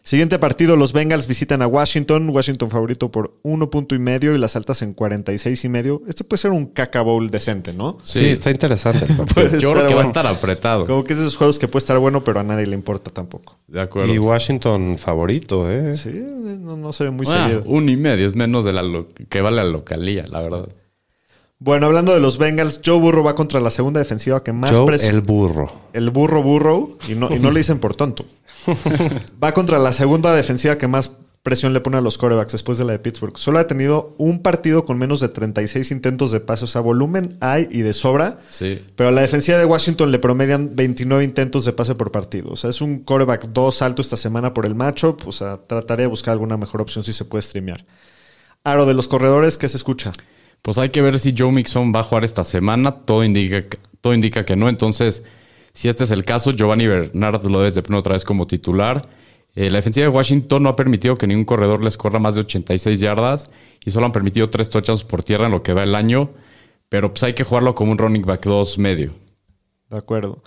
Siguiente 0.03 0.39
partido, 0.39 0.75
los 0.75 0.93
Bengals 0.93 1.27
visitan 1.27 1.61
a 1.61 1.67
Washington. 1.67 2.29
Washington 2.31 2.71
favorito 2.71 3.11
por 3.11 3.37
uno 3.43 3.69
punto 3.69 3.93
y 3.93 3.99
medio 3.99 4.33
y 4.33 4.39
las 4.39 4.55
altas 4.55 4.81
en 4.81 4.93
46 4.93 5.63
y 5.63 5.69
medio. 5.69 6.01
Este 6.07 6.23
puede 6.23 6.41
ser 6.41 6.49
un 6.51 6.65
caca 6.65 7.01
bowl 7.03 7.29
decente, 7.29 7.71
¿no? 7.71 7.99
Sí, 8.03 8.25
está 8.25 8.49
interesante 8.49 9.05
Yo 9.07 9.23
estar 9.23 9.59
creo 9.59 9.73
que 9.73 9.79
va 9.81 9.89
a 9.89 9.93
bueno. 9.93 10.07
estar 10.09 10.25
apretado. 10.25 10.87
Como 10.87 11.03
que 11.03 11.13
es 11.13 11.19
de 11.19 11.25
esos 11.25 11.37
juegos 11.37 11.59
que 11.59 11.67
puede 11.67 11.81
estar 11.81 11.99
bueno, 11.99 12.23
pero 12.23 12.39
a 12.39 12.43
nadie 12.43 12.65
le 12.65 12.73
importa 12.75 13.11
tampoco. 13.11 13.59
De 13.67 13.79
acuerdo. 13.79 14.11
y 14.11 14.17
Washington 14.17 14.97
favorito, 14.97 15.69
¿eh? 15.71 15.93
Sí, 15.93 16.09
no, 16.11 16.75
no 16.77 16.93
se 16.93 17.03
ve 17.03 17.11
muy 17.11 17.27
Ah, 17.29 17.43
seguido. 17.43 17.63
un 17.67 17.87
y 17.87 17.95
medio 17.95 18.25
es 18.25 18.35
menos 18.35 18.65
de 18.65 18.73
la 18.73 18.81
lo- 18.81 19.07
que 19.07 19.41
vale 19.41 19.57
la 19.57 19.65
localía, 19.65 20.25
la 20.27 20.41
verdad. 20.41 20.67
Bueno, 21.63 21.85
hablando 21.85 22.11
de 22.11 22.19
los 22.19 22.39
Bengals, 22.39 22.81
Joe 22.83 22.97
Burrow 22.97 23.23
va 23.23 23.35
contra 23.35 23.59
la 23.59 23.69
segunda 23.69 23.99
defensiva 23.99 24.43
que 24.43 24.51
más 24.51 24.75
Joe 24.75 24.95
el 25.07 25.21
burro. 25.21 25.71
El 25.93 26.09
burro 26.09 26.41
burro, 26.41 26.89
y 27.07 27.13
no, 27.13 27.31
y 27.31 27.37
no 27.37 27.51
le 27.51 27.59
dicen 27.59 27.77
por 27.77 27.93
tonto. 27.95 28.25
Va 29.43 29.53
contra 29.53 29.77
la 29.77 29.91
segunda 29.91 30.33
defensiva 30.33 30.79
que 30.79 30.87
más 30.87 31.11
presión 31.43 31.73
le 31.73 31.79
pone 31.79 31.97
a 31.97 32.01
los 32.01 32.17
corebacks 32.17 32.51
después 32.51 32.79
de 32.79 32.85
la 32.85 32.93
de 32.93 32.99
Pittsburgh. 32.99 33.37
Solo 33.37 33.59
ha 33.59 33.67
tenido 33.67 34.15
un 34.17 34.41
partido 34.41 34.85
con 34.85 34.97
menos 34.97 35.19
de 35.19 35.29
36 35.29 35.91
intentos 35.91 36.31
de 36.31 36.39
pase. 36.39 36.65
O 36.65 36.67
sea, 36.67 36.81
volumen 36.81 37.37
hay 37.41 37.67
y 37.69 37.81
de 37.81 37.93
sobra. 37.93 38.39
Sí. 38.49 38.83
Pero 38.95 39.09
a 39.09 39.11
la 39.11 39.21
defensiva 39.21 39.59
de 39.59 39.65
Washington 39.65 40.11
le 40.11 40.17
promedian 40.17 40.75
29 40.75 41.23
intentos 41.23 41.63
de 41.65 41.73
pase 41.73 41.93
por 41.93 42.11
partido. 42.11 42.49
O 42.49 42.55
sea, 42.55 42.71
es 42.71 42.81
un 42.81 43.03
coreback 43.03 43.49
2 43.49 43.81
alto 43.83 44.01
esta 44.01 44.17
semana 44.17 44.51
por 44.51 44.65
el 44.65 44.73
matchup. 44.73 45.27
O 45.27 45.31
sea, 45.31 45.57
trataré 45.57 46.03
de 46.03 46.07
buscar 46.07 46.31
alguna 46.31 46.57
mejor 46.57 46.81
opción 46.81 47.03
si 47.03 47.13
se 47.13 47.25
puede 47.25 47.43
streamear. 47.43 47.85
Aro 48.63 48.87
de 48.87 48.95
los 48.95 49.07
corredores, 49.07 49.59
¿qué 49.59 49.69
se 49.69 49.77
escucha? 49.77 50.11
Pues 50.61 50.77
hay 50.77 50.89
que 50.89 51.01
ver 51.01 51.19
si 51.19 51.33
Joe 51.37 51.51
Mixon 51.51 51.91
va 51.93 52.01
a 52.01 52.03
jugar 52.03 52.23
esta 52.23 52.43
semana. 52.43 52.91
Todo 53.05 53.23
indica, 53.23 53.67
que- 53.67 53.77
todo 54.01 54.13
indica 54.13 54.45
que 54.45 54.55
no. 54.55 54.69
Entonces, 54.69 55.23
si 55.73 55.89
este 55.89 56.03
es 56.03 56.11
el 56.11 56.23
caso, 56.23 56.51
Giovanni 56.51 56.87
Bernard 56.87 57.43
lo 57.45 57.59
debes 57.59 57.75
de 57.75 57.81
poner 57.83 57.99
otra 57.99 58.13
vez 58.13 58.23
como 58.23 58.45
titular. 58.47 59.01
Eh, 59.55 59.69
la 59.69 59.77
defensiva 59.79 60.03
de 60.05 60.09
Washington 60.09 60.63
no 60.63 60.69
ha 60.69 60.75
permitido 60.75 61.17
que 61.17 61.27
ningún 61.27 61.45
corredor 61.45 61.83
les 61.83 61.97
corra 61.97 62.19
más 62.19 62.35
de 62.35 62.41
86 62.41 62.99
yardas 62.99 63.49
y 63.83 63.91
solo 63.91 64.05
han 64.05 64.11
permitido 64.13 64.49
tres 64.49 64.69
touchdowns 64.69 65.03
por 65.03 65.23
tierra 65.23 65.45
en 65.45 65.51
lo 65.51 65.61
que 65.63 65.73
va 65.73 65.83
el 65.83 65.95
año. 65.95 66.29
Pero 66.89 67.09
pues 67.11 67.23
hay 67.23 67.33
que 67.33 67.43
jugarlo 67.43 67.73
como 67.75 67.91
un 67.91 67.97
running 67.97 68.21
back 68.23 68.45
2 68.45 68.77
medio. 68.77 69.13
De 69.89 69.97
acuerdo. 69.97 70.41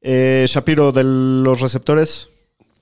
Eh, 0.00 0.46
Shapiro, 0.48 0.92
de 0.92 1.04
los 1.04 1.60
receptores, 1.60 2.28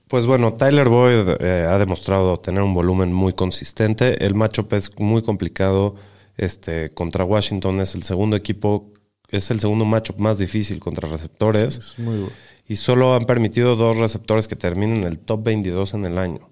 Pues 0.07 0.25
bueno, 0.25 0.53
Tyler 0.55 0.87
Boyd 0.89 1.35
eh, 1.39 1.67
ha 1.69 1.77
demostrado 1.77 2.39
tener 2.39 2.63
un 2.63 2.73
volumen 2.73 3.13
muy 3.13 3.33
consistente. 3.33 4.25
El 4.25 4.33
matchup 4.33 4.73
es 4.73 4.91
muy 4.99 5.21
complicado. 5.21 5.95
Este, 6.39 6.87
contra 6.87 7.25
Washington 7.25 7.81
es 7.81 7.95
el 7.95 8.03
segundo 8.03 8.37
equipo, 8.37 8.93
es 9.27 9.51
el 9.51 9.59
segundo 9.59 9.83
matchup 9.83 10.19
más 10.19 10.39
difícil 10.39 10.79
contra 10.79 11.09
receptores. 11.09 11.75
es 11.75 11.99
muy 11.99 12.17
bueno. 12.17 12.33
Y 12.65 12.77
solo 12.77 13.13
han 13.13 13.25
permitido 13.25 13.75
dos 13.75 13.97
receptores 13.97 14.47
que 14.47 14.55
terminen 14.55 14.99
en 14.99 15.03
el 15.03 15.19
top 15.19 15.43
22 15.43 15.95
en 15.95 16.05
el 16.05 16.17
año. 16.17 16.49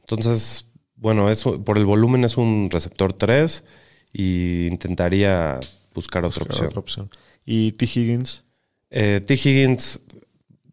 Entonces, 0.00 0.66
bueno, 0.96 1.30
eso, 1.30 1.64
por 1.64 1.78
el 1.78 1.86
volumen 1.86 2.24
es 2.24 2.36
un 2.36 2.68
receptor 2.70 3.14
3 3.14 3.64
y 4.12 4.66
intentaría 4.66 5.58
buscar 5.94 6.26
otra 6.26 6.44
opción. 6.44 6.66
Otra 6.66 6.80
opción. 6.80 7.10
Y 7.46 7.72
T. 7.72 7.86
Higgins. 7.86 8.44
Eh, 8.90 9.22
T. 9.24 9.32
Higgins 9.32 10.02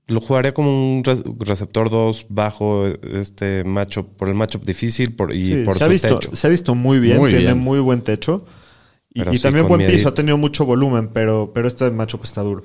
lo 0.08 0.22
jugaría 0.22 0.54
como 0.54 0.70
un 0.98 1.04
re- 1.04 1.22
receptor 1.40 1.90
2 1.90 2.26
bajo 2.30 2.86
este 2.88 3.64
matchup, 3.64 4.16
por 4.16 4.30
el 4.30 4.36
matchup 4.36 4.64
difícil 4.66 5.14
por, 5.16 5.34
y 5.34 5.46
Sí, 5.46 5.56
por 5.66 5.74
se, 5.74 5.80
su 5.80 5.86
ha 5.86 5.88
visto, 5.90 6.20
techo. 6.20 6.36
se 6.36 6.48
ha 6.48 6.50
visto 6.50 6.76
muy 6.76 7.00
bien, 7.00 7.18
Muy 7.18 7.30
tiene 7.32 7.46
bien. 7.46 7.58
muy 7.58 7.80
buen 7.80 8.02
techo. 8.02 8.46
Y, 9.14 9.20
Pero 9.20 9.34
y 9.34 9.38
sí, 9.38 9.44
también 9.44 9.68
buen 9.68 9.86
piso, 9.86 10.10
ha 10.10 10.14
tenido 10.14 10.38
mucho 10.38 10.66
volumen, 10.66 11.10
pero, 11.12 11.52
pero 11.54 11.68
este 11.68 11.90
matchup 11.92 12.24
está 12.24 12.42
duro. 12.42 12.64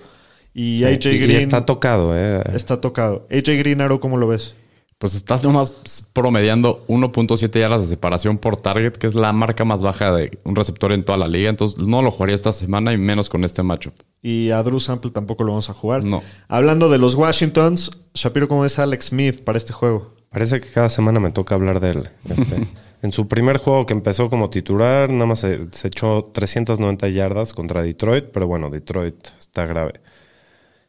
Y 0.55 0.78
Sí, 0.78 0.85
AJ 0.85 1.07
y- 1.07 1.09
y 1.14 1.18
Green 1.18 1.38
está 1.38 1.64
tocado, 1.64 2.12
¿eh? 2.16 2.42
está 2.55 2.81
tocado. 2.81 3.26
AJ 3.31 3.57
Green, 3.59 3.81
Aro, 3.81 4.00
¿cómo 4.00 4.18
lo 4.18 4.26
ves? 4.28 4.55
Pues 5.02 5.16
estás 5.16 5.42
nomás 5.42 5.72
promediando 6.12 6.84
1.7 6.86 7.58
yardas 7.58 7.82
de 7.82 7.88
separación 7.88 8.38
por 8.38 8.56
target, 8.56 8.92
que 8.92 9.08
es 9.08 9.16
la 9.16 9.32
marca 9.32 9.64
más 9.64 9.82
baja 9.82 10.14
de 10.14 10.38
un 10.44 10.54
receptor 10.54 10.92
en 10.92 11.04
toda 11.04 11.18
la 11.18 11.26
liga. 11.26 11.50
Entonces 11.50 11.84
no 11.84 12.02
lo 12.02 12.12
jugaría 12.12 12.36
esta 12.36 12.52
semana 12.52 12.92
y 12.92 12.98
menos 12.98 13.28
con 13.28 13.42
este 13.42 13.64
matchup. 13.64 13.94
Y 14.22 14.50
a 14.50 14.62
Drew 14.62 14.78
Sample 14.78 15.10
tampoco 15.10 15.42
lo 15.42 15.50
vamos 15.50 15.68
a 15.70 15.72
jugar. 15.72 16.04
No. 16.04 16.22
Hablando 16.46 16.88
de 16.88 16.98
los 16.98 17.16
Washingtons, 17.16 17.90
Shapiro, 18.14 18.46
¿cómo 18.46 18.60
ves 18.60 18.78
a 18.78 18.84
Alex 18.84 19.06
Smith 19.06 19.42
para 19.42 19.58
este 19.58 19.72
juego? 19.72 20.14
Parece 20.30 20.60
que 20.60 20.68
cada 20.68 20.88
semana 20.88 21.18
me 21.18 21.32
toca 21.32 21.56
hablar 21.56 21.80
de 21.80 21.90
él. 21.90 22.10
Este, 22.28 22.68
en 23.02 23.12
su 23.12 23.26
primer 23.26 23.56
juego 23.56 23.86
que 23.86 23.94
empezó 23.94 24.30
como 24.30 24.50
titular, 24.50 25.10
nada 25.10 25.26
más 25.26 25.40
se, 25.40 25.66
se 25.72 25.88
echó 25.88 26.30
390 26.32 27.08
yardas 27.08 27.54
contra 27.54 27.82
Detroit, 27.82 28.26
pero 28.32 28.46
bueno, 28.46 28.70
Detroit 28.70 29.16
está 29.40 29.66
grave. 29.66 29.94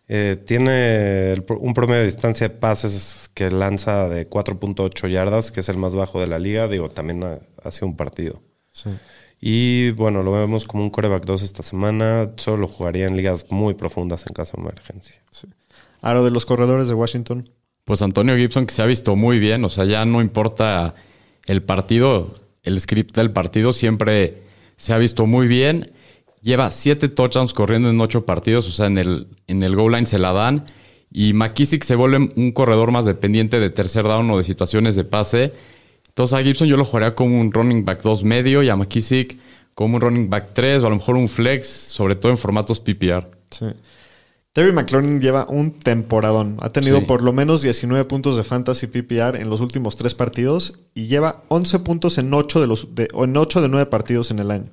Eh, 0.08 0.38
tiene 0.46 1.32
el 1.32 1.46
un 1.60 1.74
promedio 1.74 2.02
de 2.02 2.06
distancia 2.06 2.50
de 2.50 2.56
pases 2.56 3.30
que 3.34 3.50
lanza 3.50 4.10
de 4.10 4.30
4.8 4.30 5.10
yardas, 5.10 5.52
que 5.52 5.62
es 5.62 5.70
el 5.70 5.78
más 5.78 5.96
bajo 5.96 6.20
de 6.20 6.28
la 6.28 6.40
liga. 6.40 6.68
Digo, 6.68 6.90
también 6.90 7.24
ha, 7.24 7.40
ha 7.64 7.72
sido 7.72 7.88
un 7.88 7.96
partido. 7.96 8.42
Y 9.40 9.92
bueno, 9.92 10.24
lo 10.24 10.32
vemos 10.32 10.66
como 10.66 10.84
un 10.84 10.90
coreback 10.90 11.26
2 11.26 11.44
esta 11.44 11.64
semana. 11.64 12.32
Solo 12.38 12.58
lo 12.58 12.68
jugaría 12.68 13.06
en 13.06 13.18
ligas 13.18 13.48
muy 13.50 13.74
profundas 13.74 14.26
en 14.28 14.34
caso 14.34 14.58
de 14.58 14.64
emergencia. 14.64 15.22
Aro 16.02 16.24
de 16.24 16.32
los 16.32 16.46
corredores 16.46 16.88
de 16.88 16.94
Washington. 16.94 17.50
Pues 17.86 18.02
Antonio 18.02 18.36
Gibson 18.38 18.66
que 18.66 18.74
se 18.74 18.82
ha 18.82 18.86
visto 18.86 19.16
muy 19.16 19.40
bien, 19.40 19.66
o 19.66 19.70
sea, 19.70 19.84
ya 19.84 20.06
no 20.06 20.22
importa 20.22 20.96
el 21.46 21.62
partido, 21.62 22.40
el 22.64 22.80
script 22.80 23.16
del 23.16 23.32
partido 23.32 23.74
siempre 23.74 24.44
se 24.78 24.94
ha 24.94 24.98
visto 24.98 25.26
muy 25.26 25.48
bien. 25.48 25.92
Lleva 26.44 26.70
siete 26.72 27.08
touchdowns 27.08 27.54
corriendo 27.54 27.90
en 27.90 28.00
ocho 28.02 28.26
partidos, 28.26 28.68
o 28.68 28.72
sea, 28.72 28.88
en 28.88 28.98
el, 28.98 29.28
en 29.48 29.64
el 29.64 29.76
goal 29.76 29.94
line 29.94 30.06
se 30.06 30.20
la 30.20 30.34
dan. 30.34 30.66
Y 31.10 31.34
McKissick 31.34 31.84
se 31.84 31.96
vuelve 31.96 32.32
un 32.36 32.52
corredor 32.52 32.92
más 32.92 33.06
dependiente 33.06 33.60
de 33.60 33.70
tercer 33.70 34.04
down 34.04 34.30
o 34.30 34.38
de 34.38 34.44
situaciones 34.44 34.96
de 34.96 35.04
pase. 35.06 35.54
Entonces 36.10 36.38
a 36.38 36.44
Gibson 36.44 36.68
yo 36.68 36.76
lo 36.76 36.86
jugaría 36.86 37.16
como 37.16 37.40
un 37.40 37.52
running 37.52 37.86
back 37.86 38.02
2 38.02 38.24
medio 38.24 38.62
y 38.62 38.70
a 38.70 38.76
McKissick 38.76 39.38
como 39.74 39.96
un 39.96 40.02
running 40.02 40.30
back 40.30 40.50
3 40.54 40.84
o 40.84 40.88
a 40.88 40.90
lo 40.90 40.98
mejor 40.98 41.16
un 41.16 41.28
flex, 41.30 41.68
sobre 41.68 42.16
todo 42.16 42.32
en 42.32 42.38
formatos 42.38 42.80
PPR. 42.80 43.30
Sí. 43.52 43.68
Terry 44.54 44.72
McLaurin 44.72 45.20
lleva 45.22 45.48
un 45.50 45.72
temporadón. 45.72 46.58
Ha 46.60 46.70
tenido 46.70 47.00
Sí. 47.00 47.06
por 47.06 47.24
lo 47.24 47.34
menos 47.34 47.62
19 47.64 48.06
puntos 48.06 48.38
de 48.38 48.44
fantasy 48.44 48.88
PPR 48.88 49.40
en 49.40 49.50
los 49.50 49.62
últimos 49.62 49.96
tres 49.96 50.14
partidos 50.14 50.74
y 50.94 51.08
lleva 51.08 51.44
11 51.48 51.80
puntos 51.80 52.18
en 52.20 52.32
8 52.34 52.62
de, 52.62 52.68
los, 52.68 52.94
de, 52.94 53.08
en 53.14 53.38
8 53.38 53.62
de 53.62 53.70
9 53.70 53.86
partidos 53.88 54.30
en 54.30 54.40
el 54.40 54.52
año. 54.52 54.70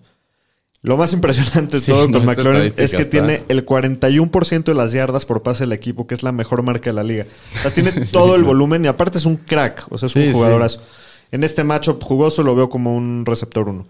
Lo 0.82 0.96
más 0.96 1.12
impresionante 1.12 1.76
de 1.76 1.82
Sí, 1.82 1.90
todo 1.92 2.08
no, 2.08 2.18
con 2.18 2.26
McLaurin 2.26 2.62
es 2.62 2.74
que 2.74 2.82
está- 3.02 3.10
tiene 3.10 3.42
el 3.48 3.66
41% 3.66 4.64
de 4.64 4.74
las 4.74 4.92
yardas 4.92 5.26
por 5.26 5.42
pase 5.42 5.64
del 5.64 5.72
equipo, 5.72 6.06
que 6.06 6.14
es 6.14 6.22
la 6.22 6.32
mejor 6.32 6.62
marca 6.62 6.90
de 6.90 6.94
la 6.94 7.02
liga. 7.02 7.26
O 7.54 7.58
sea, 7.58 7.70
tiene 7.70 7.92
todo 8.12 8.34
el 8.36 8.44
volumen 8.44 8.84
y 8.84 8.88
aparte 8.88 9.18
es 9.18 9.26
un 9.26 9.36
crack, 9.36 9.86
o 9.90 9.98
sea, 9.98 10.06
es 10.06 10.12
Sí, 10.12 10.28
un 10.28 10.32
jugadorazo. 10.32 10.80
En 11.32 11.44
este 11.44 11.64
matchup 11.64 12.02
jugoso 12.02 12.42
lo 12.42 12.54
veo 12.54 12.68
como 12.68 12.96
un 12.96 13.24
receptor 13.26 13.68
1. 13.68 13.86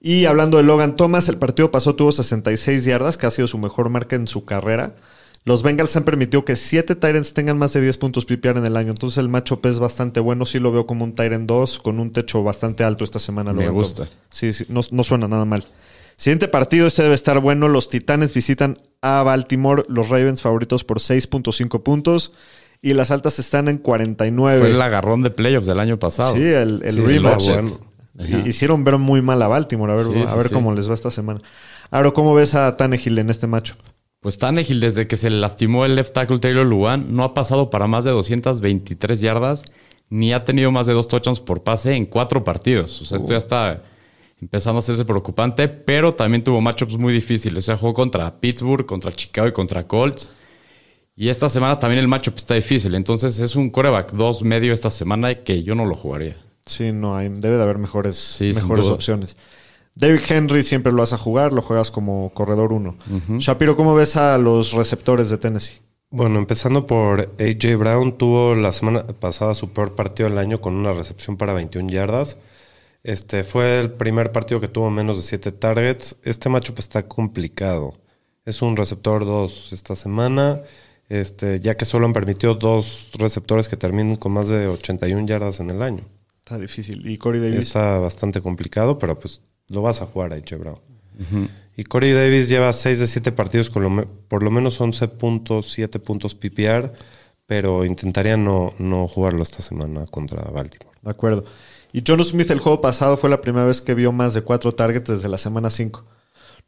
Y 0.00 0.24
hablando 0.24 0.56
de 0.56 0.64
Logan 0.64 0.96
Thomas, 0.96 1.28
el 1.28 1.36
partido 1.36 1.70
pasó, 1.70 1.94
tuvo 1.94 2.10
66 2.10 2.84
yardas, 2.84 3.16
que 3.16 3.26
ha 3.26 3.30
sido 3.30 3.46
su 3.46 3.58
mejor 3.58 3.88
marca 3.88 4.16
en 4.16 4.26
su 4.26 4.44
carrera. 4.44 4.96
Los 5.44 5.62
Bengals 5.62 5.94
han 5.96 6.04
permitido 6.04 6.44
que 6.44 6.56
7 6.56 6.96
Tyrants 6.96 7.34
tengan 7.34 7.58
más 7.58 7.72
de 7.72 7.80
10 7.82 7.98
puntos 7.98 8.24
PPR 8.24 8.58
en 8.58 8.66
el 8.66 8.76
año. 8.76 8.90
Entonces 8.90 9.18
el 9.18 9.28
matchup 9.28 9.64
es 9.66 9.78
bastante 9.80 10.18
bueno. 10.20 10.44
Sí 10.46 10.58
lo 10.60 10.72
veo 10.72 10.86
como 10.86 11.04
un 11.04 11.12
Tyrant 11.14 11.46
2 11.48 11.78
con 11.80 12.00
un 12.00 12.10
techo 12.10 12.42
bastante 12.42 12.82
alto 12.84 13.04
esta 13.04 13.18
semana. 13.18 13.52
Me 13.52 13.60
Logan 13.66 13.74
gusta. 13.74 14.04
Thomas. 14.06 14.18
Sí, 14.30 14.52
sí, 14.52 14.64
no, 14.68 14.80
no 14.90 15.04
suena 15.04 15.28
nada 15.28 15.44
mal. 15.44 15.64
Siguiente 16.16 16.48
partido, 16.48 16.86
este 16.86 17.02
debe 17.02 17.14
estar 17.14 17.40
bueno. 17.40 17.68
Los 17.68 17.88
Titanes 17.88 18.32
visitan 18.34 18.78
a 19.00 19.22
Baltimore, 19.22 19.84
los 19.88 20.08
Ravens 20.08 20.42
favoritos 20.42 20.84
por 20.84 20.98
6.5 20.98 21.82
puntos. 21.82 22.32
Y 22.80 22.94
las 22.94 23.10
altas 23.12 23.38
están 23.38 23.68
en 23.68 23.78
49. 23.78 24.58
Fue 24.58 24.70
el 24.70 24.82
agarrón 24.82 25.22
de 25.22 25.30
playoffs 25.30 25.66
del 25.66 25.78
año 25.78 25.98
pasado. 25.98 26.34
Sí, 26.34 26.42
el, 26.42 26.80
el 26.84 26.94
Sí, 26.94 27.00
rematch. 27.00 27.48
Hicieron 28.44 28.84
ver 28.84 28.98
muy 28.98 29.22
mal 29.22 29.40
a 29.42 29.48
Baltimore. 29.48 29.92
A 29.92 29.96
ver, 29.96 30.04
Sí, 30.06 30.24
a 30.26 30.34
ver 30.36 30.48
sí. 30.48 30.54
cómo 30.54 30.74
les 30.74 30.88
va 30.90 30.94
esta 30.94 31.10
semana. 31.10 31.40
Ahora, 31.90 32.10
¿cómo 32.10 32.34
ves 32.34 32.54
a 32.54 32.76
Tannehill 32.76 33.18
en 33.18 33.30
este 33.30 33.46
macho? 33.46 33.76
Pues 34.20 34.38
Tannehill, 34.38 34.80
desde 34.80 35.06
que 35.06 35.16
se 35.16 35.30
lastimó 35.30 35.84
el 35.84 35.96
left 35.96 36.12
tackle 36.12 36.38
Taylor 36.38 36.66
Luan, 36.66 37.14
no 37.16 37.24
ha 37.24 37.34
pasado 37.34 37.70
para 37.70 37.86
más 37.86 38.04
de 38.04 38.10
223 38.10 39.20
yardas, 39.20 39.64
ni 40.10 40.32
ha 40.32 40.44
tenido 40.44 40.70
más 40.70 40.86
de 40.86 40.92
dos 40.92 41.08
touchdowns 41.08 41.40
por 41.40 41.62
pase 41.62 41.94
en 41.96 42.06
cuatro 42.06 42.44
partidos. 42.44 43.00
O 43.00 43.04
sea, 43.04 43.16
esto 43.18 43.32
ya 43.32 43.38
está 43.38 43.82
empezando 44.42 44.78
a 44.78 44.80
hacerse 44.80 45.04
preocupante, 45.04 45.68
pero 45.68 46.12
también 46.12 46.42
tuvo 46.42 46.60
matchups 46.60 46.98
muy 46.98 47.12
difíciles. 47.12 47.64
O 47.64 47.66
sea, 47.66 47.76
jugó 47.76 47.94
contra 47.94 48.40
Pittsburgh, 48.40 48.84
contra 48.84 49.12
Chicago 49.12 49.46
y 49.46 49.52
contra 49.52 49.86
Colts. 49.86 50.28
Y 51.14 51.28
esta 51.28 51.48
semana 51.48 51.78
también 51.78 52.00
el 52.00 52.08
matchup 52.08 52.34
está 52.36 52.54
difícil. 52.54 52.94
Entonces 52.96 53.38
es 53.38 53.54
un 53.54 53.70
coreback 53.70 54.12
2 54.12 54.42
medio 54.42 54.72
esta 54.72 54.90
semana 54.90 55.34
que 55.44 55.62
yo 55.62 55.76
no 55.76 55.84
lo 55.84 55.94
jugaría. 55.94 56.36
Sí, 56.66 56.90
no 56.90 57.16
hay, 57.16 57.28
debe 57.28 57.56
de 57.56 57.62
haber 57.62 57.78
mejores, 57.78 58.16
Sí, 58.16 58.52
opciones. 58.90 59.36
David 59.94 60.20
Henry 60.28 60.62
siempre 60.62 60.90
lo 60.90 60.98
vas 60.98 61.12
a 61.12 61.18
jugar, 61.18 61.52
lo 61.52 61.62
juegas 61.62 61.90
como 61.90 62.32
corredor 62.34 62.72
1. 62.72 62.96
Shapiro, 63.38 63.76
¿cómo 63.76 63.94
ves 63.94 64.16
a 64.16 64.38
los 64.38 64.72
receptores 64.72 65.28
de 65.28 65.38
Tennessee? 65.38 65.80
Bueno, 66.10 66.38
empezando 66.38 66.86
por 66.86 67.34
AJ 67.38 67.76
Brown, 67.78 68.16
tuvo 68.18 68.54
la 68.54 68.72
semana 68.72 69.06
pasada 69.06 69.54
su 69.54 69.70
peor 69.70 69.94
partido 69.94 70.28
del 70.28 70.38
año 70.38 70.60
con 70.60 70.74
una 70.74 70.92
recepción 70.92 71.36
para 71.36 71.52
21 71.52 71.90
yardas. 71.90 72.38
Este 73.04 73.42
fue 73.42 73.80
el 73.80 73.92
primer 73.92 74.30
partido 74.30 74.60
que 74.60 74.68
tuvo 74.68 74.90
menos 74.90 75.16
de 75.16 75.22
7 75.22 75.52
targets. 75.52 76.16
Este 76.22 76.48
matchup 76.48 76.78
está 76.78 77.08
complicado. 77.08 77.94
Es 78.44 78.62
un 78.62 78.76
receptor 78.76 79.24
2 79.24 79.72
esta 79.72 79.96
semana, 79.96 80.62
este, 81.08 81.60
ya 81.60 81.76
que 81.76 81.84
solo 81.84 82.06
han 82.06 82.12
permitido 82.12 82.54
dos 82.54 83.10
receptores 83.14 83.68
que 83.68 83.76
terminen 83.76 84.16
con 84.16 84.32
más 84.32 84.48
de 84.48 84.66
81 84.66 85.26
yardas 85.26 85.60
en 85.60 85.70
el 85.70 85.82
año. 85.82 86.04
Está 86.38 86.58
difícil. 86.58 87.08
¿Y 87.08 87.18
Corey 87.18 87.40
Davis? 87.40 87.66
Está 87.66 87.98
bastante 87.98 88.40
complicado, 88.40 88.98
pero 88.98 89.18
pues 89.18 89.40
lo 89.68 89.82
vas 89.82 90.00
a 90.00 90.06
jugar 90.06 90.32
a 90.32 90.36
AJ 90.36 90.58
Brown. 90.58 90.78
Y 91.76 91.84
Corey 91.84 92.12
Davis 92.12 92.48
lleva 92.48 92.72
6 92.72 92.98
de 92.98 93.06
7 93.06 93.32
partidos 93.32 93.70
con 93.70 93.82
lo 93.82 94.06
por 94.28 94.42
lo 94.42 94.50
menos 94.50 94.80
11.7 94.80 96.00
puntos 96.00 96.34
PPR, 96.34 96.92
pero 97.46 97.84
intentaría 97.84 98.36
no, 98.36 98.72
no 98.78 99.06
jugarlo 99.06 99.42
esta 99.42 99.62
semana 99.62 100.06
contra 100.06 100.42
Baltimore. 100.50 100.96
De 101.02 101.10
acuerdo. 101.10 101.44
Y 101.92 102.02
John 102.06 102.22
Smith 102.24 102.50
el 102.50 102.58
juego 102.60 102.80
pasado 102.80 103.16
fue 103.16 103.30
la 103.30 103.40
primera 103.40 103.66
vez 103.66 103.82
que 103.82 103.94
vio 103.94 104.12
más 104.12 104.34
de 104.34 104.42
4 104.42 104.72
targets 104.72 105.10
desde 105.10 105.28
la 105.28 105.38
semana 105.38 105.70
5. 105.70 106.04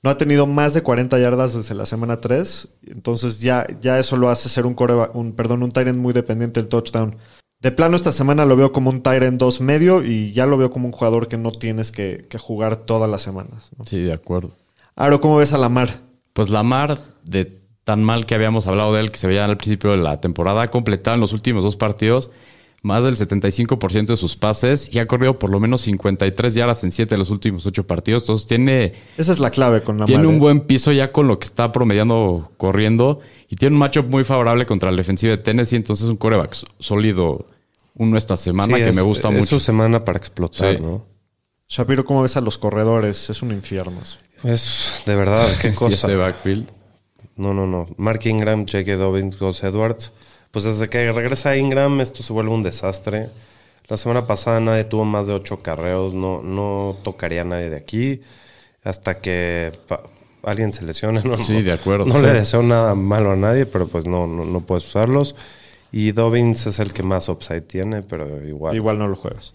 No 0.02 0.10
ha 0.10 0.18
tenido 0.18 0.46
más 0.46 0.74
de 0.74 0.82
40 0.82 1.18
yardas 1.18 1.54
desde 1.54 1.74
la 1.74 1.86
semana 1.86 2.20
3. 2.20 2.68
Entonces 2.88 3.40
ya, 3.40 3.66
ya 3.80 3.98
eso 3.98 4.16
lo 4.16 4.28
hace 4.28 4.48
ser 4.50 4.66
un, 4.66 4.74
coreba- 4.74 5.10
un, 5.14 5.32
perdón, 5.32 5.62
un 5.62 5.70
Tyrant 5.70 5.98
muy 5.98 6.12
dependiente 6.12 6.60
del 6.60 6.68
touchdown. 6.68 7.16
De 7.60 7.70
plano 7.72 7.96
esta 7.96 8.12
semana 8.12 8.44
lo 8.44 8.56
veo 8.56 8.72
como 8.72 8.90
un 8.90 9.02
Tyrant 9.02 9.40
2 9.40 9.62
medio 9.62 10.04
y 10.04 10.32
ya 10.32 10.44
lo 10.44 10.58
veo 10.58 10.70
como 10.70 10.86
un 10.86 10.92
jugador 10.92 11.28
que 11.28 11.38
no 11.38 11.52
tienes 11.52 11.90
que, 11.90 12.26
que 12.28 12.36
jugar 12.36 12.76
todas 12.76 13.08
las 13.10 13.22
semanas. 13.22 13.70
¿no? 13.78 13.86
Sí, 13.86 14.02
de 14.02 14.12
acuerdo. 14.12 14.50
Aro, 14.94 15.22
¿cómo 15.22 15.38
ves 15.38 15.54
a 15.54 15.58
Lamar? 15.58 16.00
Pues 16.34 16.50
Lamar, 16.50 16.98
de 17.24 17.62
tan 17.84 18.02
mal 18.04 18.26
que 18.26 18.34
habíamos 18.34 18.66
hablado 18.66 18.92
de 18.92 19.00
él, 19.00 19.10
que 19.10 19.18
se 19.18 19.26
veía 19.26 19.46
al 19.46 19.56
principio 19.56 19.92
de 19.92 19.96
la 19.96 20.20
temporada, 20.20 20.62
ha 20.62 20.70
completado 20.70 21.14
en 21.14 21.20
los 21.22 21.32
últimos 21.32 21.64
dos 21.64 21.76
partidos 21.76 22.30
más 22.84 23.02
del 23.02 23.16
75% 23.16 24.06
de 24.06 24.16
sus 24.16 24.36
pases 24.36 24.94
y 24.94 24.98
ha 25.00 25.06
corrido 25.06 25.38
por 25.38 25.48
lo 25.50 25.58
menos 25.58 25.80
53 25.80 26.54
yardas 26.54 26.84
en 26.84 26.92
7 26.92 27.14
de 27.14 27.18
los 27.18 27.30
últimos 27.30 27.64
8 27.66 27.86
partidos. 27.86 28.22
Entonces 28.24 28.46
tiene, 28.46 28.92
Esa 29.16 29.32
es 29.32 29.38
la 29.40 29.50
clave 29.50 29.82
con 29.82 29.96
Lamar. 29.96 30.06
tiene 30.06 30.26
un 30.26 30.38
buen 30.38 30.60
piso 30.60 30.92
ya 30.92 31.10
con 31.10 31.26
lo 31.26 31.38
que 31.38 31.46
está 31.46 31.72
promediando 31.72 32.52
corriendo 32.58 33.20
y 33.48 33.56
tiene 33.56 33.74
un 33.74 33.80
matchup 33.80 34.06
muy 34.08 34.22
favorable 34.22 34.66
contra 34.66 34.90
la 34.90 34.98
defensiva 34.98 35.30
de 35.32 35.38
Tennessee. 35.38 35.76
Entonces 35.76 36.04
es 36.04 36.10
un 36.10 36.16
coreback 36.16 36.54
sólido 36.78 37.46
uno 37.96 38.16
esta 38.18 38.36
semana 38.36 38.76
Sí, 38.76 38.82
que 38.82 38.90
es- 38.90 38.96
me 38.96 39.02
gusta 39.02 39.28
es 39.30 39.34
mucho. 39.34 39.46
su 39.46 39.60
semana 39.60 40.04
para 40.04 40.18
explotar, 40.18 40.76
Sí. 40.76 40.82
¿no? 40.82 41.06
Shapiro, 41.68 42.04
¿cómo 42.04 42.20
ves 42.22 42.36
a 42.36 42.42
los 42.42 42.58
corredores? 42.58 43.30
Es 43.30 43.40
un 43.40 43.50
infierno. 43.52 43.98
eso. 44.02 44.18
Es 44.42 45.02
de 45.06 45.16
verdad, 45.16 45.48
qué 45.62 45.70
Sí, 45.72 45.78
cosa. 45.78 45.94
ese 46.08 46.16
backfield. 46.16 46.68
No, 47.36 47.54
no, 47.54 47.66
no. 47.66 47.86
Mark 47.96 48.20
Ingram, 48.26 48.66
J.K. 48.66 48.96
Dobbins, 48.96 49.38
Gus 49.38 49.64
Edwards. 49.64 50.12
Pues 50.54 50.64
desde 50.64 50.88
que 50.88 51.12
regresa 51.12 51.54
Ingram, 51.56 52.00
esto 52.00 52.22
se 52.22 52.32
vuelve 52.32 52.52
un 52.52 52.62
desastre. 52.62 53.28
La 53.88 53.98
semana 53.98 54.26
pasada 54.26 54.60
nadie 54.60 54.84
tuvo 54.84 55.04
más 55.04 55.26
de 55.26 55.34
ocho 55.34 55.60
carreos. 55.60 56.14
No, 56.14 56.40
no 56.42 56.96
tocaría 57.02 57.42
a 57.42 57.44
nadie 57.44 57.68
de 57.68 57.76
aquí. 57.76 58.22
Hasta 58.82 59.20
que 59.20 59.72
pa- 59.86 60.04
alguien 60.42 60.72
se 60.72 60.84
lesione. 60.84 61.20
No, 61.24 61.42
Sí, 61.42 61.60
de 61.60 61.72
acuerdo. 61.72 62.06
No 62.06 62.14
Sí. 62.14 62.22
le 62.22 62.32
deseo 62.32 62.62
nada 62.62 62.94
malo 62.94 63.32
a 63.32 63.36
nadie, 63.36 63.66
pero 63.66 63.86
pues 63.88 64.06
no, 64.06 64.26
no, 64.26 64.46
no 64.46 64.60
puedes 64.60 64.86
usarlos. 64.86 65.36
Y 65.92 66.12
Dobbins 66.12 66.66
es 66.66 66.78
el 66.78 66.92
que 66.94 67.02
más 67.02 67.28
upside 67.28 67.60
tiene, 67.62 68.02
pero 68.02 68.42
igual. 68.46 68.74
Igual 68.74 68.98
no 68.98 69.06
lo 69.06 69.16
juegas. 69.16 69.54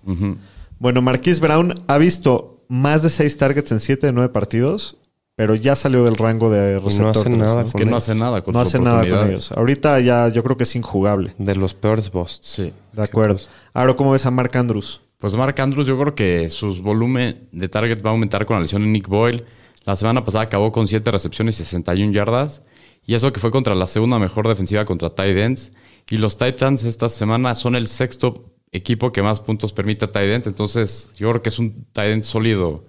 Bueno, 0.80 1.02
Marquise 1.02 1.42
Brown 1.42 1.74
ha 1.88 1.98
visto 1.98 2.62
más 2.70 3.04
de 3.04 3.10
6 3.10 3.38
targets 3.38 3.72
en 3.72 3.80
7 3.80 4.08
de 4.08 4.14
9 4.14 4.30
partidos, 4.32 4.96
pero 5.40 5.56
ya 5.56 5.74
salió 5.74 6.04
del 6.04 6.18
rango 6.18 6.50
de 6.50 6.80
receptor. 6.80 7.12
hace 7.12 7.24
tres, 7.24 7.38
nada 7.38 7.62
Es 7.62 7.72
con 7.72 7.80
que 7.80 7.86
no 7.86 7.96
hace 7.96 8.14
nada 8.14 8.42
con 8.42 8.54
No 8.54 8.60
hace 8.60 8.78
nada 8.78 9.08
con 9.08 9.30
ellos. 9.30 9.54
Ahorita 9.54 9.98
ya 10.02 10.28
yo 10.28 10.44
creo 10.44 10.58
que 10.58 10.64
es 10.64 10.76
injugable. 10.76 11.34
De 11.38 11.56
los 11.56 11.74
peores 11.74 12.12
busts. 12.12 12.46
Sí. 12.46 12.74
De 12.92 13.04
acuerdo. 13.04 13.40
Ahora, 13.74 13.94
¿cómo 13.94 14.12
ves 14.12 14.26
a 14.26 14.32
Mark 14.32 14.52
Andrews? 14.58 15.00
Pues 15.18 15.36
Mark 15.36 15.56
Andrews, 15.62 15.88
yo 15.88 15.98
creo 15.98 16.14
que 16.14 16.50
su 16.50 16.84
volumen 16.84 17.48
de 17.54 17.70
target 17.70 18.04
va 18.06 18.10
a 18.10 18.12
aumentar 18.12 18.46
con 18.46 18.58
la 18.58 18.64
lesión 18.64 18.82
de 18.82 18.90
Nick 18.90 19.08
Boyle. 19.08 19.46
La 19.86 19.96
semana 19.96 20.26
pasada 20.26 20.44
acabó 20.44 20.74
con 20.74 20.90
7 20.90 21.10
recepciones 21.10 21.58
y 21.62 21.64
61 21.64 22.12
yardas. 22.12 22.62
Y 23.06 23.16
eso 23.16 23.32
que 23.32 23.40
fue 23.40 23.50
contra 23.50 23.74
la 23.76 23.88
segunda 23.88 24.20
mejor 24.20 24.46
defensiva 24.46 24.84
contra 24.84 25.10
tight 25.10 25.38
ends. 25.38 25.72
Y 26.10 26.18
los 26.18 26.38
Titans 26.38 26.84
esta 26.84 27.08
semana 27.08 27.56
son 27.56 27.78
el 27.78 27.88
sexto 27.88 28.58
equipo 28.74 29.14
que 29.14 29.22
más 29.22 29.40
puntos 29.40 29.72
permite 29.72 30.04
a 30.04 30.12
tight 30.12 30.32
ends. 30.32 30.48
Entonces, 30.48 31.10
yo 31.16 31.30
creo 31.30 31.42
que 31.42 31.48
es 31.48 31.60
un 31.60 31.86
tight 31.94 32.12
end 32.12 32.24
sólido 32.24 32.84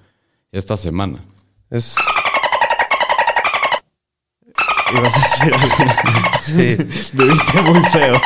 esta 0.50 0.76
semana. 0.76 1.20
Es. 1.70 1.94
Ibas 4.92 5.14
a 5.16 5.20
decir 5.20 5.54
algo. 5.54 5.74
Sí. 6.42 6.76
Me 7.14 7.24
viste 7.24 7.62
muy 7.62 7.80
feo. 7.86 8.20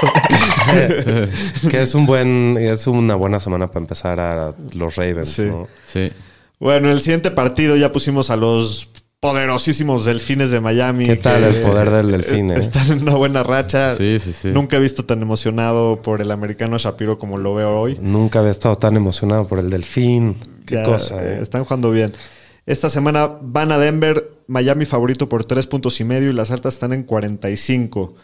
que 1.71 1.83
es 1.83 1.95
un 1.95 2.07
buen. 2.07 2.57
Es 2.59 2.87
una 2.87 3.15
buena 3.15 3.41
semana 3.41 3.67
para 3.69 3.81
empezar 3.81 4.21
a 4.21 4.55
los 4.75 4.97
Ravens, 4.97 5.29
Sí. 5.29 5.43
¿no? 5.45 5.69
Sí. 5.85 6.13
bueno, 6.59 6.89
en 6.89 6.95
el 6.95 7.01
siguiente 7.01 7.31
partido 7.31 7.77
ya 7.77 7.93
pusimos 7.93 8.31
a 8.31 8.37
los 8.37 8.89
poderosísimos 9.21 10.05
delfines 10.05 10.51
de 10.51 10.61
Miami. 10.61 11.07
¿Qué 11.07 11.17
tal 11.17 11.45
el 11.45 11.63
poder 11.63 11.91
del 11.91 12.11
delfín, 12.13 12.51
eh? 12.51 12.59
Están 12.59 12.93
en 12.93 13.03
una 13.03 13.15
buena 13.15 13.43
racha. 13.43 13.95
Sí, 13.97 14.19
sí, 14.21 14.33
sí. 14.35 14.49
Nunca 14.49 14.77
he 14.77 14.81
visto 14.81 15.05
tan 15.07 15.23
emocionado 15.23 16.03
por 16.03 16.21
el 16.21 16.31
americano 16.31 16.77
Shapiro 16.77 17.19
como 17.19 17.39
lo 17.39 17.55
veo 17.55 17.81
hoy. 17.81 17.99
Nunca 18.03 18.41
había 18.41 18.51
estado 18.51 18.77
tan 18.77 18.97
emocionado 18.97 19.49
por 19.49 19.59
el 19.59 19.71
delfín. 19.71 20.37
Qué 20.67 20.75
Ya, 20.77 20.83
cosa, 20.83 21.23
eh, 21.25 21.37
¿eh? 21.37 21.39
Están 21.43 21.65
jugando 21.65 21.91
bien. 21.91 22.13
Esta 22.67 22.89
semana 22.89 23.27
van 23.43 23.73
a 23.73 23.79
Denver, 23.79 24.33
Miami 24.47 24.85
favorito 24.87 25.29
por 25.29 25.45
tres 25.45 25.67
puntos 25.67 26.01
y 26.01 26.05
medio 26.05 26.31
y 26.31 26.33
las 26.33 26.51
altas 26.51 26.75
están 26.75 26.93
en 26.93 27.03
45. 27.05 28.15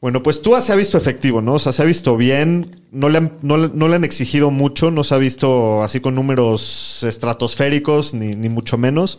Bueno, 0.00 0.22
pues 0.22 0.42
Tua 0.42 0.60
se 0.60 0.72
ha 0.72 0.76
visto 0.76 0.96
efectivo, 0.96 1.40
¿no? 1.40 1.54
O 1.54 1.58
sea, 1.58 1.72
se 1.72 1.82
ha 1.82 1.84
visto 1.84 2.16
bien, 2.16 2.82
no 2.92 3.08
le 3.08 3.18
han, 3.18 3.32
no, 3.42 3.56
le- 3.56 3.96
han 3.96 4.04
exigido 4.04 4.50
mucho, 4.52 4.92
no 4.92 5.02
se 5.02 5.14
ha 5.14 5.18
visto 5.18 5.82
así 5.82 5.98
con 5.98 6.14
números 6.14 7.02
estratosféricos, 7.02 8.14
ni, 8.14 8.28
ni 8.28 8.48
mucho 8.48 8.78
menos. 8.78 9.18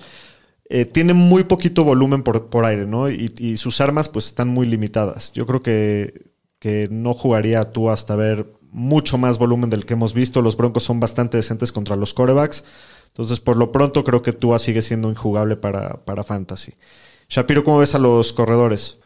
Eh, 0.70 0.86
tiene 0.86 1.14
muy 1.14 1.44
poquito 1.44 1.84
volumen 1.84 2.24
por, 2.24 2.48
por 2.50 2.64
aire, 2.66 2.86
¿no? 2.86 3.10
Y, 3.10 3.58
sus 3.58 3.82
armas 3.82 4.08
pues 4.08 4.28
están 4.28 4.48
muy 4.50 4.68
limitadas. 4.68 5.34
Yo 5.34 5.46
creo 5.46 5.62
que, 5.62 6.32
que 6.60 6.88
no 6.92 7.14
jugaría 7.14 7.72
Tua 7.74 7.94
hasta 7.94 8.16
ver 8.16 8.46
mucho 8.72 9.18
más 9.18 9.38
volumen 9.38 9.70
del 9.70 9.86
que 9.86 9.96
hemos 9.96 10.14
visto. 10.14 10.42
Los 10.42 10.56
Broncos 10.56 10.84
son 10.84 11.00
bastante 11.02 11.38
decentes 11.38 11.72
contra 11.74 11.96
los 11.98 12.14
corebacks. 12.14 12.64
Entonces, 13.20 13.42
por 13.42 13.58
lo 13.58 13.74
pronto, 13.74 14.06
creo 14.06 14.22
que 14.22 14.32
Tua 14.32 14.60
sigue 14.60 14.82
siendo 14.82 15.10
injugable 15.10 15.58
para, 15.58 16.06
para 16.06 16.24
Fantasy. 16.24 16.76
Shapiro, 17.28 17.66
¿cómo 17.66 17.80
ves 17.80 17.94
a 17.94 18.00
los 18.00 18.32
corredores? 18.32 19.02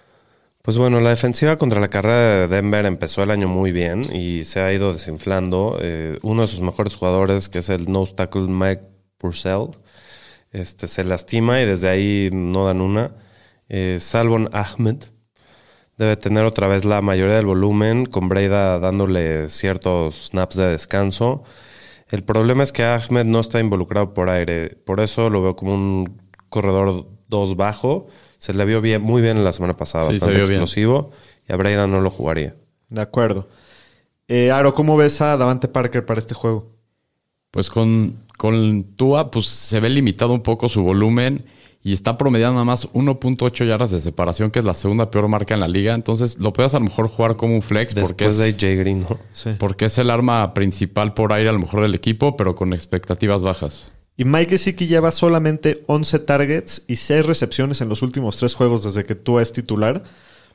Pues 0.61 0.77
bueno, 0.77 0.99
la 0.99 1.09
defensiva 1.09 1.55
contra 1.55 1.79
la 1.79 1.87
carrera 1.87 2.41
de 2.41 2.47
Denver 2.47 2.85
empezó 2.85 3.23
el 3.23 3.31
año 3.31 3.47
muy 3.47 3.71
bien 3.71 4.03
y 4.13 4.43
se 4.43 4.59
ha 4.59 4.71
ido 4.71 4.93
desinflando. 4.93 5.79
Eh, 5.81 6.19
uno 6.21 6.43
de 6.43 6.47
sus 6.47 6.61
mejores 6.61 6.95
jugadores, 6.95 7.49
que 7.49 7.57
es 7.57 7.69
el 7.69 7.91
nose 7.91 8.13
tackle 8.13 8.49
Mike 8.49 8.83
Purcell, 9.17 9.71
este, 10.51 10.85
se 10.85 11.03
lastima 11.03 11.59
y 11.59 11.65
desde 11.65 11.89
ahí 11.89 12.29
no 12.31 12.67
dan 12.67 12.81
una. 12.81 13.15
Eh, 13.67 13.97
Salvon 13.99 14.47
Ahmed 14.53 14.97
debe 15.97 16.17
tener 16.17 16.43
otra 16.43 16.67
vez 16.67 16.85
la 16.85 17.01
mayoría 17.01 17.33
del 17.33 17.47
volumen, 17.47 18.05
con 18.05 18.29
Breida 18.29 18.77
dándole 18.77 19.49
ciertos 19.49 20.27
snaps 20.29 20.55
de 20.55 20.67
descanso. 20.67 21.43
El 22.13 22.23
problema 22.23 22.61
es 22.61 22.71
que 22.71 22.83
Ahmed 22.83 23.25
no 23.25 23.39
está 23.39 23.59
involucrado 23.59 24.13
por 24.13 24.29
aire, 24.29 24.69
por 24.85 24.99
eso 24.99 25.31
lo 25.31 25.41
veo 25.41 25.55
como 25.55 25.73
un 25.73 26.21
corredor 26.49 27.07
2 27.27 27.55
bajo. 27.55 28.05
Se 28.37 28.53
le 28.53 28.63
vio 28.65 28.81
bien, 28.81 29.01
muy 29.01 29.19
bien 29.23 29.43
la 29.43 29.51
semana 29.51 29.75
pasada, 29.75 30.03
Sí, 30.03 30.11
se 30.11 30.13
bastante 30.19 30.35
vio 30.37 30.47
bien. 30.47 30.61
explosivo, 30.61 31.09
y 31.49 31.53
a 31.53 31.55
Breida 31.55 31.87
no 31.87 32.01
lo 32.01 32.11
jugaría. 32.11 32.55
De 32.89 33.01
acuerdo. 33.01 33.47
Eh, 34.27 34.51
Aro, 34.51 34.75
¿cómo 34.75 34.95
ves 34.95 35.21
a 35.21 35.37
Davante 35.37 35.67
Parker 35.67 36.05
para 36.05 36.19
este 36.19 36.35
juego? 36.35 36.71
Pues 37.49 37.71
con, 37.71 38.19
con 38.37 38.83
Tua, 38.95 39.31
pues 39.31 39.47
se 39.47 39.79
ve 39.79 39.89
limitado 39.89 40.33
un 40.33 40.43
poco 40.43 40.69
su 40.69 40.83
volumen 40.83 41.45
y 41.85 41.91
está 41.91 42.17
promediando 42.17 42.53
nada 42.53 42.65
más 42.65 42.89
1.8 42.93 43.67
yardas 43.67 43.91
de 43.91 43.99
separación, 43.99 44.51
que 44.51 44.59
es 44.59 44.65
la 44.65 44.73
segunda 44.73 45.11
peor 45.11 45.27
marca 45.27 45.53
en 45.53 45.59
la 45.59 45.67
liga. 45.67 45.93
Entonces 45.93 46.37
lo 46.39 46.53
puedes 46.53 46.73
a 46.73 46.79
lo 46.79 46.85
mejor 46.85 47.09
jugar 47.09 47.35
como 47.35 47.55
un 47.55 47.61
flex 47.61 47.93
porque 47.93 48.25
Después 48.25 48.39
es, 48.39 48.59
de 48.59 48.67
AJ 48.67 48.79
Green, 48.79 48.99
¿no? 49.01 49.19
Sí. 49.33 49.51
porque 49.59 49.85
es 49.85 49.97
el 49.97 50.09
arma 50.09 50.53
principal 50.53 51.13
por 51.13 51.33
aire 51.33 51.49
a 51.49 51.51
lo 51.51 51.59
mejor 51.59 51.81
del 51.81 51.93
equipo, 51.93 52.37
pero 52.37 52.55
con 52.55 52.73
expectativas 52.73 53.43
bajas. 53.43 53.91
Y 54.15 54.23
Mike 54.23 54.51
Gesicki 54.51 54.87
lleva 54.87 55.11
solamente 55.11 55.83
11 55.87 56.19
targets 56.19 56.83
y 56.87 56.95
6 56.95 57.25
recepciones 57.25 57.81
en 57.81 57.89
los 57.89 58.01
últimos 58.01 58.37
3 58.37 58.55
juegos 58.55 58.83
desde 58.85 59.03
que 59.03 59.15
tú 59.15 59.39
es 59.39 59.51
titular. 59.51 60.03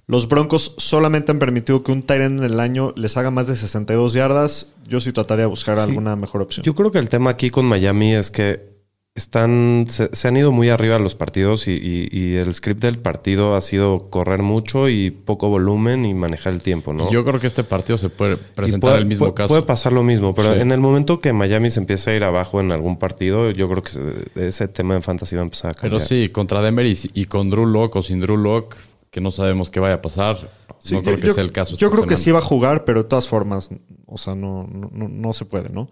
Los 0.07 0.29
Broncos 0.29 0.75
solamente 0.79 1.33
han 1.33 1.39
permitido 1.39 1.83
que 1.83 1.93
un 1.93 2.03
Tyrant 2.03 2.39
en 2.39 2.45
el 2.45 2.61
año 2.61 2.95
les 2.97 3.19
haga 3.19 3.31
más 3.31 3.47
de 3.49 3.57
62 3.57 4.15
yardas. 4.15 4.73
Yo 4.87 5.01
sí 5.01 5.13
trataría 5.13 5.43
de 5.43 5.49
buscar 5.51 5.79
alguna 5.79 6.17
mejor 6.17 6.41
opción. 6.41 6.65
Yo 6.65 6.75
creo 6.75 6.91
que 6.91 6.99
el 6.99 7.11
tema 7.11 7.29
aquí 7.29 7.51
con 7.51 7.67
Miami 7.67 8.15
es 8.15 8.31
que 8.31 8.78
están 9.19 9.87
se, 9.89 10.09
se 10.15 10.29
han 10.29 10.37
ido 10.37 10.51
muy 10.53 10.69
arriba 10.71 10.99
los 10.99 11.15
partidos 11.15 11.69
y, 11.69 11.73
y- 11.73 12.09
y 12.11 12.37
el 12.37 12.55
script 12.55 12.81
del 12.81 12.99
partido 12.99 13.55
ha 13.57 13.61
sido 13.61 14.09
correr 14.11 14.43
mucho 14.43 14.89
y 14.89 15.11
poco 15.11 15.49
volumen 15.49 16.05
y 16.05 16.15
manejar 16.15 16.53
el 16.55 16.63
tiempo, 16.63 16.93
¿no? 16.93 17.11
Yo 17.11 17.25
creo 17.25 17.39
que 17.41 17.47
este 17.47 17.65
partido 17.65 17.99
se 17.99 18.09
puede 18.09 18.37
presentar 18.37 18.91
puede, 18.91 18.99
el 18.99 19.07
mismo 19.07 19.27
puede- 19.27 19.35
caso. 19.35 19.49
Puede 19.49 19.63
pasar 19.63 19.93
lo 19.93 20.03
mismo, 20.03 20.35
pero 20.35 20.55
Sí. 20.55 20.61
en 20.61 20.73
el 20.73 20.81
momento 20.81 21.21
que 21.21 21.33
Miami 21.33 21.71
se 21.71 21.81
empiece 21.81 22.11
a 22.11 22.17
ir 22.17 22.25
abajo 22.25 22.61
en 22.61 22.73
algún 22.73 22.99
partido, 22.99 23.51
yo 23.51 23.69
creo 23.69 23.83
que 23.83 23.91
se- 23.91 24.47
ese 24.47 24.69
tema 24.69 24.95
en 24.95 25.03
fantasy 25.03 25.37
va 25.37 25.43
a 25.43 25.45
empezar 25.45 25.73
a 25.73 25.75
cambiar. 25.75 25.91
Pero 25.91 26.01
sí, 26.01 26.29
contra 26.31 26.63
Denver 26.63 26.87
y, 26.87 26.97
y 27.15 27.25
con 27.27 27.51
Drew 27.51 27.67
Lock 27.67 27.97
o 27.97 28.03
sin 28.03 28.21
Drew 28.21 28.37
Lock, 28.37 28.77
que 29.11 29.21
no 29.21 29.31
sabemos 29.31 29.71
qué 29.71 29.81
vaya 29.81 29.95
a 29.95 30.03
pasar. 30.03 30.37
Sí, 30.81 30.95
no 30.95 31.01
yo- 31.01 31.05
creo 31.07 31.17
que 31.21 31.27
yo- 31.29 31.35
sea 31.35 31.43
el 31.43 31.51
caso. 31.51 31.77
Yo 31.77 31.91
creo 31.91 32.07
que 32.07 32.17
sí 32.17 32.31
va 32.31 32.39
a 32.39 32.43
jugar, 32.43 32.85
pero 32.85 33.03
de 33.03 33.09
todas 33.09 33.27
formas, 33.27 33.71
o 34.07 34.17
sea, 34.19 34.35
no, 34.35 34.69
no, 34.71 34.91
no- 34.93 35.09
no 35.09 35.33
se 35.33 35.45
puede, 35.45 35.71
¿no? 35.71 35.89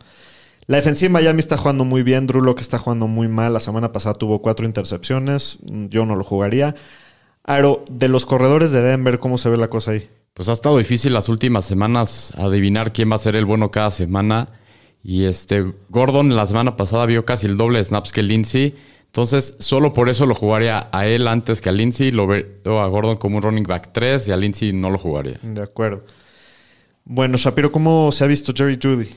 La 0.66 0.78
defensiva 0.78 1.08
de 1.08 1.12
Miami 1.12 1.38
está 1.38 1.56
jugando 1.56 1.84
muy 1.84 2.02
bien. 2.02 2.26
Drew 2.26 2.42
Lock 2.42 2.60
está 2.60 2.78
jugando 2.78 3.06
muy 3.06 3.28
mal. 3.28 3.52
La 3.52 3.60
semana 3.60 3.92
pasada 3.92 4.14
tuvo 4.14 4.42
cuatro 4.42 4.66
intercepciones. 4.66 5.58
Yo 5.62 6.06
no 6.06 6.16
lo 6.16 6.24
jugaría. 6.24 6.74
Aro, 7.44 7.84
de 7.88 8.08
los 8.08 8.26
corredores 8.26 8.72
de 8.72 8.82
Denver, 8.82 9.20
¿cómo 9.20 9.38
se 9.38 9.48
ve 9.48 9.56
la 9.56 9.70
cosa 9.70 9.92
ahí? 9.92 10.10
Pues 10.34 10.48
ha 10.48 10.52
estado 10.52 10.76
difícil 10.78 11.14
las 11.14 11.28
últimas 11.28 11.64
semanas 11.64 12.34
adivinar 12.36 12.92
quién 12.92 13.10
va 13.10 13.16
a 13.16 13.20
ser 13.20 13.36
el 13.36 13.44
bueno 13.44 13.70
cada 13.70 13.92
semana. 13.92 14.48
Y 15.04 15.24
este 15.24 15.72
Gordon 15.88 16.34
la 16.34 16.46
semana 16.46 16.76
pasada 16.76 17.06
vio 17.06 17.24
casi 17.24 17.46
el 17.46 17.56
doble 17.56 17.78
de 17.78 17.84
snaps 17.84 18.10
que 18.10 18.24
Lindsay. 18.24 18.74
Entonces, 19.06 19.56
solo 19.60 19.92
por 19.92 20.08
eso 20.08 20.26
lo 20.26 20.34
jugaría 20.34 20.88
a 20.90 21.06
él 21.06 21.28
antes 21.28 21.60
que 21.60 21.68
a 21.68 21.72
Lindsay. 21.72 22.10
Lo 22.10 22.26
veo 22.26 22.80
a 22.80 22.88
Gordon 22.88 23.16
como 23.18 23.36
un 23.36 23.42
running 23.42 23.62
back 23.62 23.90
3 23.92 24.26
y 24.26 24.32
a 24.32 24.36
Lindsay 24.36 24.72
no 24.72 24.90
lo 24.90 24.98
jugaría. 24.98 25.38
De 25.42 25.62
acuerdo. 25.62 26.02
Bueno, 27.04 27.38
Shapiro, 27.38 27.70
¿cómo 27.70 28.10
se 28.10 28.24
ha 28.24 28.26
visto 28.26 28.52
Jerry 28.52 28.80
Judy? 28.82 29.08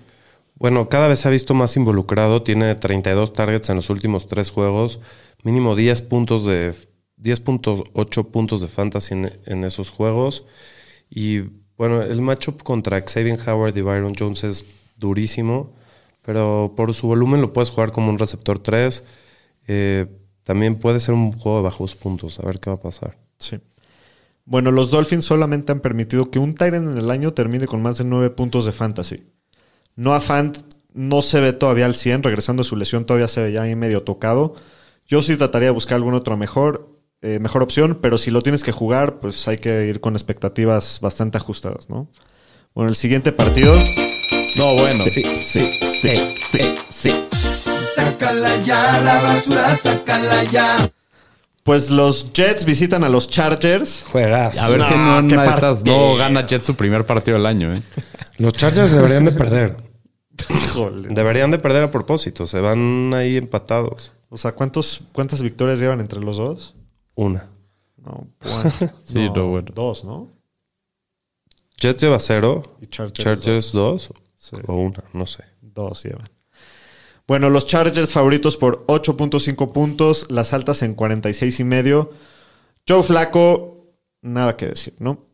Bueno, 0.59 0.89
cada 0.89 1.07
vez 1.07 1.19
se 1.19 1.27
ha 1.27 1.31
visto 1.31 1.53
más 1.53 1.77
involucrado. 1.77 2.43
Tiene 2.43 2.75
32 2.75 3.31
targets 3.31 3.69
en 3.69 3.77
los 3.77 3.89
últimos 3.89 4.27
tres 4.27 4.51
juegos. 4.51 4.99
Mínimo 5.41 5.75
10 5.75 6.01
puntos 6.03 6.45
de 6.45 6.73
10.8 7.17 8.29
puntos 8.29 8.59
de 8.59 8.67
fantasy 8.67 9.15
en, 9.45 9.63
esos 9.63 9.89
juegos. 9.89 10.45
Y 11.09 11.39
bueno, 11.77 12.01
el 12.01 12.21
matchup 12.21 12.61
contra 12.61 13.01
Xavier 13.01 13.39
Howard 13.47 13.75
y 13.77 13.81
Byron 13.81 14.13
Jones 14.19 14.43
es 14.43 14.65
durísimo. 14.97 15.73
Pero 16.23 16.73
por 16.75 16.93
su 16.93 17.07
volumen 17.07 17.39
lo 17.39 17.53
puedes 17.53 17.71
jugar 17.71 17.93
como 17.93 18.09
un 18.09 18.19
receptor 18.19 18.59
3. 18.59 19.05
Eh, 19.67 20.07
también 20.43 20.75
puede 20.75 20.99
ser 20.99 21.15
un 21.15 21.31
juego 21.31 21.59
de 21.59 21.63
bajos 21.63 21.95
puntos. 21.95 22.37
A 22.37 22.45
ver 22.45 22.59
qué 22.59 22.69
va 22.69 22.75
a 22.75 22.81
pasar. 22.81 23.17
Sí. 23.37 23.59
Bueno, 24.43 24.71
los 24.71 24.91
Dolphins 24.91 25.23
solamente 25.23 25.71
han 25.71 25.79
permitido 25.79 26.31
que 26.31 26.39
un 26.39 26.53
Tyrant 26.55 26.89
en 26.89 26.97
el 26.97 27.11
año 27.11 27.33
termine 27.33 27.65
con 27.65 27.81
más 27.81 27.97
de 27.97 28.03
9 28.03 28.31
puntos 28.31 28.65
de 28.65 28.73
fantasy. 28.73 29.23
Noah 29.99 30.21
Fant 30.21 30.57
no 30.93 31.21
se 31.21 31.41
ve 31.41 31.51
todavía 31.51 31.85
al 31.85 31.93
100, 31.93 32.23
regresando 32.23 32.63
de 32.63 32.69
su 32.69 32.77
lesión 32.77 33.05
todavía 33.05 33.27
se 33.27 33.41
ve 33.43 33.51
ya 33.51 33.63
ahí 33.63 33.75
medio 33.75 34.03
tocado. 34.03 34.55
Yo 35.05 35.21
sí 35.21 35.35
trataría 35.35 35.67
de 35.67 35.73
buscar 35.73 35.97
alguna 35.97 36.17
otra 36.17 36.37
mejor, 36.37 36.95
eh, 37.21 37.37
mejor 37.39 37.63
opción, 37.63 37.99
pero 38.01 38.17
si 38.17 38.31
lo 38.31 38.41
tienes 38.41 38.63
que 38.63 38.71
jugar, 38.71 39.19
pues 39.19 39.45
hay 39.49 39.57
que 39.57 39.87
ir 39.87 39.99
con 39.99 40.15
expectativas 40.15 41.01
bastante 41.01 41.37
ajustadas, 41.37 41.89
¿no? 41.89 42.09
Bueno, 42.73 42.89
el 42.89 42.95
siguiente 42.95 43.33
partido. 43.33 43.75
No, 44.55 44.73
bueno. 44.75 45.03
sí, 45.03 45.21
sí, 45.21 45.69
sí, 46.01 46.59
sí. 46.89 47.11
Sácala 47.93 48.55
ya, 48.63 49.01
la 49.01 49.21
basura, 49.21 49.75
sácala 49.75 50.45
ya. 50.45 50.89
Pues 51.63 51.89
los 51.89 52.31
Jets 52.31 52.63
visitan 52.63 53.03
a 53.03 53.09
los 53.09 53.29
Chargers. 53.29 54.05
Juegas. 54.09 54.57
A 54.59 54.69
ver 54.69 54.81
si 54.81 54.93
en 54.93 55.05
No, 55.05 55.19
una 55.19 55.43
de 55.43 55.49
estas 55.49 55.83
no 55.83 56.15
gana 56.15 56.45
Jet 56.47 56.63
su 56.63 56.75
primer 56.75 57.05
partido 57.05 57.35
del 57.35 57.45
año. 57.45 57.75
¿eh? 57.75 57.81
Los 58.37 58.53
Chargers 58.53 58.93
deberían 58.93 59.25
de 59.25 59.33
perder. 59.33 59.88
Deberían 61.09 61.51
de 61.51 61.59
perder 61.59 61.83
a 61.83 61.91
propósito. 61.91 62.47
Se 62.47 62.59
van 62.59 63.13
ahí 63.13 63.37
empatados. 63.37 64.11
O 64.29 64.37
sea, 64.37 64.53
¿cuántos, 64.53 65.01
¿cuántas 65.11 65.41
victorias 65.41 65.79
llevan 65.79 65.99
entre 65.99 66.19
los 66.19 66.37
dos? 66.37 66.75
Una. 67.15 67.49
No, 67.97 68.27
bueno. 68.41 68.71
Sí, 69.03 69.27
no, 69.27 69.35
no, 69.35 69.47
bueno. 69.47 69.71
Dos, 69.73 70.03
¿no? 70.03 70.31
Jets 71.77 72.01
lleva 72.01 72.19
cero. 72.19 72.77
Y 72.81 72.87
Chargers, 72.87 73.19
Chargers 73.19 73.71
dos. 73.71 74.09
Sí. 74.35 74.57
O 74.67 74.75
una, 74.75 75.03
no 75.13 75.25
sé. 75.25 75.43
Dos 75.61 76.03
llevan. 76.03 76.29
Bueno, 77.27 77.49
los 77.49 77.67
Chargers 77.67 78.11
favoritos 78.11 78.57
por 78.57 78.85
8.5 78.87 79.71
puntos, 79.71 80.31
las 80.31 80.51
altas 80.51 80.81
en 80.81 80.95
46 80.95 81.59
y 81.59 81.63
medio. 81.63 82.11
Joe 82.87 83.03
Flaco, 83.03 83.93
nada 84.21 84.57
que 84.57 84.67
decir, 84.67 84.95
¿no? 84.97 85.27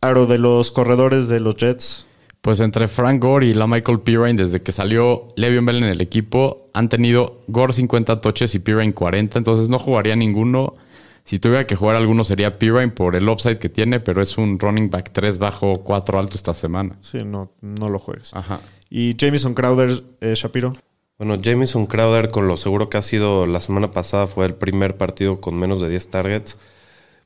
Aro 0.00 0.26
de 0.26 0.38
los 0.38 0.72
corredores 0.72 1.28
de 1.28 1.40
los 1.40 1.56
Jets. 1.56 2.06
Pues 2.42 2.58
entre 2.58 2.88
Frank 2.88 3.22
Gore 3.22 3.46
y 3.46 3.54
la 3.54 3.68
Michael 3.68 4.00
Pirine, 4.00 4.34
desde 4.34 4.62
que 4.62 4.72
salió 4.72 5.28
Le'Veon 5.36 5.64
Bell 5.64 5.76
en 5.76 5.84
el 5.84 6.00
equipo, 6.00 6.68
han 6.74 6.88
tenido 6.88 7.40
Gore 7.46 7.72
50 7.72 8.20
toches 8.20 8.56
y 8.56 8.58
Pirine 8.58 8.92
40, 8.92 9.38
entonces 9.38 9.68
no 9.68 9.78
jugaría 9.78 10.16
ninguno. 10.16 10.74
Si 11.24 11.38
tuviera 11.38 11.68
que 11.68 11.76
jugar 11.76 11.94
alguno 11.94 12.24
sería 12.24 12.58
Pirine 12.58 12.88
por 12.88 13.14
el 13.14 13.28
upside 13.28 13.60
que 13.60 13.68
tiene, 13.68 14.00
pero 14.00 14.20
es 14.20 14.36
un 14.38 14.58
running 14.58 14.90
back 14.90 15.12
3 15.12 15.38
bajo 15.38 15.84
4 15.84 16.18
alto 16.18 16.36
esta 16.36 16.52
semana. 16.52 16.96
Sí, 17.00 17.18
no, 17.24 17.52
no 17.60 17.88
lo 17.88 18.00
juegues. 18.00 18.34
Ajá. 18.34 18.60
Y 18.90 19.14
Jamison 19.16 19.54
Crowder, 19.54 20.02
eh, 20.20 20.34
Shapiro. 20.34 20.74
Bueno, 21.18 21.40
Jamison 21.40 21.86
Crowder, 21.86 22.30
con 22.30 22.48
lo 22.48 22.56
seguro 22.56 22.90
que 22.90 22.98
ha 22.98 23.02
sido 23.02 23.46
la 23.46 23.60
semana 23.60 23.92
pasada, 23.92 24.26
fue 24.26 24.46
el 24.46 24.54
primer 24.54 24.96
partido 24.96 25.40
con 25.40 25.54
menos 25.54 25.80
de 25.80 25.88
10 25.88 26.08
targets. 26.08 26.58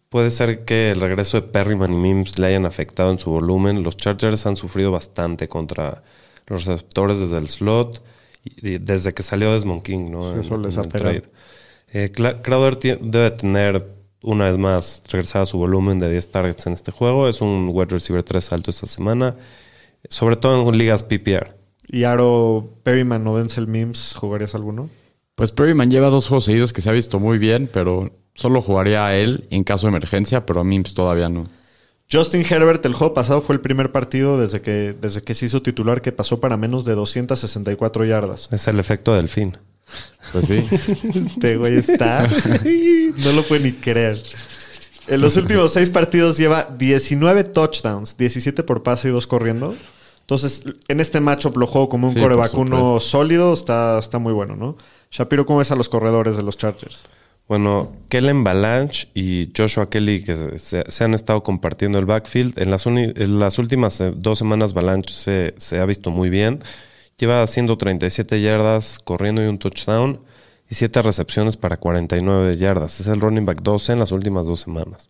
Puede 0.08 0.30
ser 0.30 0.64
que 0.64 0.90
el 0.90 1.00
regreso 1.00 1.40
de 1.40 1.48
Perryman 1.48 1.92
y 1.92 1.96
Mims 1.96 2.38
le 2.38 2.46
hayan 2.46 2.64
afectado 2.64 3.10
en 3.10 3.18
su 3.18 3.30
volumen. 3.30 3.82
Los 3.82 3.96
Chargers 3.96 4.46
han 4.46 4.56
sufrido 4.56 4.90
bastante 4.92 5.48
contra 5.48 6.02
los 6.46 6.64
receptores 6.64 7.20
desde 7.20 7.38
el 7.38 7.48
slot 7.48 8.02
y 8.44 8.78
desde 8.78 9.12
que 9.12 9.22
salió 9.22 9.52
Desmond 9.52 9.82
King, 9.82 10.10
¿no? 10.10 10.32
Sí, 10.32 10.40
eso 10.40 10.56
les 10.58 10.78
ha 10.78 10.82
pegado. 10.84 11.20
trade. 11.20 11.24
Eh, 11.92 12.12
Crowder 12.12 12.78
debe 12.78 13.30
tener, 13.32 13.86
una 14.22 14.46
vez 14.46 14.58
más, 14.58 15.02
regresar 15.10 15.42
a 15.42 15.46
su 15.46 15.58
volumen 15.58 15.98
de 15.98 16.10
10 16.10 16.30
targets 16.30 16.66
en 16.66 16.72
este 16.72 16.92
juego. 16.92 17.28
Es 17.28 17.40
un 17.40 17.70
wide 17.72 17.90
receiver 17.90 18.22
3 18.22 18.52
alto 18.52 18.70
esta 18.70 18.86
semana, 18.86 19.36
sobre 20.08 20.36
todo 20.36 20.68
en 20.68 20.78
ligas 20.78 21.02
PPR. 21.02 21.56
Y 21.88 22.04
Aro 22.04 22.78
Perryman 22.82 23.26
o 23.26 23.36
Denzel 23.36 23.66
Mims, 23.66 24.14
¿jugarías 24.16 24.54
alguno? 24.54 24.88
Pues 25.37 25.53
Perryman 25.53 25.90
lleva 25.90 26.09
dos 26.09 26.27
juegos 26.27 26.46
seguidos 26.46 26.72
que 26.72 26.81
se 26.81 26.88
ha 26.88 26.92
visto 26.92 27.20
muy 27.20 27.37
bien, 27.37 27.68
pero 27.70 28.11
solo 28.35 28.62
jugaría 28.62 29.07
a 29.07 29.14
él 29.16 29.46
en 29.51 29.64
caso 29.64 29.87
de 29.87 29.90
emergencia, 29.90 30.46
pero 30.46 30.61
a 30.61 30.64
Mims 30.64 30.94
todavía 30.94 31.29
no. 31.29 31.44
Justin 32.11 32.44
Herbert 32.49 32.85
el 32.87 32.94
juego 32.94 33.12
pasado 33.12 33.42
fue 33.42 33.55
el 33.55 33.61
primer 33.61 33.92
partido 33.92 34.40
desde 34.40 34.62
que, 34.62 34.94
desde 34.99 35.22
que 35.22 35.35
se 35.35 35.46
hizo 35.46 35.61
titular 35.61 36.01
que 36.01 36.11
pasó 36.11 36.40
para 36.40 36.57
menos 36.57 36.87
de 36.87 36.94
264 36.94 38.05
yardas. 38.07 38.49
Es 38.51 38.66
el 38.66 38.81
efecto 38.81 39.14
del 39.14 39.29
fin. 39.29 39.59
Pues 40.33 40.46
sí. 40.46 40.64
Este 41.14 41.57
güey 41.57 41.77
está. 41.77 42.27
no 43.18 43.33
lo 43.33 43.42
puede 43.42 43.64
ni 43.64 43.72
creer. 43.72 44.18
En 45.09 45.20
los 45.20 45.37
últimos 45.37 45.72
seis 45.72 45.90
partidos 45.90 46.38
lleva 46.38 46.75
19 46.79 47.44
touchdowns, 47.44 48.16
17 48.16 48.62
por 48.62 48.83
pase 48.83 49.09
y 49.09 49.11
2 49.11 49.27
corriendo. 49.27 49.77
Entonces, 50.20 50.64
en 50.88 50.99
este 50.99 51.20
matchup 51.20 51.57
lo 51.57 51.66
juego 51.66 51.88
como 51.88 52.09
un 52.09 52.14
Sí, 52.14 52.20
coreback 52.20 52.55
uno 52.55 52.99
sólido. 53.01 53.53
Está, 53.53 53.99
está 53.99 54.18
muy 54.18 54.33
bueno, 54.33 54.57
¿no? 54.57 54.77
Shapiro, 55.16 55.46
¿cómo 55.46 55.61
ves 55.61 55.70
a 55.70 55.76
los 55.76 55.88
corredores 55.88 56.37
de 56.37 56.42
los 56.42 56.59
Chargers? 56.59 57.05
Bueno, 57.48 57.90
Kellen 58.11 58.44
Balanche 58.44 59.09
y 59.14 59.50
Joshua 59.57 59.88
Kelly, 59.88 60.22
que 60.22 60.59
se, 60.59 61.05
han 61.05 61.14
estado 61.14 61.42
compartiendo 61.42 61.98
el 61.98 62.05
backfield. 62.05 62.59
En 62.59 62.70
las, 62.70 62.85
últimas 63.57 64.00
eh, 64.02 64.12
dos 64.14 64.37
semanas, 64.37 64.74
Balanche 64.74 65.55
se, 65.57 65.79
ha 65.79 65.87
visto 65.87 66.11
muy 66.11 66.29
bien. 66.29 66.62
Lleva 67.16 67.42
haciendo 67.42 67.79
37 67.79 68.42
yardas, 68.42 68.98
corriendo 68.98 69.42
y 69.42 69.46
un 69.46 69.59
touchdown, 69.59 70.20
y 70.68 70.74
7 70.74 71.00
recepciones 71.00 71.57
para 71.57 71.79
49 71.79 72.59
yardas. 72.59 73.00
Es 73.00 73.07
el 73.07 73.22
running 73.22 73.46
back 73.46 73.62
12 73.62 73.94
en 73.94 74.00
las 74.00 74.12
últimas 74.12 74.44
dos 74.44 74.61
semanas. 74.61 75.09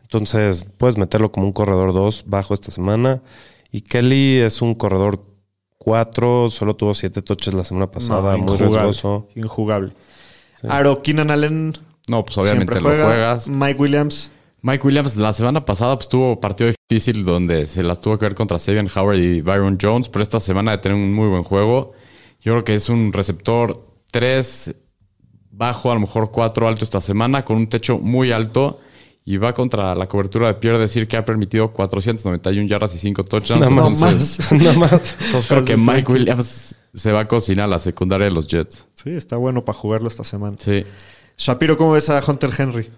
Entonces, 0.00 0.66
puedes 0.78 0.96
meterlo 0.96 1.32
como 1.32 1.44
un 1.44 1.52
corredor 1.52 1.92
2 1.92 2.24
bajo 2.28 2.54
esta 2.54 2.70
semana. 2.70 3.20
Y 3.70 3.82
Kelly 3.82 4.38
es 4.38 4.62
un 4.62 4.74
corredor 4.74 5.33
4, 5.78 6.50
solo 6.50 6.76
tuvo 6.76 6.94
7 6.94 7.22
touches 7.22 7.54
la 7.54 7.64
semana 7.64 7.90
pasada, 7.90 8.36
No, 8.36 8.44
muy 8.44 8.56
riesgoso. 8.56 9.28
Injugable. 9.34 9.92
Aro, 10.68 11.02
Keenan 11.02 11.30
Allen. 11.30 11.76
No, 12.08 12.24
pues 12.24 12.38
obviamente 12.38 12.72
siempre 12.74 12.80
lo 12.80 12.88
juega. 12.88 13.04
juegas. 13.06 13.48
Mike 13.48 13.80
Williams. 13.80 14.30
Mike 14.62 14.86
Williams 14.86 15.16
la 15.16 15.32
semana 15.34 15.64
pasada 15.64 15.96
pues, 15.96 16.08
tuvo 16.08 16.40
partido 16.40 16.70
difícil 16.88 17.24
donde 17.24 17.66
se 17.66 17.82
las 17.82 18.00
tuvo 18.00 18.18
que 18.18 18.24
ver 18.24 18.34
contra 18.34 18.58
Sabian 18.58 18.88
Howard 18.94 19.18
y 19.18 19.40
Byron 19.42 19.78
Jones, 19.80 20.08
pero 20.08 20.22
esta 20.22 20.40
semana 20.40 20.70
de 20.70 20.78
tener 20.78 20.96
un 20.96 21.12
muy 21.12 21.28
buen 21.28 21.42
juego. 21.42 21.92
Yo 22.40 22.52
creo 22.52 22.64
que 22.64 22.74
es 22.74 22.88
un 22.88 23.12
receptor 23.12 23.86
3 24.10 24.74
bajo, 25.50 25.90
a 25.90 25.94
lo 25.94 26.00
mejor 26.00 26.30
4 26.30 26.66
alto 26.66 26.84
esta 26.84 27.00
semana, 27.00 27.44
con 27.44 27.56
un 27.56 27.68
techo 27.68 27.98
muy 27.98 28.32
alto 28.32 28.80
y 29.24 29.38
va 29.38 29.54
contra 29.54 29.94
la 29.94 30.06
cobertura 30.06 30.48
de 30.48 30.54
Pierre, 30.54 30.78
decir 30.78 31.08
que 31.08 31.16
ha 31.16 31.24
permitido 31.24 31.72
491 31.72 32.68
yardas 32.68 32.94
y 32.94 32.98
5 32.98 33.24
touchdowns. 33.24 33.60
Nada 33.60 33.70
más. 33.70 34.02
Entonces, 34.02 34.52
Nada 34.52 34.74
más. 34.74 35.16
entonces 35.24 35.46
creo 35.48 35.64
que 35.64 35.76
Mike 35.76 36.12
Williams 36.12 36.76
se 36.92 37.10
va 37.10 37.20
a 37.20 37.28
cocinar 37.28 37.64
a 37.64 37.68
la 37.68 37.78
secundaria 37.78 38.26
de 38.26 38.32
los 38.32 38.46
Jets. 38.46 38.86
Sí, 38.92 39.10
está 39.10 39.36
bueno 39.36 39.64
para 39.64 39.78
jugarlo 39.78 40.08
esta 40.08 40.24
semana. 40.24 40.56
Sí. 40.58 40.84
Shapiro, 41.38 41.76
¿cómo 41.76 41.92
ves 41.92 42.10
a 42.10 42.22
Hunter 42.26 42.50
Henry? 42.56 42.90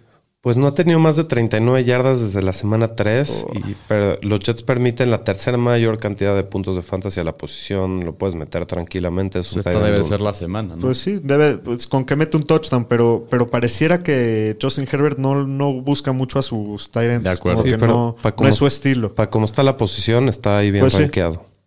Pues 0.47 0.57
no 0.57 0.69
ha 0.69 0.75
tenido 0.75 1.01
más 1.01 1.17
de 1.17 1.25
39 1.25 1.83
yardas 1.83 2.21
desde 2.21 2.41
la 2.41 2.53
semana 2.53 2.95
3, 2.95 3.47
y, 3.53 3.75
pero 3.89 4.17
los 4.23 4.39
Jets 4.39 4.63
permiten 4.63 5.11
la 5.11 5.25
tercera 5.25 5.59
mayor 5.59 5.99
cantidad 5.99 6.37
de 6.37 6.45
puntos 6.45 6.77
de 6.77 6.83
fantasy 6.83 7.19
a 7.19 7.25
la 7.25 7.37
posición. 7.37 8.05
Lo 8.05 8.15
puedes 8.15 8.37
meter 8.37 8.65
tranquilamente. 8.65 9.41
Es 9.41 9.49
un 9.49 9.55
Pues 9.55 9.67
esta 9.67 9.81
tight 9.81 9.93
debe 9.93 10.05
ser 10.05 10.21
la 10.21 10.33
semana, 10.33 10.77
¿no? 10.77 10.83
Pues 10.83 10.99
sí, 10.99 11.19
debe, 11.21 11.59
pues, 11.59 11.89
con 11.89 12.05
que 12.05 12.15
mete 12.15 12.37
un 12.37 12.45
touchdown, 12.45 12.85
pero, 12.85 13.27
pero 13.29 13.49
pareciera 13.49 14.05
que 14.05 14.57
Justin 14.63 14.87
Herbert 14.89 15.19
no, 15.19 15.45
no 15.45 15.73
busca 15.83 16.13
mucho 16.13 16.39
a 16.39 16.43
sus 16.43 16.93
Tyrants. 16.93 17.25
De 17.25 17.31
acuerdo. 17.31 17.65
Sí, 17.65 17.71
que 17.71 17.79
pero 17.79 17.93
no, 17.93 18.17
no 18.39 18.49
es 18.49 18.55
su 18.55 18.69
estilo. 18.69 19.17
Para 19.17 19.29
como 19.29 19.47
está 19.47 19.65
la 19.65 19.77
posición, 19.77 20.29
está 20.29 20.59
ahí 20.59 20.71
bien 20.71 20.85
Pues 20.89 20.93
sí. 20.93 21.11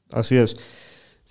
Así 0.10 0.38
es. 0.38 0.56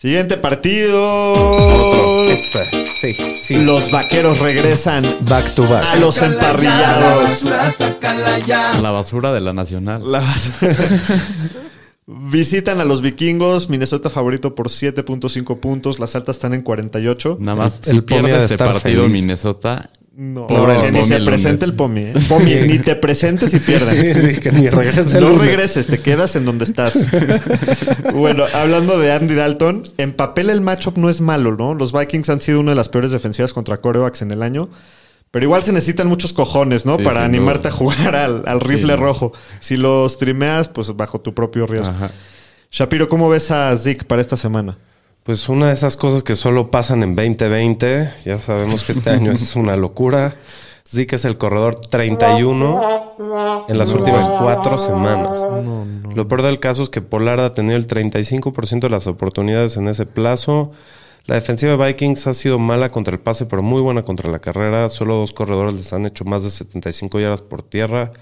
Siguiente 0.01 0.37
partido. 0.37 2.25
Esa, 2.31 2.65
sí, 2.65 3.15
sí. 3.37 3.57
Los 3.57 3.91
vaqueros 3.91 4.39
regresan 4.39 5.03
Back 5.23 5.57
to 5.57 5.67
back. 5.67 5.83
a 5.93 5.97
los 5.97 6.15
Sácala 6.15 6.37
ya, 6.37 6.39
La 6.39 6.47
emparrillados. 6.47 7.23
basura, 7.25 7.71
sácala 7.73 8.39
ya. 8.39 8.81
La 8.81 8.91
basura 8.93 9.33
de 9.33 9.41
la 9.41 9.53
nacional. 9.53 10.03
La 10.13 10.21
basura. 10.21 10.77
Visitan 12.07 12.81
a 12.81 12.85
los 12.85 13.03
vikingos. 13.03 13.69
Minnesota 13.71 14.09
favorito 14.09 14.55
por 14.55 14.69
7.5 14.69 15.59
puntos. 15.59 15.99
Las 15.99 16.15
altas 16.15 16.37
están 16.37 16.55
en 16.55 16.63
48. 16.63 17.39
Nada 17.41 17.57
más, 17.57 17.81
El 17.89 17.93
si 17.95 17.99
ha 17.99 18.03
pierde 18.07 18.39
de 18.39 18.45
este 18.45 18.57
partido 18.57 19.03
feliz. 19.03 19.21
Minnesota, 19.21 19.91
No, 20.21 20.49
Pobre 20.49 20.81
que 20.81 20.91
ni 20.91 21.05
se 21.05 21.15
el 21.15 21.25
presente 21.25 21.65
lunes. 21.65 21.71
el 21.71 21.75
Pomi. 21.77 22.01
¿eh? 22.01 22.13
Pomi, 22.29 22.55
ni 22.67 22.81
te 22.81 22.97
presentes 22.97 23.55
y 23.55 23.61
pierden. 23.61 24.15
Sí, 24.21 24.35
sí, 24.35 24.41
que 24.41 24.51
ni 24.51 24.69
regrese 24.69 25.19
el 25.19 25.23
No 25.23 25.31
lunes. 25.31 25.47
regreses, 25.47 25.87
te 25.87 26.01
quedas 26.01 26.35
en 26.35 26.45
donde 26.45 26.65
estás. 26.65 26.99
bueno, 28.15 28.43
hablando 28.53 28.99
de 28.99 29.13
Andy 29.13 29.37
Dalton, 29.37 29.85
en 29.97 30.13
papel 30.13 30.51
el 30.51 30.61
matchup 30.61 30.97
no 30.99 31.09
es 31.09 31.21
malo, 31.21 31.55
¿no? 31.57 31.73
Los 31.75 31.93
Vikings 31.93 32.29
han 32.31 32.41
sido 32.41 32.59
una 32.59 32.73
de 32.73 32.77
las 32.77 32.89
peores 32.89 33.13
defensivas 33.13 33.53
contra 33.55 33.81
corebacks 33.81 34.23
en 34.23 34.33
el 34.33 34.43
año. 34.43 34.69
Pero 35.31 35.45
igual 35.45 35.63
se 35.63 35.73
necesitan 35.73 36.09
muchos 36.09 36.33
cojones, 36.33 36.85
¿no? 36.85 36.97
Sí, 36.97 37.05
Para 37.05 37.23
animarte 37.25 37.69
duda. 37.69 37.77
a 37.77 37.79
jugar 37.79 38.17
al, 38.17 38.43
al 38.47 38.59
rifle 38.61 38.95
Sí. 38.95 39.01
rojo. 39.01 39.33
Si 39.61 39.77
lo 39.77 40.09
streameas, 40.09 40.67
pues 40.69 40.97
bajo 40.97 41.21
tu 41.21 41.33
propio 41.33 41.65
riesgo. 41.67 41.93
Ajá. 41.95 42.11
Shapiro, 42.73 43.09
¿cómo 43.09 43.29
ves 43.29 43.53
a 43.53 43.77
Zeke 43.77 44.05
para 44.05 44.21
esta 44.21 44.37
semana? 44.37 44.79
Pues 45.29 45.47
una 45.51 45.69
de 45.69 45.75
esas 45.75 45.99
cosas 45.99 46.23
que 46.23 46.35
solo 46.35 46.71
pasan 46.71 47.03
en 47.03 47.14
2020. 47.14 48.14
Ya 48.25 48.38
sabemos 48.38 48.83
que 48.83 48.93
este 48.93 49.11
año 49.11 49.31
es 49.31 49.57
una 49.57 49.77
locura. 49.77 50.37
Zeke 50.88 51.17
es 51.17 51.27
el 51.27 51.37
corredor 51.37 51.79
31 51.79 53.67
en 53.69 53.77
las 53.77 53.93
últimas 53.93 54.27
cuatro 54.27 54.79
semanas. 54.79 55.47
Lo 56.14 56.27
peor 56.29 56.41
del 56.41 56.61
caso 56.61 56.83
es 56.83 56.88
que 56.88 57.03
Pollard 57.03 57.41
ha 57.41 57.53
tenido 57.53 57.77
el 57.77 57.87
35% 57.87 58.81
de 58.81 58.88
las 58.88 59.07
oportunidades 59.07 59.77
en 59.77 59.88
ese 59.88 60.07
plazo. 60.07 60.73
La 61.27 61.35
defensiva 61.35 61.77
de 61.77 61.87
Vikings 61.93 62.27
ha 62.27 62.33
sido 62.33 62.59
mala 62.59 62.88
contra 62.88 63.12
el 63.12 63.21
pase, 63.21 63.45
pero 63.45 63.62
muy 63.62 63.83
buena 63.83 64.07
contra 64.07 64.31
la 64.31 64.38
carrera. 64.38 64.88
Solo 64.88 65.17
dos 65.17 65.35
corredores 65.35 65.75
les 65.75 65.93
han 65.93 66.07
hecho 66.07 66.25
más 66.25 66.43
de 66.43 66.49
75 66.49 67.21
yardas 67.21 67.43
por 67.43 67.61
tierra. 67.61 68.12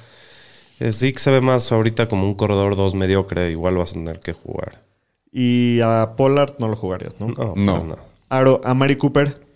Eh, 0.80 0.90
Zeke 0.90 1.20
se 1.20 1.30
ve 1.30 1.40
más 1.40 1.70
ahorita 1.70 2.08
como 2.08 2.24
un 2.24 2.34
corredor 2.34 2.74
2 2.74 2.96
mediocre. 2.96 3.52
Igual 3.52 3.76
vas 3.76 3.92
a 3.92 3.94
tener 3.94 4.18
que 4.18 4.32
jugar. 4.32 4.85
Y 5.32 5.80
a 5.82 6.14
Pollard 6.16 6.54
no 6.58 6.68
lo 6.68 6.76
jugarías, 6.76 7.14
¿no? 7.20 7.28
No, 7.28 7.54
No. 7.56 7.96
Aro, 8.28 8.60
a 8.64 8.74
Mari 8.74 8.96
Cooper. 8.96 9.46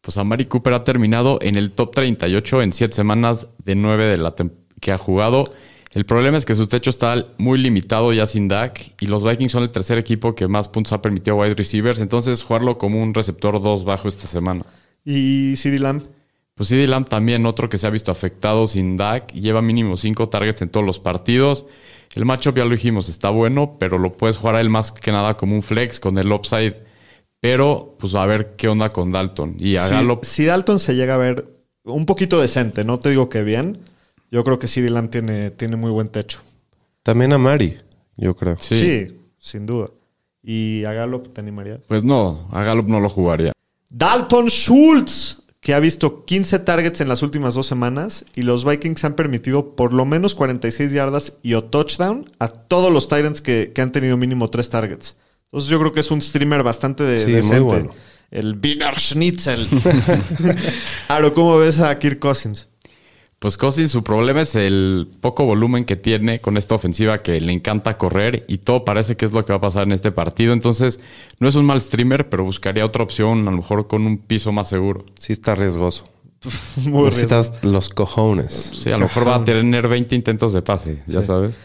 Pues 0.00 0.16
a 0.18 0.24
Mari 0.24 0.46
Cooper 0.46 0.74
ha 0.74 0.84
terminado 0.84 1.38
en 1.42 1.56
el 1.56 1.72
top 1.72 1.94
38 1.94 2.62
en 2.62 2.72
7 2.72 2.94
semanas 2.94 3.46
de 3.64 3.74
9 3.74 4.04
de 4.04 4.18
la 4.18 4.34
que 4.80 4.92
ha 4.92 4.98
jugado. 4.98 5.52
El 5.92 6.04
problema 6.04 6.36
es 6.36 6.44
que 6.44 6.54
su 6.54 6.66
techo 6.66 6.90
está 6.90 7.24
muy 7.38 7.58
limitado 7.58 8.12
ya 8.12 8.26
sin 8.26 8.46
Dak 8.48 8.94
y 9.00 9.06
los 9.06 9.24
Vikings 9.24 9.52
son 9.52 9.62
el 9.62 9.70
tercer 9.70 9.98
equipo 9.98 10.34
que 10.34 10.46
más 10.46 10.68
puntos 10.68 10.92
ha 10.92 11.00
permitido 11.02 11.36
a 11.36 11.40
wide 11.40 11.54
receivers. 11.54 11.98
Entonces 11.98 12.42
jugarlo 12.42 12.76
como 12.76 13.02
un 13.02 13.14
receptor 13.14 13.60
2 13.62 13.84
bajo 13.84 14.08
esta 14.08 14.26
semana. 14.26 14.64
Y 15.04 15.56
CD 15.56 15.78
Lamb. 15.78 16.02
Pues 16.54 16.68
CD 16.68 16.86
Lamb 16.86 17.08
también 17.08 17.46
otro 17.46 17.68
que 17.68 17.78
se 17.78 17.86
ha 17.86 17.90
visto 17.90 18.12
afectado 18.12 18.66
sin 18.66 18.96
Dak. 18.96 19.32
Lleva 19.32 19.62
mínimo 19.62 19.96
5 19.96 20.28
targets 20.28 20.60
en 20.62 20.68
todos 20.68 20.84
los 20.84 21.00
partidos. 21.00 21.64
El 22.14 22.24
matchup 22.24 22.56
ya 22.56 22.64
lo 22.64 22.70
dijimos, 22.70 23.08
está 23.08 23.30
bueno, 23.30 23.76
pero 23.78 23.98
lo 23.98 24.12
puedes 24.12 24.36
jugar 24.36 24.56
a 24.56 24.60
él 24.60 24.70
más 24.70 24.90
que 24.92 25.12
nada 25.12 25.36
como 25.36 25.54
un 25.54 25.62
flex 25.62 26.00
con 26.00 26.18
el 26.18 26.32
upside. 26.32 26.76
Pero 27.40 27.96
pues 27.98 28.14
a 28.14 28.26
ver 28.26 28.54
qué 28.56 28.68
onda 28.68 28.90
con 28.90 29.12
Dalton. 29.12 29.56
Y 29.58 29.76
a 29.76 29.82
Si, 29.82 29.94
Gallup 29.94 30.24
si 30.24 30.44
Dalton 30.44 30.78
se 30.80 30.96
llega 30.96 31.14
a 31.14 31.18
ver 31.18 31.46
un 31.84 32.06
poquito 32.06 32.40
decente, 32.40 32.84
no 32.84 32.98
te 32.98 33.10
digo 33.10 33.28
que 33.28 33.42
bien, 33.42 33.78
yo 34.30 34.42
creo 34.44 34.58
que 34.58 34.68
Lamb 34.90 35.10
tiene, 35.10 35.50
tiene 35.50 35.76
muy 35.76 35.90
buen 35.90 36.08
techo. 36.08 36.40
También 37.02 37.32
a 37.32 37.38
Mari, 37.38 37.78
yo 38.16 38.34
creo. 38.34 38.56
sí. 38.58 38.74
Sí, 38.74 39.16
sin 39.38 39.66
duda. 39.66 39.90
Y 40.42 40.84
a 40.84 40.92
Gallup 40.92 41.32
te 41.32 41.40
animarías. 41.40 41.80
Pues 41.86 42.04
no, 42.04 42.48
a 42.52 42.62
Gallup 42.62 42.88
no 42.88 43.00
lo 43.00 43.08
jugaría. 43.08 43.52
Dalton 43.90 44.48
Schultz, 44.48 45.42
que 45.60 45.74
ha 45.74 45.80
visto 45.80 46.24
15 46.24 46.60
targets 46.60 47.00
en 47.00 47.08
las 47.08 47.22
últimas 47.22 47.54
dos 47.54 47.66
semanas 47.66 48.24
y 48.34 48.42
los 48.42 48.64
Vikings 48.64 49.02
han 49.04 49.14
permitido 49.14 49.74
por 49.74 49.92
lo 49.92 50.04
menos 50.04 50.34
46 50.34 50.92
yardas 50.92 51.34
y 51.42 51.54
o 51.54 51.64
touchdown 51.64 52.30
a 52.38 52.48
todos 52.48 52.92
los 52.92 53.08
Tyrants 53.08 53.40
que, 53.42 53.72
que 53.74 53.80
han 53.82 53.90
tenido 53.92 54.16
mínimo 54.16 54.50
3 54.50 54.68
targets. 54.70 55.16
Entonces 55.46 55.68
yo 55.70 55.78
creo 55.80 55.92
que 55.92 56.00
es 56.00 56.10
un 56.10 56.22
streamer 56.22 56.62
bastante 56.62 57.02
de- 57.04 57.18
Sí, 57.18 57.24
muy 57.26 57.34
decente. 57.34 57.60
bueno. 57.60 57.90
El 58.30 58.58
Wiener 58.62 58.94
Schnitzel. 59.00 59.66
Aro, 61.08 61.32
¿cómo 61.34 61.58
ves 61.58 61.78
a 61.80 61.98
Kirk 61.98 62.18
Cousins? 62.18 62.68
Pues 63.38 63.56
Cousins, 63.56 63.92
su 63.92 64.02
problema 64.02 64.40
es 64.40 64.56
el 64.56 65.08
poco 65.20 65.44
volumen 65.44 65.84
que 65.84 65.94
tiene 65.94 66.40
con 66.40 66.56
esta 66.56 66.74
ofensiva 66.74 67.22
que 67.22 67.40
le 67.40 67.52
encanta 67.52 67.96
correr 67.96 68.44
y 68.48 68.58
todo 68.58 68.84
parece 68.84 69.16
que 69.16 69.24
es 69.24 69.32
lo 69.32 69.44
que 69.44 69.52
va 69.52 69.58
a 69.58 69.60
pasar 69.60 69.84
en 69.84 69.92
este 69.92 70.10
partido. 70.10 70.52
Entonces, 70.52 70.98
no 71.38 71.48
es 71.48 71.54
un 71.54 71.64
mal 71.64 71.80
streamer, 71.80 72.28
pero 72.28 72.42
buscaría 72.42 72.84
otra 72.84 73.04
opción, 73.04 73.46
a 73.46 73.52
lo 73.52 73.58
mejor 73.58 73.86
con 73.86 74.06
un 74.06 74.18
piso 74.18 74.50
más 74.50 74.68
seguro. 74.68 75.06
Sí 75.16 75.32
está 75.32 75.54
riesgoso. 75.54 76.08
Muy 76.86 77.04
Necesitas 77.04 77.52
los 77.62 77.88
cojones. 77.90 78.54
Sí, 78.54 78.90
a 78.90 78.98
lo 78.98 79.04
mejor 79.04 79.28
va 79.28 79.36
a 79.36 79.44
tener 79.44 79.86
20 79.86 80.16
intentos 80.16 80.52
de 80.52 80.62
pase, 80.62 81.02
ya 81.06 81.22
sabes. 81.22 81.56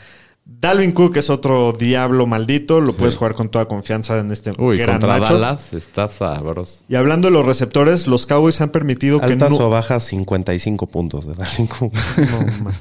Dalvin 0.46 0.92
Cook 0.92 1.16
es 1.18 1.30
otro 1.30 1.72
diablo 1.72 2.26
maldito. 2.26 2.82
Lo 2.82 2.94
puedes 2.94 3.16
jugar 3.16 3.34
con 3.34 3.50
toda 3.50 3.66
confianza 3.68 4.20
en 4.20 4.32
este 4.32 4.52
Uy, 4.58 4.78
gran 4.78 5.00
contra. 5.00 5.20
Dallas 5.20 5.74
está 5.74 6.08
sabroso. 6.10 6.82
Y 6.90 6.96
hablando 6.96 7.30
de 7.30 7.34
los 7.34 7.46
receptores, 7.46 8.08
los 8.08 8.26
Cowboys 8.26 8.60
han 8.62 8.70
permitido 8.70 9.20
que 9.20 9.26
Altas 9.28 9.52
no- 9.52 9.68
o 9.68 9.70
bajas 9.70 10.04
55 10.06 10.88
puntos 10.88 11.26
de 11.28 11.34
Dalvin 11.34 11.68
Cook. 11.68 11.94
No. 12.64 12.72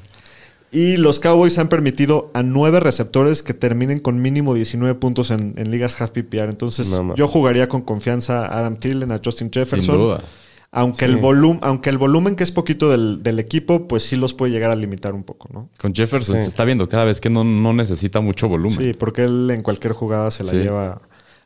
Y 0.74 0.96
los 0.96 1.20
Cowboys 1.20 1.58
han 1.58 1.68
permitido 1.68 2.30
a 2.32 2.42
nueve 2.42 2.80
receptores 2.80 3.42
que 3.42 3.52
terminen 3.52 3.98
con 4.00 4.22
mínimo 4.22 4.54
19 4.54 4.94
puntos 4.94 5.30
en, 5.30 5.52
en 5.58 5.70
ligas 5.70 6.00
half 6.00 6.12
PPR. 6.12 6.48
Entonces, 6.48 6.88
No 6.88 7.14
yo 7.14 7.28
jugaría 7.28 7.68
con 7.68 7.82
confianza 7.82 8.46
a 8.46 8.58
Adam 8.60 8.76
Thielen, 8.78 9.12
a 9.12 9.20
Justin 9.22 9.50
Sin 9.52 9.52
Jefferson, 9.52 9.98
duda. 9.98 10.22
Aunque, 10.74 11.04
el 11.04 11.18
volum, 11.18 11.58
aunque 11.60 11.90
el 11.90 11.98
volumen 11.98 12.34
que 12.34 12.42
es 12.44 12.50
poquito 12.50 12.90
del, 12.90 13.22
del 13.22 13.38
equipo, 13.38 13.86
pues 13.86 14.04
sí 14.04 14.16
los 14.16 14.32
puede 14.32 14.52
llegar 14.52 14.70
a 14.70 14.74
limitar 14.74 15.12
un 15.14 15.22
poco, 15.22 15.48
¿no? 15.52 15.68
Con 15.78 15.94
Jefferson 15.94 16.36
Sí. 16.36 16.42
se 16.44 16.48
está 16.48 16.64
viendo 16.64 16.88
cada 16.88 17.04
vez 17.04 17.20
que 17.20 17.28
no, 17.28 17.44
no 17.44 17.74
necesita 17.74 18.20
mucho 18.22 18.48
volumen. 18.48 18.78
Sí, 18.78 18.92
porque 18.94 19.24
él 19.24 19.50
en 19.52 19.62
cualquier 19.62 19.92
jugada 19.92 20.30
se 20.30 20.44
la 20.44 20.50
Sí. 20.52 20.56
lleva 20.56 21.02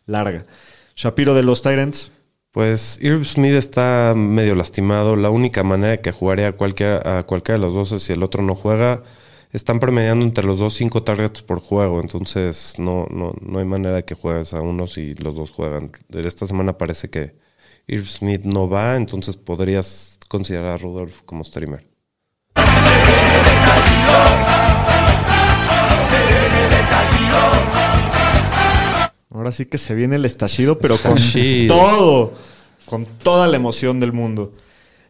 larga. 0.06 0.46
Shapiro 0.94 1.34
de 1.34 1.42
los 1.42 1.60
Tyrants. 1.62 2.12
Pues 2.52 2.98
Irv 3.02 3.24
Smith 3.24 3.52
está 3.54 4.14
medio 4.16 4.54
lastimado. 4.54 5.16
La 5.16 5.28
única 5.30 5.64
manera 5.64 6.00
que 6.00 6.12
jugaría 6.12 6.48
a 6.48 6.52
cualquiera, 6.52 7.18
a 7.18 7.22
cualquiera 7.24 7.58
de 7.58 7.66
los 7.66 7.74
dos 7.74 7.90
es 7.92 8.02
si 8.04 8.12
el 8.12 8.22
otro 8.22 8.42
no 8.44 8.54
juega. 8.54 9.02
Están 9.52 9.80
promediando 9.80 10.24
entre 10.24 10.44
los 10.44 10.60
dos 10.60 10.74
cinco 10.74 11.02
targets 11.02 11.42
por 11.42 11.58
juego. 11.60 12.00
Entonces 12.00 12.74
no, 12.78 13.08
no, 13.10 13.34
no 13.42 13.58
hay 13.58 13.64
manera 13.64 13.96
de 13.96 14.04
que 14.04 14.14
juegues 14.14 14.54
a 14.54 14.60
uno 14.60 14.86
si 14.86 15.14
los 15.16 15.34
dos 15.34 15.50
juegan. 15.50 15.90
De 16.08 16.26
esta 16.26 16.46
semana 16.46 16.78
parece 16.78 17.10
que 17.10 17.34
Irv 17.88 18.06
Smith 18.08 18.42
no 18.44 18.68
va. 18.68 18.96
Entonces 18.96 19.36
podrías 19.36 20.18
considerar 20.28 20.74
a 20.74 20.78
Rudolph 20.78 21.20
como 21.24 21.44
streamer. 21.44 21.86
Ahora 29.30 29.52
sí 29.52 29.66
que 29.66 29.78
se 29.78 29.94
viene 29.94 30.16
el 30.16 30.24
estallido, 30.24 30.78
pero 30.78 30.96
con 30.98 31.16
todo. 31.68 32.34
Con 32.86 33.04
toda 33.04 33.46
la 33.48 33.56
emoción 33.56 34.00
del 34.00 34.12
mundo. 34.12 34.52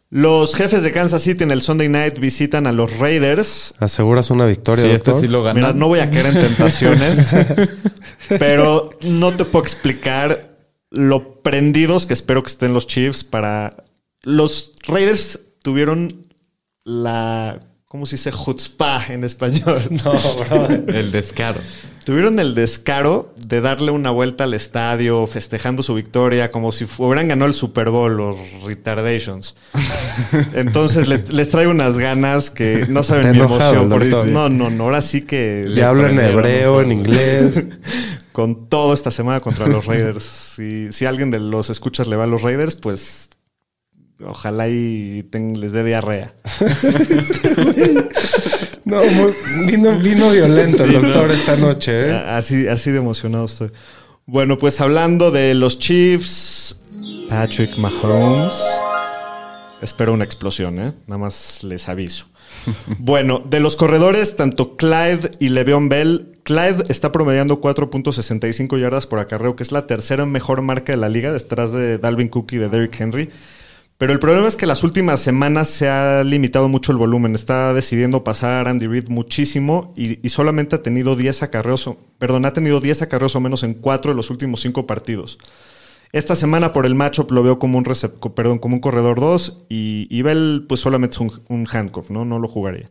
Los 0.08 0.54
jefes 0.54 0.82
de 0.82 0.92
Kansas 0.92 1.22
City 1.22 1.44
en 1.44 1.50
el 1.50 1.62
Sunday 1.62 1.88
Night 1.88 2.18
visitan 2.18 2.66
a 2.66 2.72
los 2.72 2.98
Raiders. 2.98 3.74
¿Aseguras 3.78 4.30
una 4.30 4.46
victoria, 4.46 4.82
Sí, 4.84 4.90
este 4.90 5.10
doctor? 5.10 5.20
sí 5.26 5.28
lo 5.30 5.42
gana. 5.42 5.54
Mira, 5.54 5.72
no 5.72 5.88
voy 5.88 5.98
a 6.00 6.10
caer 6.10 6.26
en 6.26 6.34
tentaciones, 6.34 7.32
pero 8.28 8.90
no 9.02 9.36
te 9.36 9.44
puedo 9.44 9.64
explicar 9.64 10.45
lo 10.90 11.42
prendidos 11.42 12.06
que 12.06 12.14
espero 12.14 12.42
que 12.42 12.48
estén 12.48 12.72
los 12.74 12.86
Chiefs 12.86 13.24
para... 13.24 13.84
Los 14.22 14.72
Raiders 14.86 15.38
tuvieron 15.62 16.26
la... 16.84 17.60
¿Cómo 17.86 18.04
se 18.04 18.16
dice? 18.16 18.30
Chutzpah 18.32 19.06
en 19.12 19.24
español. 19.24 19.80
No, 19.90 20.12
bro. 20.12 20.68
El 20.88 21.12
descaro. 21.12 21.60
Tuvieron 22.04 22.38
el 22.38 22.54
descaro 22.54 23.32
de 23.36 23.60
darle 23.60 23.90
una 23.90 24.10
vuelta 24.10 24.44
al 24.44 24.54
estadio 24.54 25.26
festejando 25.26 25.82
su 25.82 25.94
victoria 25.94 26.50
como 26.52 26.70
si 26.72 26.86
hubieran 26.98 27.26
ganado 27.28 27.48
el 27.48 27.54
Super 27.54 27.90
Bowl 27.90 28.16
los 28.16 28.36
retardations. 28.64 29.54
Entonces 30.54 31.08
le- 31.08 31.24
les 31.30 31.48
traigo 31.48 31.70
unas 31.70 31.98
ganas 31.98 32.50
que 32.50 32.86
no 32.88 33.02
saben 33.02 33.30
mi 33.32 33.38
enojado 33.38 33.82
emoción. 33.82 33.88
por 33.88 34.02
eso. 34.02 34.24
No, 34.26 34.48
no, 34.48 34.70
no. 34.70 34.84
Ahora 34.84 35.00
sí 35.02 35.22
que 35.22 35.64
Le 35.66 35.82
hablo 35.82 36.06
en 36.08 36.18
hebreo, 36.18 36.80
en 36.82 36.92
inglés. 36.92 37.64
Con 38.36 38.68
todo 38.68 38.92
esta 38.92 39.10
semana 39.10 39.40
contra 39.40 39.66
los 39.66 39.86
Raiders. 39.90 40.22
Si, 40.22 40.92
si 40.92 41.06
alguien 41.06 41.30
de 41.30 41.38
los 41.40 41.70
escuchas 41.70 42.06
le 42.06 42.16
va 42.16 42.24
a 42.24 42.26
los 42.26 42.42
Raiders, 42.42 42.74
pues 42.74 43.30
ojalá 44.22 44.68
y 44.68 45.22
ten- 45.30 45.58
les 45.58 45.72
dé 45.72 45.82
diarrea. 45.82 46.34
No, 48.84 49.02
muy- 49.04 49.32
vino, 49.66 49.98
vino 49.98 50.30
violento 50.30 50.84
el 50.84 50.92
doctor 50.92 51.30
esta 51.32 51.56
noche. 51.56 52.10
¿eh? 52.10 52.12
Así, 52.14 52.68
así 52.68 52.92
de 52.92 52.98
emocionado 52.98 53.46
estoy. 53.46 53.72
Bueno, 54.26 54.58
pues 54.58 54.80
hablando 54.80 55.30
de 55.32 55.54
los 55.54 55.78
Chiefs, 55.80 57.26
Patrick 57.28 57.76
Mahomes. 57.78 58.52
Espero 59.82 60.12
una 60.12 60.24
explosión, 60.24 60.78
¿eh? 60.78 60.92
Nada 61.08 61.18
más 61.18 61.64
les 61.64 61.88
aviso. 61.88 62.26
Bueno, 62.98 63.42
de 63.44 63.58
los 63.60 63.74
corredores, 63.76 64.36
tanto 64.36 64.76
Clyde 64.76 65.32
y 65.40 65.48
Le'Veon 65.48 65.88
Bell, 65.88 66.35
Clyde 66.46 66.84
está 66.88 67.10
promediando 67.10 67.60
4.65 67.60 68.78
yardas 68.80 69.08
por 69.08 69.18
acarreo, 69.18 69.56
que 69.56 69.64
es 69.64 69.72
la 69.72 69.88
tercera 69.88 70.26
mejor 70.26 70.62
marca 70.62 70.92
de 70.92 70.96
la 70.96 71.08
liga, 71.08 71.32
detrás 71.32 71.72
de 71.72 71.98
Dalvin 71.98 72.28
Cook 72.28 72.52
y 72.52 72.58
de 72.58 72.68
Derrick 72.68 73.00
Henry. 73.00 73.30
Pero 73.98 74.12
el 74.12 74.20
problema 74.20 74.46
es 74.46 74.54
que 74.54 74.64
las 74.64 74.84
últimas 74.84 75.18
semanas 75.18 75.66
se 75.66 75.88
ha 75.88 76.22
limitado 76.22 76.68
mucho 76.68 76.92
el 76.92 76.98
volumen. 76.98 77.34
Está 77.34 77.74
decidiendo 77.74 78.22
pasar 78.22 78.68
Andy 78.68 78.86
Reid 78.86 79.08
muchísimo 79.08 79.92
y, 79.96 80.28
solamente 80.28 80.76
ha 80.76 80.82
tenido 80.84 81.16
10 81.16 81.42
acarreos, 81.42 81.90
perdón, 82.18 82.44
ha 82.44 82.52
tenido 82.52 82.80
10 82.80 83.02
acarreos 83.02 83.34
o 83.34 83.40
menos 83.40 83.64
en 83.64 83.74
4 83.74 84.12
de 84.12 84.16
los 84.16 84.30
últimos 84.30 84.60
5 84.60 84.86
partidos. 84.86 85.40
Esta 86.12 86.36
semana 86.36 86.72
por 86.72 86.86
el 86.86 86.94
matchup 86.94 87.32
lo 87.32 87.42
veo 87.42 87.58
como 87.58 87.76
un, 87.76 87.84
perdón, 88.36 88.60
como 88.60 88.76
un 88.76 88.80
corredor 88.80 89.18
2 89.18 89.64
y, 89.68 90.22
Bell 90.22 90.64
pues 90.68 90.78
solamente 90.78 91.16
es 91.16 91.20
un, 91.20 91.42
un 91.48 91.66
handcuff, 91.66 92.10
¿no? 92.10 92.24
No 92.24 92.38
lo 92.38 92.46
jugaría. 92.46 92.88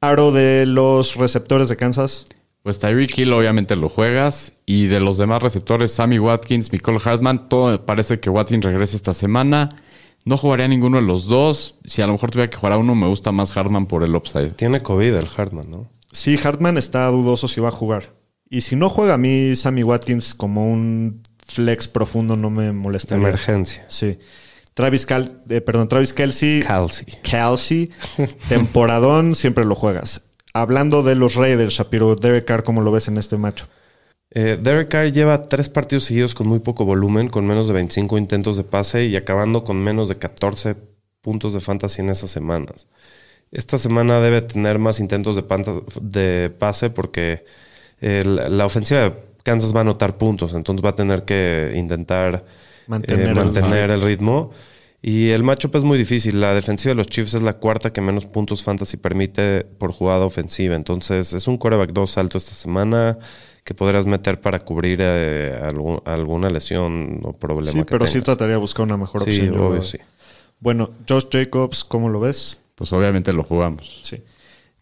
Aro 0.00 0.30
de 0.30 0.66
los 0.66 1.16
receptores 1.16 1.68
de 1.68 1.76
Kansas. 1.76 2.26
Pues 2.62 2.78
Tyreek 2.78 3.16
Hill 3.16 3.32
obviamente 3.32 3.76
lo 3.76 3.88
juegas. 3.88 4.54
Y 4.66 4.86
de 4.86 5.00
los 5.00 5.16
demás 5.16 5.42
receptores, 5.42 5.92
Sammy 5.92 6.18
Watkins, 6.18 6.72
Nicole 6.72 7.00
Hartman, 7.02 7.48
todo 7.48 7.84
parece 7.86 8.20
que 8.20 8.30
Watkins 8.30 8.64
regresa 8.64 8.96
esta 8.96 9.14
semana. 9.14 9.70
No 10.24 10.36
jugaría 10.36 10.68
ninguno 10.68 10.98
de 10.98 11.04
los 11.04 11.26
dos. 11.26 11.76
Si 11.84 12.02
a 12.02 12.06
lo 12.06 12.12
mejor 12.12 12.30
tuviera 12.30 12.50
que 12.50 12.56
jugar 12.56 12.74
a 12.74 12.78
uno, 12.78 12.94
me 12.94 13.06
gusta 13.06 13.32
más 13.32 13.56
Hartman 13.56 13.86
por 13.86 14.04
el 14.04 14.14
upside. 14.14 14.50
Tiene 14.50 14.80
COVID 14.80 15.14
el 15.14 15.28
Hartman, 15.34 15.70
¿no? 15.70 15.90
Sí, 16.12 16.38
Hartman 16.42 16.76
está 16.76 17.06
dudoso 17.06 17.48
si 17.48 17.60
va 17.60 17.68
a 17.68 17.72
jugar. 17.72 18.14
Y 18.50 18.62
si 18.62 18.76
no 18.76 18.90
juega 18.90 19.14
a 19.14 19.18
mí, 19.18 19.54
Sammy 19.56 19.82
Watkins 19.82 20.34
como 20.34 20.70
un 20.70 21.22
flex 21.46 21.88
profundo 21.88 22.36
no 22.36 22.50
me 22.50 22.72
molestaría. 22.72 23.26
Emergencia. 23.26 23.86
Sí. 23.88 24.18
Travis, 24.74 25.06
Cal 25.06 25.42
eh, 25.48 25.60
perdón, 25.60 25.88
Travis 25.88 26.12
Kelsey. 26.12 26.60
Calci. 26.60 27.06
Kelsey. 27.22 27.90
Temporadón, 28.48 29.34
siempre 29.34 29.64
lo 29.64 29.74
juegas. 29.74 30.24
Hablando 30.52 31.02
de 31.02 31.14
los 31.14 31.34
Raiders, 31.34 31.74
Shapiro, 31.74 32.16
Derek 32.16 32.44
Carr, 32.44 32.64
¿cómo 32.64 32.80
lo 32.82 32.90
ves 32.90 33.08
en 33.08 33.18
este 33.18 33.36
macho? 33.36 33.66
Eh, 34.32 34.58
Derek 34.60 34.88
Carr 34.88 35.12
lleva 35.12 35.48
tres 35.48 35.68
partidos 35.68 36.04
seguidos 36.04 36.34
con 36.34 36.46
muy 36.46 36.60
poco 36.60 36.84
volumen, 36.84 37.28
con 37.28 37.46
menos 37.46 37.66
de 37.68 37.74
25 37.74 38.18
intentos 38.18 38.56
de 38.56 38.64
pase 38.64 39.06
y 39.06 39.16
acabando 39.16 39.64
con 39.64 39.76
menos 39.82 40.08
de 40.08 40.16
14 40.16 40.76
puntos 41.20 41.52
de 41.52 41.60
fantasy 41.60 42.00
en 42.02 42.10
esas 42.10 42.30
semanas. 42.30 42.88
Esta 43.52 43.78
semana 43.78 44.20
debe 44.20 44.42
tener 44.42 44.78
más 44.78 45.00
intentos 45.00 45.34
de, 45.36 45.42
panta- 45.42 45.82
de 46.00 46.50
pase 46.56 46.90
porque 46.90 47.44
eh, 48.00 48.22
la, 48.24 48.48
la 48.48 48.66
ofensiva 48.66 49.00
de 49.00 49.14
Kansas 49.42 49.74
va 49.74 49.78
a 49.78 49.82
anotar 49.82 50.16
puntos, 50.18 50.52
entonces 50.54 50.84
va 50.84 50.90
a 50.90 50.94
tener 50.96 51.24
que 51.24 51.72
intentar 51.74 52.44
Mantener 52.86 53.26
eh, 53.26 53.30
el- 53.30 53.34
mantener 53.36 53.90
el 53.90 54.02
ritmo. 54.02 54.52
Y 55.02 55.30
el 55.30 55.42
matchup 55.42 55.76
es 55.76 55.84
muy 55.84 55.96
difícil. 55.96 56.40
La 56.40 56.54
defensiva 56.54 56.90
de 56.90 56.96
los 56.96 57.06
Chiefs 57.06 57.34
es 57.34 57.42
la 57.42 57.54
cuarta 57.54 57.92
que 57.92 58.00
menos 58.02 58.26
puntos 58.26 58.62
fantasy 58.62 58.98
permite 58.98 59.64
por 59.64 59.92
jugada 59.92 60.24
ofensiva. 60.26 60.76
Entonces 60.76 61.32
es 61.32 61.48
un 61.48 61.56
quarterback 61.56 61.92
2 61.92 62.18
alto 62.18 62.36
esta 62.38 62.52
semana 62.54 63.18
que 63.64 63.72
podrás 63.74 64.04
meter 64.06 64.40
para 64.40 64.60
cubrir 64.60 64.98
eh, 65.00 65.58
algún- 65.62 66.02
alguna 66.04 66.50
lesión 66.50 67.20
o 67.22 67.32
problema 67.32 67.72
Sí, 67.72 67.78
que 67.78 67.84
pero 67.84 68.06
sí 68.06 68.20
trataría 68.20 68.54
de 68.54 68.60
buscar 68.60 68.84
una 68.84 68.96
mejor 68.96 69.24
Sí, 69.24 69.30
opción. 69.30 69.54
yo- 69.54 69.66
obvio, 69.68 69.82
sí. 69.82 69.98
Bueno, 70.60 70.90
Josh 71.08 71.26
Jacobs, 71.30 71.84
¿cómo 71.84 72.08
lo 72.10 72.20
ves? 72.20 72.58
Pues 72.74 72.92
obviamente 72.92 73.32
lo 73.32 73.42
jugamos. 73.44 74.00
Sí. 74.02 74.22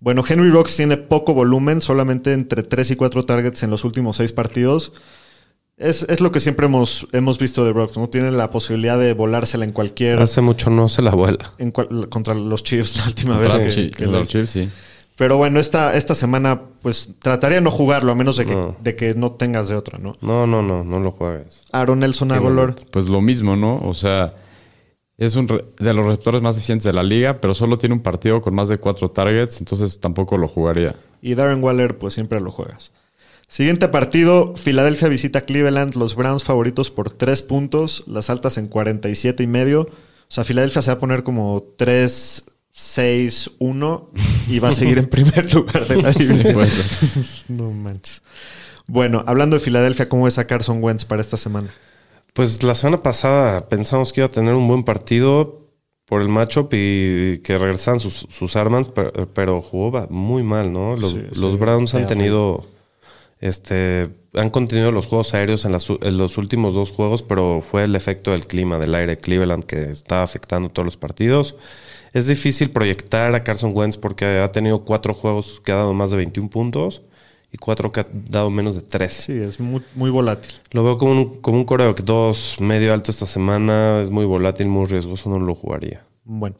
Bueno, 0.01 0.25
Henry 0.29 0.51
Rocks 0.51 0.77
tiene 0.77 0.97
poco 0.97 1.35
volumen, 1.35 1.81
solamente 1.81 2.33
entre 2.33 2.63
3 2.63 2.91
y 2.93 2.97
4 2.97 3.25
targets 3.25 3.63
en 3.65 3.71
los 3.71 3.85
últimos 3.85 4.17
6 4.17 4.33
partidos. 4.33 4.93
Es, 5.79 6.03
es 6.09 6.21
lo 6.21 6.33
que 6.33 6.41
siempre 6.41 6.67
hemos, 6.67 7.07
hemos 7.13 7.39
visto 7.39 7.65
de 7.65 7.73
Rocks, 7.73 7.97
¿no? 7.97 8.09
Tiene 8.09 8.33
la 8.33 8.51
posibilidad 8.51 8.99
de 8.99 9.13
volársela 9.15 9.65
en 9.65 9.73
cualquier... 9.73 10.19
Hace 10.19 10.41
mucho 10.41 10.71
no 10.71 10.89
se 10.89 11.03
la 11.03 11.13
vuela. 11.13 11.53
en 11.59 11.71
cual- 11.71 12.09
contra 12.09 12.35
los 12.35 12.65
Chiefs 12.65 12.97
la 12.97 13.07
última 13.07 13.37
Contra 13.37 13.59
vez 13.59 13.75
que, 13.75 13.83
Chi- 13.85 13.91
que 13.93 14.07
los. 14.07 14.29
Chiefs, 14.29 14.51
sí. 14.51 14.69
Pero 15.17 15.37
bueno, 15.37 15.59
esta, 15.61 15.97
esta 15.97 16.15
semana 16.15 16.63
pues 16.83 17.15
trataría 17.21 17.57
de 17.57 17.61
no 17.63 17.71
jugarlo 17.71 18.11
a 18.13 18.15
menos 18.17 18.37
de 18.37 18.47
que, 18.47 18.55
No. 18.55 18.77
de 18.81 18.97
que 18.97 19.15
no 19.15 19.33
tengas 19.33 19.69
de 19.69 19.77
otra, 19.77 19.99
¿no? 19.99 20.17
No, 20.21 20.47
no, 20.47 20.63
no, 20.63 20.83
no 20.85 20.99
lo 21.01 21.11
juegues. 21.13 21.63
Aaron 21.73 22.01
Nelson 22.01 22.33
Agolor. 22.33 22.75
Pues 22.91 23.09
lo 23.09 23.21
mismo, 23.21 23.55
¿no? 23.57 23.79
O 23.79 23.95
sea, 23.95 24.35
es 25.17 25.35
un 25.37 25.47
re- 25.49 25.65
de 25.79 25.95
los 25.95 26.07
receptores 26.07 26.41
más 26.43 26.57
eficientes 26.57 26.85
de 26.85 26.93
la 26.93 27.03
liga, 27.03 27.41
pero 27.41 27.55
solo 27.55 27.79
tiene 27.79 27.95
un 27.97 28.03
partido 28.03 28.41
con 28.41 28.55
más 28.55 28.69
de 28.69 28.79
cuatro 28.79 29.11
targets, 29.11 29.59
entonces 29.61 29.99
tampoco 30.01 30.39
lo 30.39 30.47
jugaría. 30.49 30.95
Y 31.23 31.35
Darren 31.35 31.63
Waller, 31.63 31.99
pues 31.99 32.15
siempre 32.15 32.41
lo 32.41 32.51
juegas. 32.53 32.93
Siguiente 33.49 33.89
partido, 33.89 34.55
Filadelfia 34.57 35.09
visita 35.09 35.41
Cleveland, 35.41 35.95
los 35.95 36.15
Browns 36.15 36.45
favoritos 36.45 36.91
por 36.91 37.11
3 37.11 37.43
puntos, 37.43 38.05
las 38.07 38.29
altas 38.31 38.59
en 38.59 38.69
47 38.69 39.43
y 39.43 39.47
medio. 39.47 39.81
O 39.83 40.31
sea, 40.31 40.45
Filadelfia 40.45 40.83
se 40.83 40.91
va 40.91 40.99
a 40.99 41.01
poner 41.01 41.23
como 41.23 41.65
3, 41.77 42.45
6, 42.71 43.51
1 43.59 44.11
y 44.49 44.59
va 44.59 44.69
a 44.69 44.73
seguir 44.73 44.99
en 44.99 45.07
primer 45.11 45.53
lugar 45.53 45.87
de 45.89 46.03
la 46.03 46.13
división. 46.13 46.69
no 47.49 47.71
manches. 47.73 48.23
Bueno, 48.87 49.25
hablando 49.27 49.57
de 49.57 49.61
Filadelfia, 49.61 50.09
¿cómo 50.09 50.25
ves 50.25 50.39
a 50.39 50.47
Carson 50.47 50.83
Wentz 50.83 51.05
para 51.05 51.23
esta 51.23 51.37
semana? 51.37 51.71
Pues 52.35 52.63
la 52.63 52.75
semana 52.75 53.03
pasada 53.03 53.69
pensamos 53.69 54.13
que 54.13 54.21
iba 54.21 54.27
a 54.27 54.31
tener 54.31 54.55
un 54.55 54.69
buen 54.69 54.85
partido 54.85 55.69
por 56.05 56.23
el 56.23 56.29
matchup 56.29 56.73
y 56.73 57.39
que 57.39 57.59
regresaban 57.59 58.01
sus, 58.01 58.27
sus 58.31 58.57
armas, 58.57 58.89
pero, 58.89 59.13
pero 59.35 59.61
jugó 59.61 60.07
muy 60.09 60.43
mal, 60.43 60.73
¿no? 60.73 60.97
Los, 60.97 61.13
Sí, 61.13 61.23
sí, 61.33 61.41
los 61.41 61.59
Browns 61.59 61.95
han 61.95 62.07
tenido, 62.07 62.67
este, 63.41 64.11
han 64.35 64.51
contenido 64.51 64.93
los 64.93 65.07
juegos 65.07 65.35
aéreos 65.35 65.65
en, 65.65 65.73
las 65.73 65.89
en 65.89 66.19
los 66.19 66.39
últimos 66.39 66.75
dos 66.75 66.91
juegos, 66.91 67.23
pero 67.23 67.61
fue 67.61 67.85
el 67.85 67.95
efecto 67.95 68.33
del 68.33 68.47
clima, 68.47 68.79
del 68.79 68.95
aire 68.95 69.19
Cleveland 69.19 69.65
que 69.65 69.91
está 69.91 70.23
afectando 70.23 70.71
todos 70.71 70.87
los 70.87 70.97
partidos. 70.97 71.57
Es 72.13 72.27
difícil 72.27 72.71
proyectar 72.71 73.35
a 73.35 73.45
Carson 73.45 73.73
Wentz 73.75 73.97
porque 73.97 74.25
ha 74.25 74.51
tenido 74.51 74.85
cuatro 74.85 75.15
juegos 75.15 75.61
que 75.65 75.73
ha 75.73 75.77
dado 75.77 75.95
más 75.95 76.11
de 76.11 76.17
21 76.17 76.51
puntos 76.51 77.03
y 77.53 77.59
cuatro 77.59 77.93
que 77.93 78.01
ha 78.01 78.07
dado 78.13 78.51
menos 78.51 78.77
de 78.77 78.83
13. 78.83 79.23
Sí, 79.23 79.33
es 79.33 79.61
muy, 79.61 79.83
muy 79.95 80.11
volátil. 80.11 80.55
Lo 80.71 80.85
veo 80.85 80.99
como 80.99 81.13
un, 81.13 81.41
como 81.41 81.59
un 81.59 81.65
coreback 81.65 82.03
2 82.03 82.57
medio 82.61 82.93
alto 82.93 83.11
esta 83.11 83.27
semana. 83.27 84.01
Es 84.03 84.11
muy 84.11 84.25
volátil, 84.25 84.69
muy 84.69 84.87
riesgoso, 84.87 85.31
no 85.31 85.39
lo 85.39 85.55
jugaría. 85.55 86.05
Bueno. 86.25 86.57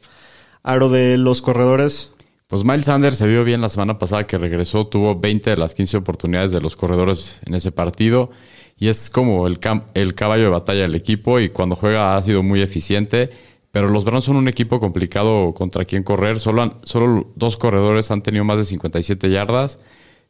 Aro 0.63 0.89
de 0.89 1.17
los 1.17 1.41
corredores. 1.41 2.11
Pues 2.49 2.63
Miles 2.63 2.85
Sanders 2.85 3.17
se 3.17 3.27
vio 3.27 3.43
bien 3.43 3.61
la 3.61 3.69
semana 3.69 3.99
pasada 3.99 4.25
que 4.25 4.39
regresó, 4.39 4.87
tuvo 4.87 5.19
20 5.19 5.51
de 5.51 5.57
las 5.57 5.75
15 5.75 5.97
oportunidades 5.97 6.51
de 6.51 6.59
los 6.59 6.75
corredores 6.75 7.39
en 7.45 7.53
ese 7.53 7.71
partido 7.71 8.31
y 8.75 8.87
es 8.87 9.11
como 9.11 9.45
el, 9.45 9.59
el 9.93 10.15
caballo 10.15 10.45
de 10.45 10.49
batalla 10.49 10.81
del 10.81 10.95
equipo 10.95 11.39
y 11.39 11.49
cuando 11.49 11.75
juega 11.75 12.17
ha 12.17 12.21
sido 12.23 12.41
muy 12.41 12.61
eficiente, 12.61 13.29
pero 13.71 13.87
los 13.87 14.03
Browns 14.03 14.25
son 14.25 14.35
un 14.35 14.47
equipo 14.47 14.79
complicado 14.79 15.53
contra 15.53 15.85
quien 15.85 16.01
correr, 16.01 16.39
solo, 16.39 16.63
han- 16.63 16.73
solo 16.85 17.27
dos 17.35 17.55
corredores 17.55 18.09
han 18.09 18.23
tenido 18.23 18.43
más 18.45 18.57
de 18.57 18.65
57 18.65 19.29
yardas. 19.29 19.79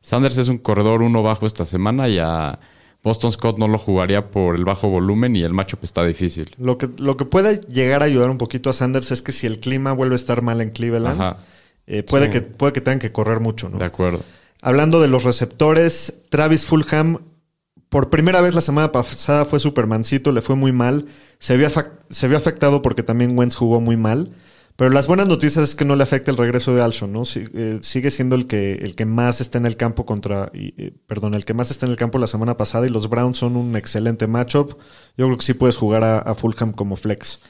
Sanders 0.01 0.37
es 0.39 0.49
un 0.49 0.57
corredor 0.57 1.01
uno 1.03 1.23
bajo 1.23 1.45
esta 1.45 1.63
semana 1.63 2.09
y 2.09 2.19
a 2.19 2.59
Boston 3.01 3.31
Scott 3.31 3.57
no 3.57 3.69
lo 3.69 3.77
jugaría 3.77 4.29
por 4.29 4.57
el 4.57 4.65
bajo 4.65 4.89
volumen 4.89 5.37
y 5.37 5.41
el 5.43 5.53
matchup 5.53 5.85
está 5.85 6.03
difícil. 6.03 6.53
Lo 6.57 6.77
que, 6.77 6.89
lo 6.97 7.15
que 7.15 7.23
puede 7.23 7.61
llegar 7.69 8.01
a 8.01 8.05
ayudar 8.07 8.29
un 8.29 8.37
poquito 8.37 8.69
a 8.69 8.73
Sanders 8.73 9.11
es 9.11 9.21
que 9.21 9.31
si 9.31 9.47
el 9.47 9.61
clima 9.61 9.93
vuelve 9.93 10.15
a 10.15 10.17
estar 10.17 10.41
mal 10.41 10.59
en 10.59 10.71
Cleveland, 10.71 11.21
Ajá, 11.21 11.37
eh, 11.89 12.03
puede, 12.03 12.25
Sí. 12.27 12.31
que, 12.31 12.41
puede 12.41 12.71
que 12.73 12.81
tengan 12.81 12.99
que 12.99 13.11
correr 13.11 13.39
mucho, 13.41 13.67
¿no? 13.69 13.77
de 13.77 13.85
acuerdo. 13.85 14.23
Hablando 14.61 15.01
de 15.01 15.07
los 15.09 15.23
receptores, 15.23 16.21
Travis 16.29 16.65
Fulham, 16.65 17.19
por 17.89 18.09
primera 18.09 18.39
vez 18.41 18.53
la 18.55 18.61
semana 18.61 18.91
pasada 18.91 19.45
fue 19.45 19.59
Supermancito, 19.59 20.31
le 20.31 20.41
fue 20.41 20.55
muy 20.55 20.71
mal. 20.71 21.05
Se 21.39 21.57
se 22.09 22.27
vio 22.27 22.37
afectado 22.37 22.81
porque 22.81 23.03
también 23.03 23.37
Wentz 23.37 23.55
jugó 23.55 23.81
muy 23.81 23.97
mal. 23.97 24.31
Pero 24.75 24.91
las 24.91 25.07
buenas 25.07 25.27
noticias 25.27 25.61
es 25.65 25.75
que 25.75 25.83
no 25.83 25.97
le 25.97 26.03
afecta 26.03 26.31
el 26.31 26.37
regreso 26.37 26.73
de 26.73 26.81
Alshon, 26.81 27.11
¿no? 27.11 27.25
Si- 27.25 27.43
eh, 27.53 27.79
sigue 27.81 28.11
siendo 28.11 28.35
el 28.37 28.47
que, 28.47 28.75
el 28.75 28.95
que 28.95 29.05
más 29.05 29.41
está 29.41 29.57
en 29.57 29.65
el 29.65 29.75
campo 29.75 30.05
contra. 30.05 30.51
y, 30.53 30.73
eh, 30.81 30.93
perdón, 31.05 31.33
el 31.33 31.43
que 31.43 31.53
más 31.53 31.69
está 31.69 31.85
en 31.85 31.91
el 31.91 31.97
campo 31.97 32.17
la 32.17 32.27
semana 32.27 32.55
pasada. 32.55 32.85
Y 32.87 32.89
los 32.89 33.09
Browns 33.09 33.37
son 33.37 33.57
un 33.57 33.75
excelente 33.75 34.25
matchup. 34.27 34.75
Yo 35.17 35.25
creo 35.25 35.37
que 35.37 35.43
sí 35.45 35.53
puedes 35.53 35.75
jugar 35.75 36.03
a, 36.05 36.19
a 36.19 36.33
Fulham 36.33 36.71
como 36.71 36.95
flex. 36.95 37.41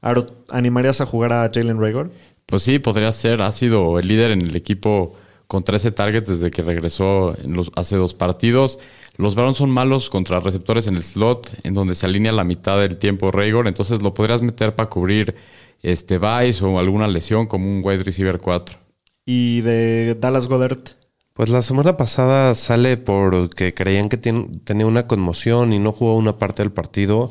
Aro, 0.00 0.26
¿animarías 0.48 1.00
a 1.02 1.06
jugar 1.06 1.32
a 1.34 1.50
Jalen 1.52 1.78
Rager? 1.80 2.10
Pues 2.48 2.62
sí, 2.62 2.78
podría 2.78 3.12
ser. 3.12 3.42
Ha 3.42 3.52
sido 3.52 3.98
el 3.98 4.08
líder 4.08 4.30
en 4.30 4.40
el 4.40 4.56
equipo 4.56 5.12
con 5.46 5.64
13 5.64 5.90
targets 5.90 6.30
desde 6.30 6.50
que 6.50 6.62
regresó 6.62 7.36
en 7.44 7.52
los, 7.52 7.70
hace 7.76 7.96
dos 7.96 8.14
partidos. 8.14 8.78
Los 9.18 9.34
Browns 9.34 9.58
son 9.58 9.68
malos 9.68 10.08
contra 10.08 10.40
receptores 10.40 10.86
en 10.86 10.96
el 10.96 11.02
slot, 11.02 11.58
en 11.62 11.74
donde 11.74 11.94
se 11.94 12.06
alinea 12.06 12.32
la 12.32 12.44
mitad 12.44 12.80
del 12.80 12.96
tiempo 12.96 13.30
Rager. 13.30 13.66
Entonces 13.66 14.00
lo 14.00 14.14
podrías 14.14 14.40
meter 14.40 14.74
para 14.74 14.88
cubrir 14.88 15.34
este 15.82 16.18
Vice 16.18 16.64
o 16.64 16.78
alguna 16.78 17.06
lesión 17.06 17.46
como 17.46 17.70
un 17.70 17.82
wide 17.84 18.02
receiver 18.02 18.38
4. 18.38 18.78
Y 19.26 19.60
de 19.60 20.16
Dallas 20.18 20.46
Goddard. 20.46 20.96
Pues 21.34 21.50
la 21.50 21.60
semana 21.60 21.98
pasada 21.98 22.54
sale 22.54 22.96
porque 22.96 23.74
creían 23.74 24.08
que 24.08 24.16
tenía 24.16 24.86
una 24.86 25.06
conmoción 25.06 25.74
y 25.74 25.78
no 25.78 25.92
jugó 25.92 26.16
una 26.16 26.38
parte 26.38 26.62
del 26.62 26.72
partido 26.72 27.30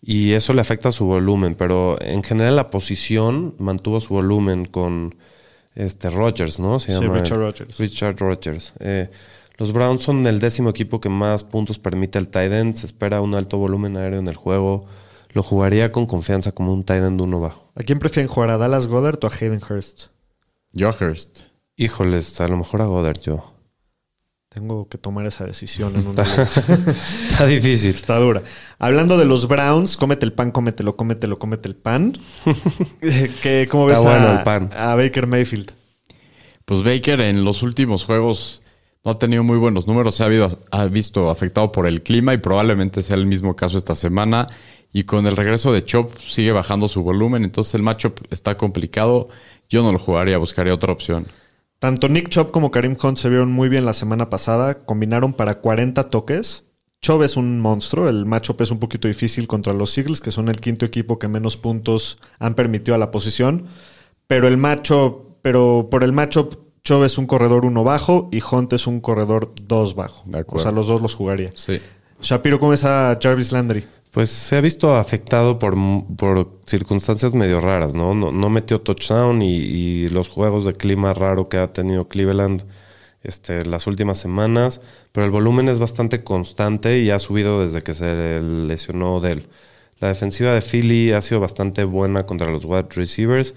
y 0.00 0.32
eso 0.32 0.52
le 0.52 0.60
afecta 0.60 0.92
su 0.92 1.06
volumen, 1.06 1.54
pero 1.54 2.00
en 2.00 2.22
general 2.22 2.56
la 2.56 2.70
posición 2.70 3.54
mantuvo 3.58 4.00
su 4.00 4.14
volumen 4.14 4.64
con 4.64 5.16
este 5.74 6.10
Rodgers, 6.10 6.58
¿no? 6.58 6.78
Se 6.80 6.92
Sí, 6.92 7.00
llama 7.00 7.18
Richard 7.18 7.38
Rodgers. 7.38 7.78
Richard 7.78 8.16
Rodgers. 8.18 8.72
Eh, 8.80 9.10
los 9.58 9.72
Browns 9.72 10.02
son 10.02 10.24
el 10.26 10.38
décimo 10.40 10.70
equipo 10.70 11.00
que 11.00 11.08
más 11.08 11.42
puntos 11.44 11.78
permite 11.78 12.18
el 12.18 12.28
tight 12.28 12.52
end. 12.52 12.76
Se 12.76 12.86
espera 12.86 13.20
un 13.20 13.34
alto 13.34 13.58
volumen 13.58 13.96
aéreo 13.96 14.20
en 14.20 14.28
el 14.28 14.36
juego. 14.36 14.86
Lo 15.32 15.42
jugaría 15.42 15.92
con 15.92 16.06
confianza 16.06 16.52
como 16.52 16.72
un 16.72 16.84
tight 16.84 17.02
end 17.02 17.20
uno 17.20 17.40
bajo. 17.40 17.70
¿A 17.74 17.82
quién 17.82 17.98
prefieren 17.98 18.28
jugar? 18.30 18.50
¿A 18.50 18.58
Dallas 18.58 18.86
Goddard 18.86 19.18
o 19.22 19.26
a 19.26 19.30
Hayden 19.30 19.60
Hurst? 19.68 20.06
Joe 20.74 20.94
Hurst. 21.00 21.40
Híjoles, 21.76 22.40
a 22.40 22.48
lo 22.48 22.56
mejor 22.56 22.82
a 22.82 22.86
Goddard 22.86 23.20
yo. 23.20 23.52
Tengo 24.58 24.88
que 24.88 24.98
tomar 24.98 25.24
esa 25.24 25.44
decisión 25.44 25.94
en 25.94 26.04
una 26.08 26.24
Está 27.30 27.46
difícil. 27.46 27.94
Está 27.94 28.18
dura. 28.18 28.42
Hablando 28.80 29.16
de 29.16 29.24
los 29.24 29.46
Browns, 29.46 29.96
cómete 29.96 30.24
el 30.26 30.32
pan, 30.32 30.50
cómetelo, 30.50 30.96
cómetelo, 30.96 31.38
cómete 31.38 31.68
el 31.68 31.76
pan. 31.76 32.16
Eh, 33.00 33.30
que, 33.40 33.68
¿Cómo 33.70 33.86
ves 33.86 33.98
Está 33.98 34.10
bueno 34.10 34.26
a, 34.26 34.32
el 34.38 34.42
pan. 34.42 34.70
a 34.76 34.96
Baker 34.96 35.28
Mayfield? 35.28 35.70
Pues 36.64 36.82
Baker 36.82 37.20
en 37.20 37.44
los 37.44 37.62
últimos 37.62 38.04
juegos 38.04 38.62
no 39.04 39.12
ha 39.12 39.18
tenido 39.20 39.44
muy 39.44 39.58
buenos 39.58 39.86
números, 39.86 40.16
se 40.16 40.24
ha, 40.24 40.26
habido- 40.26 40.58
ha 40.72 40.86
visto 40.86 41.30
afectado 41.30 41.70
por 41.70 41.86
el 41.86 42.02
clima 42.02 42.34
y 42.34 42.38
probablemente 42.38 43.04
sea 43.04 43.16
el 43.16 43.26
mismo 43.26 43.54
caso 43.54 43.78
esta 43.78 43.94
semana. 43.94 44.48
Y 44.92 45.04
con 45.04 45.24
el 45.28 45.36
regreso 45.36 45.72
de 45.72 45.84
Chop 45.84 46.18
sigue 46.18 46.50
bajando 46.50 46.88
su 46.88 47.04
volumen, 47.04 47.44
entonces 47.44 47.74
el 47.76 47.82
matchup 47.82 48.26
está 48.30 48.56
complicado. 48.56 49.28
Yo 49.70 49.84
no 49.84 49.92
lo 49.92 50.00
jugaría, 50.00 50.36
buscaría 50.38 50.74
otra 50.74 50.92
opción. 50.92 51.28
Tanto 51.78 52.08
Nick 52.08 52.28
Chubb 52.28 52.50
como 52.50 52.70
Karim 52.70 52.96
Hunt 53.00 53.18
se 53.18 53.28
vieron 53.28 53.52
muy 53.52 53.68
bien 53.68 53.84
la 53.84 53.92
semana 53.92 54.30
pasada. 54.30 54.84
Combinaron 54.84 55.32
para 55.32 55.60
40 55.60 56.10
toques. 56.10 56.64
Chubb 57.00 57.22
es 57.22 57.36
un 57.36 57.60
monstruo. 57.60 58.08
El 58.08 58.26
matchup 58.26 58.60
es 58.60 58.70
un 58.70 58.80
poquito 58.80 59.06
difícil 59.06 59.46
contra 59.46 59.72
los 59.72 59.96
Eagles, 59.96 60.20
que 60.20 60.32
son 60.32 60.48
el 60.48 60.60
quinto 60.60 60.84
equipo 60.84 61.18
que 61.18 61.28
menos 61.28 61.56
puntos 61.56 62.18
han 62.40 62.54
permitido 62.54 62.96
a 62.96 62.98
la 62.98 63.10
posición. 63.10 63.66
Pero 64.26 64.48
el 64.48 64.56
matchup, 64.56 65.36
pero 65.42 65.88
por 65.90 66.02
el 66.02 66.12
matchup, 66.12 66.56
Chubb 66.82 67.04
es 67.04 67.18
un 67.18 67.26
corredor 67.26 67.64
uno 67.64 67.84
bajo 67.84 68.28
y 68.32 68.42
Hunt 68.42 68.72
es 68.72 68.86
un 68.86 69.00
corredor 69.00 69.52
dos 69.62 69.94
bajo. 69.94 70.24
O 70.48 70.58
sea, 70.58 70.72
los 70.72 70.88
dos 70.88 71.00
los 71.00 71.14
jugaría. 71.14 71.52
Sí. 71.54 71.80
Shapiro, 72.20 72.58
¿cómo 72.58 72.72
es 72.72 72.84
a 72.84 73.16
Jarvis 73.20 73.52
Landry? 73.52 73.86
Pues 74.18 74.30
se 74.30 74.56
ha 74.56 74.60
visto 74.60 74.96
afectado 74.96 75.60
por, 75.60 75.76
por 76.16 76.58
circunstancias 76.66 77.34
medio 77.34 77.60
raras, 77.60 77.94
¿no? 77.94 78.16
No, 78.16 78.32
no 78.32 78.50
metió 78.50 78.80
touchdown 78.80 79.42
y, 79.42 79.58
y 79.58 80.08
los 80.08 80.28
juegos 80.28 80.64
de 80.64 80.74
clima 80.74 81.14
raro 81.14 81.48
que 81.48 81.56
ha 81.58 81.72
tenido 81.72 82.08
Cleveland 82.08 82.64
este, 83.22 83.64
las 83.64 83.86
últimas 83.86 84.18
semanas, 84.18 84.80
pero 85.12 85.24
el 85.24 85.30
volumen 85.30 85.68
es 85.68 85.78
bastante 85.78 86.24
constante 86.24 86.98
y 86.98 87.10
ha 87.10 87.20
subido 87.20 87.62
desde 87.62 87.82
que 87.82 87.94
se 87.94 88.42
lesionó 88.42 89.20
de 89.20 89.30
él. 89.30 89.48
La 90.00 90.08
defensiva 90.08 90.52
de 90.52 90.62
Philly 90.62 91.12
ha 91.12 91.22
sido 91.22 91.38
bastante 91.38 91.84
buena 91.84 92.26
contra 92.26 92.50
los 92.50 92.64
wide 92.64 92.88
receivers. 92.96 93.54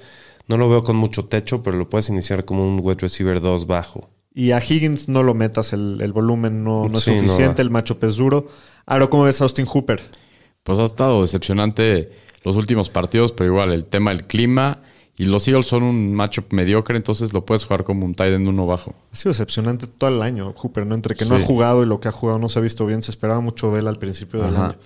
No 0.48 0.58
lo 0.58 0.70
veo 0.70 0.84
con 0.84 0.96
mucho 0.96 1.26
techo, 1.26 1.64
pero 1.64 1.76
lo 1.76 1.90
puedes 1.90 2.10
iniciar 2.10 2.46
como 2.46 2.64
un 2.64 2.82
wide 2.84 3.00
receiver 3.00 3.42
2 3.42 3.66
bajo. 3.66 4.12
Y 4.32 4.52
a 4.52 4.60
Higgins 4.60 5.10
no 5.10 5.24
lo 5.24 5.34
metas, 5.34 5.74
el, 5.74 5.98
el 6.02 6.14
volumen 6.14 6.64
no, 6.64 6.88
no 6.88 7.00
es 7.00 7.04
Sí, 7.04 7.16
suficiente, 7.16 7.64
el 7.64 7.72
matchup 7.72 8.04
es 8.04 8.18
duro. 8.18 8.46
Aro, 8.86 9.10
¿cómo 9.10 9.24
ves 9.24 9.42
a 9.42 9.46
Austin 9.46 9.66
Hooper? 9.66 10.21
Pues 10.64 10.80
ha 10.80 10.86
estado 10.86 11.22
decepcionante 11.22 12.12
los 12.44 12.56
últimos 12.56 12.90
partidos, 12.90 13.32
pero 13.32 13.50
igual 13.52 13.72
el 13.72 13.86
tema 13.86 14.12
del 14.12 14.26
clima 14.26 14.80
y 15.18 15.26
los 15.26 15.48
Eagles 15.48 15.68
son 15.68 15.84
un 15.84 16.14
matchup 16.16 16.54
mediocre, 16.54 16.98
entonces 16.98 17.34
lo 17.34 17.46
puedes 17.46 17.66
jugar 17.66 17.84
como 17.84 18.06
un 18.06 18.14
tight 18.14 18.34
end 18.34 18.48
uno 18.48 18.66
bajo. 18.66 18.96
Ha 19.12 19.16
sido 19.16 19.32
decepcionante 19.32 19.86
todo 19.88 20.10
el 20.10 20.22
año, 20.22 20.54
Hooper, 20.54 20.86
¿no? 20.86 20.96
Entre 20.96 21.16
que 21.16 21.26
no 21.26 21.38
Sí. 21.38 21.44
ha 21.44 21.46
jugado 21.46 21.84
y 21.84 21.86
lo 21.86 22.00
que 22.00 22.08
ha 22.08 22.12
jugado 22.12 22.40
no 22.40 22.50
se 22.50 22.60
ha 22.60 22.62
visto 22.62 22.86
bien. 22.86 23.04
Se 23.04 23.12
esperaba 23.12 23.40
mucho 23.42 23.72
de 23.72 23.80
él 23.82 23.88
al 23.88 23.98
principio 23.98 24.42
del 24.42 24.56
Ajá. 24.56 24.66
año. 24.70 24.78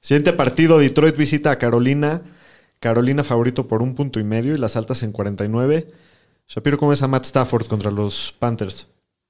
Siguiente 0.00 0.32
partido, 0.32 0.78
Detroit 0.78 1.16
visita 1.16 1.50
a 1.50 1.58
Carolina. 1.58 2.22
Carolina 2.80 3.24
favorito 3.24 3.66
por 3.66 3.82
un 3.82 3.94
punto 3.96 4.20
y 4.20 4.24
medio 4.24 4.54
y 4.54 4.58
las 4.58 4.76
altas 4.76 5.02
en 5.02 5.10
49. 5.12 5.88
Shapiro, 6.48 6.78
¿cómo 6.78 6.90
ves 6.90 7.02
a 7.02 7.08
Matt 7.08 7.24
Stafford 7.24 7.66
contra 7.66 7.90
los 7.90 8.34
Panthers? 8.38 8.86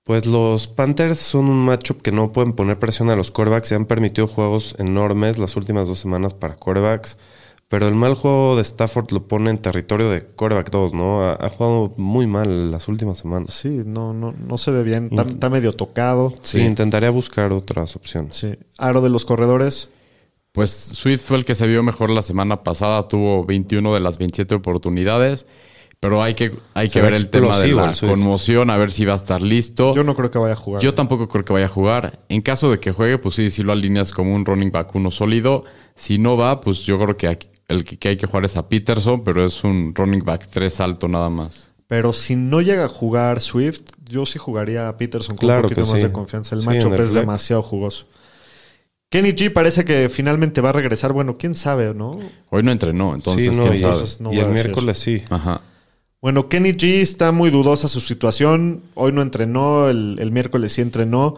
Pues 0.09 0.25
los 0.25 0.69
Panthers 0.69 1.19
son 1.19 1.51
un 1.51 1.67
matchup 1.67 2.01
que 2.01 2.13
no 2.13 2.33
pueden 2.33 2.55
poner 2.55 2.79
presión 2.79 3.11
a 3.11 3.15
los 3.15 3.31
quarterbacks. 3.31 3.69
Se 3.69 3.75
han 3.75 3.85
permitido 3.85 4.27
juegos 4.27 4.75
enormes 4.79 5.37
las 5.37 5.55
últimas 5.55 5.87
dos 5.87 5.99
semanas 5.99 6.33
para 6.33 6.57
quarterbacks. 6.57 7.19
Pero 7.69 7.89
el 7.89 7.95
mal 7.95 8.15
juego 8.15 8.57
de 8.57 8.63
Stafford 8.63 9.13
lo 9.13 9.29
pone 9.29 9.51
en 9.51 9.59
territorio 9.59 10.09
de 10.09 10.23
quarterback 10.23 10.71
2, 10.71 10.95
¿no? 10.95 11.25
Ha, 11.25 11.35
ha 11.35 11.51
jugado 11.51 11.93
muy 11.99 12.27
mal 12.27 12.71
las 12.71 12.89
últimas 12.89 13.19
semanas. 13.19 13.53
Sí, 13.53 13.83
no, 13.85 14.15
no, 14.15 14.33
no 14.33 14.57
se 14.57 14.71
ve 14.71 14.83
bien. 14.83 15.09
Está, 15.11 15.25
está 15.25 15.51
medio 15.51 15.75
tocado. 15.75 16.33
Sí, 16.41 16.61
intentaría 16.61 17.11
buscar 17.11 17.53
otras 17.53 17.95
opciones. 17.95 18.35
Sí. 18.35 18.55
Aro 18.79 19.03
de 19.03 19.11
los 19.11 19.27
corredores. 19.27 19.91
Pues 20.53 20.71
Swift 20.71 21.21
fue 21.21 21.37
el 21.37 21.45
que 21.45 21.55
se 21.55 21.67
vio 21.67 21.83
mejor 21.83 22.09
la 22.09 22.23
semana 22.23 22.63
pasada, 22.63 23.09
tuvo 23.09 23.45
21 23.45 23.93
de 23.93 24.01
las 24.01 24.17
27 24.17 24.55
oportunidades, 24.55 25.47
pero 26.01 26.23
hay 26.23 26.35
que, 26.35 26.57
hay 26.75 26.89
que 26.89 27.01
ve 27.01 27.11
ver 27.11 27.15
el 27.15 27.29
tema 27.29 27.59
de 27.59 27.69
la 27.69 27.93
conmoción, 27.93 28.71
a 28.71 28.77
ver 28.77 28.91
si 28.93 29.05
va 29.05 29.15
a 29.15 29.17
estar 29.17 29.43
listo. 29.43 29.95
Yo 29.95 30.05
no 30.05 30.15
creo 30.15 30.31
que 30.31 30.39
vaya 30.39 30.53
a 30.53 30.57
jugar. 30.57 30.83
Yo 30.83 30.95
tampoco 30.95 31.29
creo 31.29 31.45
que 31.45 31.53
vaya 31.53 31.67
a 31.67 31.71
jugar. 31.71 32.21
En 32.29 32.41
caso 32.41 32.71
de 32.71 32.79
que 32.79 32.93
juegue, 32.93 33.19
pues 33.19 33.35
sí, 33.35 33.51
si 33.51 33.63
lo 33.63 33.73
alineas 33.73 34.13
como 34.13 34.35
un 34.35 34.45
running 34.47 34.71
back 34.71 34.95
uno 34.95 35.11
sólido. 35.11 35.65
Si 35.97 36.19
no 36.19 36.37
va, 36.37 36.61
pues 36.61 36.81
yo 36.81 36.99
creo 36.99 37.17
que 37.17 37.27
aquí- 37.29 37.49
el 37.67 37.85
que 37.85 37.99
que 37.99 38.09
hay 38.11 38.17
que 38.17 38.27
jugar 38.27 38.45
es 38.45 38.57
a 38.57 38.69
Peterson, 38.69 39.25
pero 39.25 39.45
es 39.45 39.63
un 39.65 39.93
running 39.95 40.25
back 40.25 40.47
3 40.49 40.81
alto 40.81 41.09
nada 41.09 41.29
más. 41.29 41.69
Pero 41.89 42.13
si 42.13 42.37
no 42.37 42.61
llega 42.61 42.85
a 42.85 42.89
jugar 42.89 43.41
Swift, 43.41 43.81
yo 44.09 44.25
sí 44.27 44.39
jugaría 44.39 44.89
a 44.89 44.97
Peterson 44.97 45.37
con 45.37 45.47
Claro 45.49 45.61
un 45.61 45.63
poquito 45.71 45.81
más 45.81 45.91
sí. 46.01 46.07
de 46.07 46.13
confianza. 46.13 46.55
El 46.55 46.61
Sí, 46.61 46.67
matchup 46.69 46.93
es 47.01 47.13
demasiado 47.15 47.63
jugoso. 47.63 48.07
Kenny 49.11 49.31
G 49.33 49.51
parece 49.53 49.85
que 49.85 50.09
finalmente 50.11 50.61
va 50.61 50.69
a 50.69 50.73
regresar. 50.73 51.13
Bueno, 51.13 51.37
quién 51.39 51.55
sabe, 51.55 51.95
¿no? 51.95 52.19
Hoy 52.51 52.63
no 52.63 52.71
entrenó, 52.71 53.15
entonces 53.15 53.45
sí, 53.55 53.57
no, 53.57 53.63
quién 53.63 53.75
y, 53.75 53.79
sabe. 53.79 53.93
Entonces, 53.95 54.21
no 54.21 54.33
y 54.33 54.39
el 54.39 54.49
miércoles 54.49 54.99
sí. 54.99 55.23
Ajá. 55.31 55.63
Bueno, 56.21 56.49
Kenny 56.49 56.73
G 56.73 57.01
está 57.01 57.31
muy 57.31 57.51
dudosa 57.51 57.87
su 57.87 58.01
situación. 58.01 58.83
Hoy 58.95 59.13
no 59.13 59.23
entrenó, 59.23 59.89
el, 59.89 60.17
el 60.19 60.33
miércoles 60.33 60.73
sí 60.73 60.81
entrenó. 60.81 61.37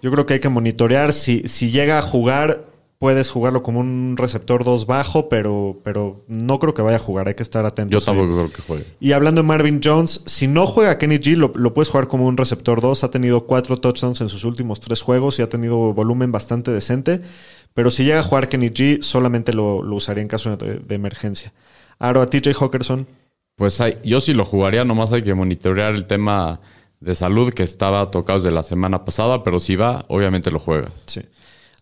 Yo 0.00 0.10
creo 0.10 0.24
que 0.24 0.34
hay 0.34 0.40
que 0.40 0.48
monitorear. 0.48 1.12
Si, 1.12 1.46
si 1.46 1.70
llega 1.70 1.98
a 1.98 2.02
jugar, 2.02 2.64
puedes 2.98 3.30
jugarlo 3.30 3.62
como 3.62 3.80
un 3.80 4.16
receptor 4.16 4.64
2 4.64 4.86
bajo, 4.86 5.28
pero, 5.28 5.80
pero 5.84 6.24
no 6.28 6.58
creo 6.58 6.72
que 6.72 6.80
vaya 6.80 6.96
a 6.96 7.00
jugar. 7.00 7.28
Hay 7.28 7.34
que 7.34 7.42
estar 7.42 7.66
atentos. 7.66 7.92
Yo 8.02 8.04
tampoco 8.04 8.34
creo 8.34 8.52
que 8.52 8.62
juegue. 8.62 8.86
Y 9.00 9.12
hablando 9.12 9.42
de 9.42 9.48
Marvin 9.48 9.80
Jones, 9.84 10.22
si 10.24 10.46
no 10.46 10.66
juega 10.66 10.96
Kenny 10.96 11.16
G, 11.16 11.36
lo, 11.36 11.52
lo 11.54 11.74
puedes 11.74 11.90
jugar 11.90 12.08
como 12.08 12.26
un 12.26 12.38
receptor 12.38 12.80
2. 12.80 13.04
Ha 13.04 13.10
tenido 13.10 13.46
cuatro 13.46 13.78
touchdowns 13.78 14.22
en 14.22 14.30
sus 14.30 14.44
últimos 14.44 14.80
tres 14.80 15.02
juegos 15.02 15.38
y 15.38 15.42
ha 15.42 15.48
tenido 15.50 15.92
volumen 15.92 16.32
bastante 16.32 16.70
decente. 16.70 17.20
Pero 17.74 17.90
si 17.90 18.04
llega 18.04 18.20
a 18.20 18.22
jugar 18.22 18.48
Kenny 18.48 18.70
G, 18.70 19.02
solamente 19.02 19.52
lo, 19.52 19.82
lo 19.82 19.96
usaría 19.96 20.22
en 20.22 20.28
caso 20.28 20.56
de, 20.56 20.78
de 20.78 20.94
emergencia. 20.94 21.52
Ahora, 21.98 22.22
a 22.22 22.26
TJ 22.26 22.54
Hawkinson, 22.58 23.06
Pues 23.56 23.80
hay- 23.80 23.98
yo 24.04 24.20
sí 24.20 24.34
lo 24.34 24.44
jugaría, 24.44 24.84
nomás 24.84 25.12
hay 25.12 25.22
que 25.22 25.34
monitorear 25.34 25.94
el 25.94 26.06
tema 26.06 26.60
de 27.00 27.14
salud 27.14 27.52
que 27.52 27.62
estaba 27.62 28.06
tocado 28.10 28.38
desde 28.38 28.54
la 28.54 28.62
semana 28.62 29.04
pasada, 29.04 29.42
pero 29.42 29.60
si 29.60 29.76
va, 29.76 30.04
obviamente 30.08 30.50
lo 30.50 30.58
juegas. 30.58 30.92
sí. 31.06 31.22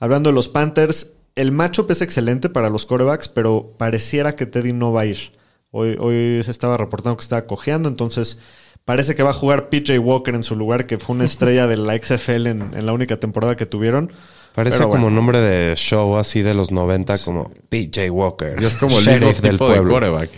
Hablando 0.00 0.28
de 0.30 0.34
los 0.34 0.48
Panthers, 0.48 1.12
el 1.36 1.50
matchup 1.52 1.90
es 1.90 2.02
excelente 2.02 2.48
para 2.50 2.68
los 2.68 2.84
corebacks, 2.84 3.28
pero 3.28 3.74
pareciera 3.78 4.34
que 4.34 4.44
Teddy 4.44 4.72
no 4.72 4.92
va 4.92 5.02
a 5.02 5.06
ir. 5.06 5.32
Hoy, 5.70 5.96
hoy 5.98 6.42
se 6.42 6.50
estaba 6.50 6.76
reportando 6.76 7.16
que 7.16 7.22
estaba 7.22 7.46
cojeando, 7.46 7.88
entonces 7.88 8.38
parece 8.84 9.14
que 9.14 9.22
va 9.22 9.30
a 9.30 9.34
jugar 9.34 9.68
PJ 9.70 9.98
Walker 9.98 10.34
en 10.34 10.42
su 10.42 10.56
lugar, 10.56 10.86
que 10.86 10.98
fue 10.98 11.14
una 11.16 11.24
estrella 11.24 11.66
de 11.66 11.76
la 11.76 11.96
XFL 11.96 12.48
en, 12.48 12.70
en 12.74 12.86
la 12.86 12.92
única 12.92 13.18
temporada 13.18 13.56
que 13.56 13.66
tuvieron. 13.66 14.12
Parece 14.54 14.76
Pero 14.78 14.90
como 14.90 15.02
bueno. 15.04 15.16
nombre 15.16 15.40
de 15.40 15.74
show 15.76 16.16
así 16.18 16.42
de 16.42 16.54
los 16.54 16.70
90, 16.70 17.18
como 17.18 17.50
PJ 17.70 18.10
Walker. 18.10 18.56
Y 18.60 18.64
es 18.64 18.76
como 18.76 18.98
el 18.98 19.04
sheriff 19.04 19.40
del 19.40 19.52
tipo 19.52 19.68
de 19.68 19.76
pueblo. 19.76 19.90
quarterback. 19.92 20.30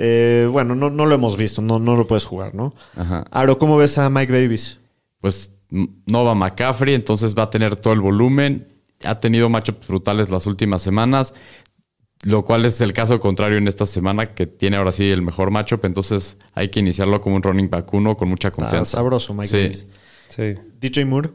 Eh, 0.00 0.48
bueno, 0.50 0.76
no, 0.76 0.90
no 0.90 1.06
lo 1.06 1.14
hemos 1.16 1.36
visto, 1.36 1.60
no, 1.60 1.80
no 1.80 1.96
lo 1.96 2.06
puedes 2.06 2.24
jugar, 2.24 2.54
¿no? 2.54 2.72
Ajá. 2.96 3.24
Aro, 3.32 3.58
¿cómo 3.58 3.76
ves 3.76 3.98
a 3.98 4.08
Mike 4.08 4.32
Davis? 4.32 4.78
Pues 5.20 5.50
m- 5.72 5.88
no 6.06 6.22
va 6.24 6.34
McCaffrey, 6.36 6.94
entonces 6.94 7.34
va 7.36 7.42
a 7.44 7.50
tener 7.50 7.74
todo 7.74 7.92
el 7.94 8.00
volumen. 8.00 8.68
Ha 9.04 9.18
tenido 9.18 9.48
matchups 9.48 9.88
brutales 9.88 10.30
las 10.30 10.46
últimas 10.46 10.82
semanas, 10.82 11.34
lo 12.22 12.44
cual 12.44 12.64
es 12.64 12.80
el 12.80 12.92
caso 12.92 13.18
contrario 13.18 13.58
en 13.58 13.66
esta 13.66 13.86
semana, 13.86 14.34
que 14.34 14.46
tiene 14.46 14.76
ahora 14.76 14.92
sí 14.92 15.10
el 15.10 15.20
mejor 15.22 15.50
matchup. 15.50 15.84
Entonces 15.84 16.36
hay 16.54 16.68
que 16.68 16.78
iniciarlo 16.78 17.20
como 17.20 17.34
un 17.36 17.42
running 17.42 17.68
back 17.68 17.92
uno 17.92 18.16
con 18.16 18.28
mucha 18.28 18.48
Está 18.48 18.62
confianza. 18.62 18.98
sabroso 18.98 19.34
Mike 19.34 19.48
Sí. 19.48 19.56
Davis. 19.58 19.86
Sí. 20.28 20.54
DJ 20.80 21.04
Moore, 21.06 21.30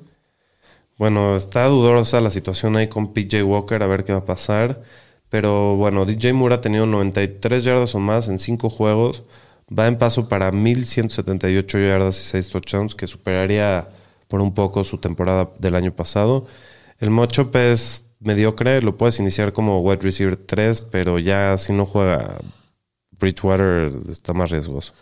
Bueno, 0.97 1.35
está 1.35 1.65
dudosa 1.67 2.21
la 2.21 2.29
situación 2.29 2.75
ahí 2.77 2.87
con 2.87 3.13
PJ 3.13 3.43
Walker, 3.43 3.81
a 3.81 3.87
ver 3.87 4.03
qué 4.03 4.13
va 4.13 4.19
a 4.19 4.25
pasar. 4.25 4.83
Pero 5.33 5.75
bueno, 5.75 6.05
DJ 6.05 6.31
Moore 6.33 6.53
ha 6.53 6.61
tenido 6.61 6.85
93 6.85 7.63
yardas 7.63 7.95
o 7.95 7.99
más 7.99 8.27
en 8.27 8.37
5 8.37 8.69
juegos. 8.69 9.23
Va 9.67 9.87
en 9.87 9.97
paso 9.97 10.29
para 10.29 10.51
1178 10.51 11.79
yardas 11.79 12.21
y 12.21 12.25
6 12.25 12.49
touchdowns, 12.49 12.93
que 12.93 13.07
superaría 13.07 13.89
por 14.27 14.41
un 14.41 14.53
poco 14.53 14.83
su 14.83 14.99
temporada 14.99 15.49
del 15.57 15.73
año 15.73 15.91
pasado. 15.91 16.45
El 16.99 17.09
matchup 17.09 17.55
es 17.55 18.05
mediocre, 18.19 18.83
lo 18.83 18.95
puedes 18.95 19.19
iniciar 19.19 19.53
como 19.53 19.79
wide 19.79 20.03
receiver 20.03 20.37
3, 20.37 20.83
pero 20.83 21.17
ya 21.17 21.57
si 21.57 21.73
no 21.73 21.87
juega 21.87 22.37
Bridgewater 23.19 23.91
está 24.11 24.33
más 24.33 24.51
riesgoso. 24.51 24.93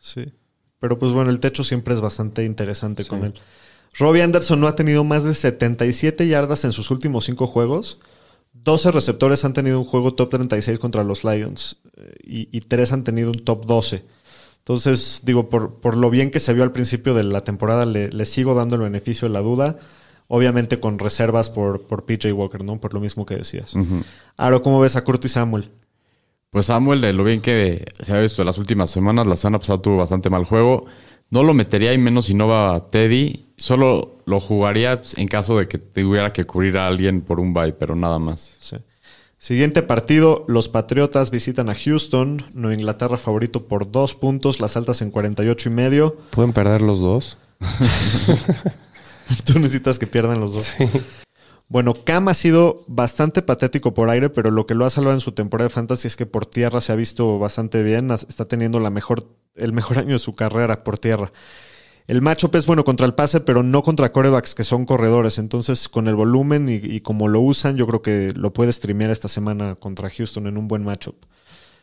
sí. 0.00 0.32
Pero 0.80 0.98
pues 0.98 1.12
bueno, 1.12 1.30
el 1.30 1.38
techo 1.38 1.62
siempre 1.62 1.94
es 1.94 2.00
bastante 2.00 2.44
interesante 2.44 3.04
con 3.04 3.24
él. 3.24 3.34
Robbie 3.96 4.22
Anderson 4.22 4.58
no 4.58 4.66
ha 4.66 4.74
tenido 4.74 5.04
más 5.04 5.22
de 5.22 5.34
77 5.34 6.26
yardas 6.26 6.64
en 6.64 6.72
sus 6.72 6.90
últimos 6.90 7.26
5 7.26 7.46
juegos. 7.46 8.00
12 8.52 8.90
receptores 8.92 9.44
han 9.44 9.52
tenido 9.52 9.78
un 9.78 9.84
juego 9.84 10.14
top 10.14 10.30
36 10.30 10.78
contra 10.78 11.04
los 11.04 11.24
Lions 11.24 11.76
eh, 11.96 12.14
y, 12.24 12.48
y 12.56 12.60
3 12.60 12.92
han 12.92 13.04
tenido 13.04 13.30
un 13.30 13.44
top 13.44 13.66
12. 13.66 14.04
Entonces, 14.58 15.22
digo, 15.24 15.48
por, 15.48 15.80
por 15.80 15.96
lo 15.96 16.10
bien 16.10 16.30
que 16.30 16.40
se 16.40 16.52
vio 16.52 16.62
al 16.62 16.72
principio 16.72 17.14
de 17.14 17.24
la 17.24 17.42
temporada, 17.42 17.86
le, 17.86 18.10
le 18.10 18.24
sigo 18.26 18.54
dando 18.54 18.76
el 18.76 18.82
beneficio 18.82 19.26
de 19.26 19.32
la 19.32 19.40
duda. 19.40 19.78
Obviamente 20.26 20.78
con 20.78 20.98
reservas 20.98 21.48
por, 21.48 21.86
por 21.86 22.04
PJ 22.04 22.30
Walker, 22.34 22.62
¿no? 22.62 22.78
Por 22.78 22.92
lo 22.92 23.00
mismo 23.00 23.24
que 23.24 23.36
decías. 23.36 23.74
Ujú. 23.74 24.02
Aro, 24.36 24.60
¿cómo 24.60 24.78
ves 24.78 24.94
a 24.96 25.04
Curtis 25.04 25.32
Samuel? 25.32 25.70
Pues 26.50 26.66
Samuel, 26.66 27.00
de 27.00 27.14
lo 27.14 27.24
bien 27.24 27.40
que 27.40 27.86
se 27.98 28.14
ha 28.14 28.20
visto 28.20 28.42
en 28.42 28.46
las 28.46 28.58
últimas 28.58 28.90
semanas, 28.90 29.26
la 29.26 29.36
semana 29.36 29.58
pasada 29.58 29.80
tuvo 29.80 29.96
bastante 29.96 30.28
mal 30.28 30.44
juego. 30.44 30.84
No 31.30 31.42
lo 31.44 31.54
metería 31.54 31.94
y 31.94 31.98
menos 31.98 32.26
si 32.26 32.34
no 32.34 32.46
va 32.46 32.90
Teddy. 32.90 33.47
Solo 33.58 34.18
lo 34.24 34.40
jugaría 34.40 35.02
en 35.16 35.28
caso 35.28 35.58
de 35.58 35.68
que 35.68 35.78
tuviera 35.78 36.32
que 36.32 36.44
cubrir 36.44 36.78
a 36.78 36.86
alguien 36.86 37.20
por 37.20 37.40
un 37.40 37.52
bye, 37.52 37.72
pero 37.72 37.94
nada 37.96 38.18
más. 38.18 38.56
Sí. 38.60 38.76
Siguiente 39.36 39.82
partido, 39.82 40.44
los 40.48 40.68
Patriotas 40.68 41.30
visitan 41.30 41.68
a 41.68 41.74
Houston, 41.74 42.44
Nueva 42.54 42.74
Inglaterra 42.74 43.18
favorito 43.18 43.68
por 43.68 43.90
dos 43.90 44.14
puntos, 44.14 44.58
las 44.60 44.76
altas 44.76 45.02
en 45.02 45.10
48 45.10 45.68
y 45.68 45.72
medio. 45.72 46.16
¿Pueden 46.30 46.52
perder 46.52 46.82
los 46.82 47.00
dos? 47.00 47.36
Tú 49.44 49.58
necesitas 49.58 49.98
que 49.98 50.06
pierdan 50.06 50.40
los 50.40 50.52
dos. 50.52 50.72
Bueno, 51.68 51.92
Cam 51.92 52.28
ha 52.28 52.34
sido 52.34 52.84
bastante 52.86 53.42
patético 53.42 53.92
por 53.92 54.08
aire, 54.08 54.30
pero 54.30 54.50
lo 54.50 54.66
que 54.66 54.74
lo 54.74 54.86
ha 54.86 54.90
salvado 54.90 55.14
en 55.14 55.20
su 55.20 55.32
temporada 55.32 55.68
de 55.68 55.74
fantasy 55.74 56.08
es 56.08 56.16
que 56.16 56.24
por 56.24 56.46
tierra 56.46 56.80
se 56.80 56.92
ha 56.92 56.96
visto 56.96 57.38
bastante 57.38 57.82
bien. 57.82 58.10
Está 58.10 58.46
teniendo 58.46 58.80
la 58.80 58.90
mejor, 58.90 59.28
el 59.54 59.72
mejor 59.72 59.98
año 59.98 60.12
de 60.12 60.18
su 60.18 60.34
carrera 60.34 60.82
por 60.82 60.98
tierra. 60.98 61.30
El 62.08 62.22
matchup 62.22 62.54
es 62.54 62.66
bueno 62.66 62.84
contra 62.84 63.04
el 63.04 63.12
pase, 63.12 63.38
pero 63.40 63.62
no 63.62 63.82
contra 63.82 64.12
corebacks 64.12 64.54
que 64.54 64.64
son 64.64 64.86
corredores. 64.86 65.36
Entonces, 65.36 65.90
con 65.90 66.08
el 66.08 66.14
volumen 66.14 66.70
y, 66.70 67.00
como 67.00 67.28
lo 67.28 67.42
usan, 67.42 67.76
yo 67.76 67.86
creo 67.86 68.00
que 68.00 68.32
lo 68.34 68.50
puede 68.54 68.72
streamear 68.72 69.10
esta 69.10 69.28
semana 69.28 69.74
contra 69.74 70.08
Houston 70.08 70.46
en 70.46 70.56
un 70.56 70.68
buen 70.68 70.82
matchup. 70.82 71.16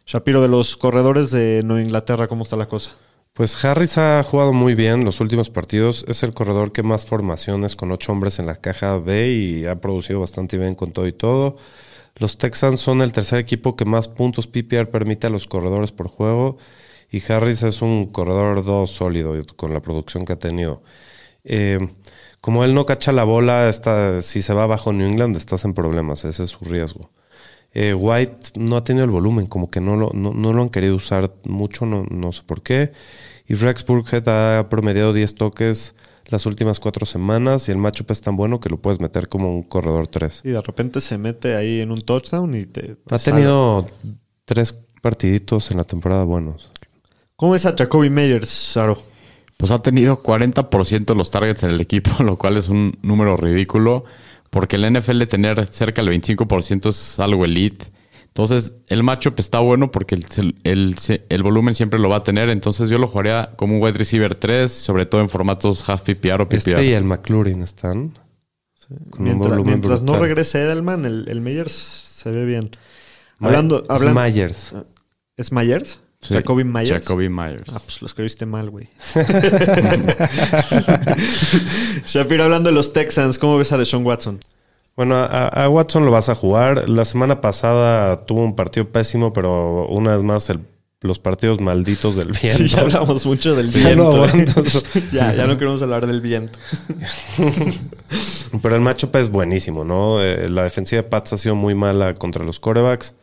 Shapiro, 0.07 0.41
de 0.41 0.47
los 0.47 0.77
corredores 0.77 1.29
de 1.29 1.61
Nueva 1.63 1.83
Inglaterra, 1.83 2.27
¿cómo 2.27 2.41
está 2.41 2.57
la 2.57 2.67
cosa? 2.67 2.93
Pues 3.33 3.63
Harris 3.63 3.99
ha 3.99 4.23
jugado 4.23 4.51
muy 4.51 4.73
bien 4.73 5.05
los 5.05 5.19
últimos 5.19 5.51
partidos. 5.51 6.03
Es 6.07 6.23
el 6.23 6.33
corredor 6.33 6.71
que 6.71 6.81
más 6.81 7.05
formaciones 7.05 7.75
con 7.75 7.91
ocho 7.91 8.11
hombres 8.11 8.39
en 8.39 8.47
la 8.47 8.55
caja 8.55 8.97
B 8.97 9.29
y 9.29 9.65
ha 9.67 9.79
producido 9.79 10.21
bastante 10.21 10.57
bien 10.57 10.73
con 10.73 10.91
todo 10.91 11.05
y 11.05 11.13
todo. 11.13 11.57
Los 12.15 12.39
Texans 12.39 12.79
son 12.79 13.03
el 13.03 13.13
tercer 13.13 13.37
equipo 13.37 13.75
que 13.75 13.85
más 13.85 14.07
puntos 14.07 14.47
PPR 14.47 14.89
permite 14.89 15.27
a 15.27 15.29
los 15.29 15.45
corredores 15.45 15.91
por 15.91 16.07
juego. 16.07 16.57
Y 17.15 17.23
Harris 17.31 17.63
es 17.63 17.81
un 17.81 18.07
corredor 18.07 18.65
2 18.65 18.91
sólido 18.91 19.35
con 19.55 19.73
la 19.73 19.81
producción 19.81 20.25
que 20.25 20.33
ha 20.33 20.37
tenido. 20.37 20.83
Eh, 21.45 21.79
como 22.41 22.65
él 22.65 22.73
no 22.73 22.85
cacha 22.85 23.13
la 23.13 23.23
bola, 23.23 23.69
está, 23.69 24.21
si 24.21 24.41
se 24.41 24.53
va 24.53 24.67
bajo 24.67 24.91
New 24.91 25.07
England, 25.07 25.37
estás 25.37 25.63
en 25.63 25.73
problemas. 25.73 26.25
Ese 26.25 26.43
es 26.43 26.49
su 26.49 26.65
riesgo. 26.65 27.11
Eh, 27.71 27.93
White 27.93 28.59
no 28.59 28.75
ha 28.75 28.83
tenido 28.83 29.05
el 29.05 29.11
volumen, 29.11 29.45
como 29.47 29.71
que 29.71 29.79
no 29.79 29.95
lo, 29.95 30.11
no, 30.13 30.33
no 30.33 30.51
lo 30.51 30.61
han 30.61 30.67
querido 30.67 30.93
usar 30.93 31.33
mucho, 31.45 31.85
no, 31.85 32.03
no 32.09 32.33
sé 32.33 32.43
por 32.43 32.61
qué. 32.61 32.91
Y 33.47 33.53
Rex 33.53 33.85
Burkhead 33.85 34.27
ha 34.27 34.67
promediado 34.67 35.13
10 35.13 35.35
toques 35.35 35.95
las 36.25 36.45
últimas 36.45 36.81
cuatro 36.81 37.05
semanas 37.05 37.69
y 37.69 37.71
el 37.71 37.77
matchup 37.77 38.11
es 38.11 38.19
tan 38.19 38.35
bueno 38.35 38.59
que 38.59 38.67
lo 38.67 38.81
puedes 38.81 38.99
meter 38.99 39.29
como 39.29 39.55
un 39.55 39.63
corredor 39.63 40.07
3. 40.07 40.41
Y 40.43 40.49
de 40.49 40.61
repente 40.61 40.99
se 40.99 41.17
mete 41.17 41.55
ahí 41.55 41.79
en 41.79 41.91
un 41.91 42.01
touchdown 42.01 42.53
y 42.55 42.65
te... 42.65 42.97
Ha 43.09 43.19
sale. 43.19 43.37
tenido 43.37 43.87
tres 44.43 44.75
partiditos 45.01 45.71
en 45.71 45.77
la 45.77 45.85
temporada 45.85 46.25
buenos. 46.25 46.71
¿Cómo 47.35 47.51
ves 47.53 47.65
a 47.65 47.75
Jacoby 47.77 48.09
Meyers, 48.09 48.49
Saro? 48.49 48.97
Pues 49.57 49.71
ha 49.71 49.79
tenido 49.79 50.21
40% 50.21 51.05
de 51.05 51.15
los 51.15 51.29
targets 51.31 51.63
en 51.63 51.71
el 51.71 51.81
equipo, 51.81 52.11
lo 52.23 52.37
cual 52.37 52.57
es 52.57 52.69
un 52.69 52.97
número 53.01 53.37
ridículo, 53.37 54.05
porque 54.49 54.75
el 54.77 54.91
NFL 54.93 55.23
tener 55.25 55.65
cerca 55.67 56.01
del 56.03 56.11
25% 56.21 56.89
es 56.89 57.19
algo 57.19 57.45
elite. 57.45 57.85
Entonces, 58.27 58.73
el 58.87 59.01
matchup 59.03 59.39
está 59.39 59.59
bueno 59.59 59.91
porque 59.91 60.15
el, 60.15 60.55
el- 60.65 60.95
el 61.29 61.43
volumen 61.43 61.73
siempre 61.73 61.99
lo 61.99 62.09
va 62.09 62.17
a 62.17 62.23
tener. 62.23 62.49
Entonces, 62.49 62.89
yo 62.89 62.97
lo 62.97 63.07
jugaría 63.07 63.51
como 63.55 63.75
un 63.77 63.81
wide 63.81 63.97
receiver 63.97 64.35
3, 64.35 64.69
sobre 64.71 65.05
todo 65.05 65.21
en 65.21 65.29
formatos 65.29 65.87
half 65.89 66.01
PPR 66.01 66.41
o 66.41 66.49
PPR. 66.49 66.55
Este 66.57 66.85
y 66.85 66.91
el 66.91 67.05
McLaurin 67.05 67.61
están. 67.61 68.17
con 69.09 69.23
Mientras, 69.23 70.01
no 70.03 70.13
regrese 70.19 70.59
Edelman, 70.63 71.05
el, 71.05 71.25
el 71.29 71.39
Meyers 71.39 71.71
se 71.71 72.29
ve 72.29 72.43
bien. 72.43 72.71
Ma- 73.37 73.47
Hablando, 73.47 73.83
es 73.83 73.89
hablando, 73.89 74.19
Myers. 74.21 74.75
¿Es 75.37 75.51
Myers? 75.53 75.99
Sí, 76.27 76.33
Jacoby 76.33 76.63
Myers. 76.63 76.89
Jacoby 76.89 77.29
Myers. 77.29 77.63
Ah, 77.71 77.79
pues 77.83 78.01
lo 78.01 78.07
escribiste 78.07 78.45
mal, 78.45 78.69
güey. 78.69 78.89
Shapiro, 82.05 82.43
hablando 82.43 82.69
de 82.69 82.75
los 82.75 82.93
Texans, 82.93 83.37
¿cómo 83.37 83.57
ves 83.57 83.71
a 83.71 83.77
Deshaun 83.77 84.05
Watson? 84.05 84.39
Bueno, 84.95 85.15
a, 85.15 85.47
a 85.47 85.69
Watson 85.69 86.05
lo 86.05 86.11
vas 86.11 86.29
a 86.29 86.35
jugar. 86.35 86.87
La 86.87 87.05
semana 87.05 87.41
pasada 87.41 88.25
tuvo 88.25 88.43
un 88.43 88.55
partido 88.55 88.87
pésimo, 88.89 89.33
pero 89.33 89.87
una 89.87 90.15
vez 90.15 90.23
más 90.23 90.49
el- 90.49 90.61
los 91.01 91.19
partidos 91.19 91.59
malditos 91.61 92.15
del 92.15 92.31
viento. 92.41 92.63
ya 92.63 92.79
hablamos 92.79 93.25
mucho 93.25 93.53
del 93.55 93.67
Ya 93.71 93.87
viento. 93.89 94.17
no 94.17 94.25
¿eh? 94.25 94.45
ya, 95.11 95.33
ya 95.35 95.45
no 95.45 95.57
queremos 95.57 95.81
hablar 95.83 96.07
del 96.07 96.21
viento. 96.21 96.57
Pero 98.61 98.75
el 98.75 98.81
matchup 98.81 99.15
es 99.17 99.29
buenísimo, 99.29 99.83
¿no? 99.83 100.23
Eh, 100.23 100.49
la 100.49 100.63
defensiva 100.63 101.01
de 101.03 101.07
Pats 101.09 101.33
ha 101.33 101.37
sido 101.37 101.55
muy 101.55 101.75
mala 101.75 102.15
contra 102.15 102.43
los 102.45 102.59
corebacks. 102.59 103.13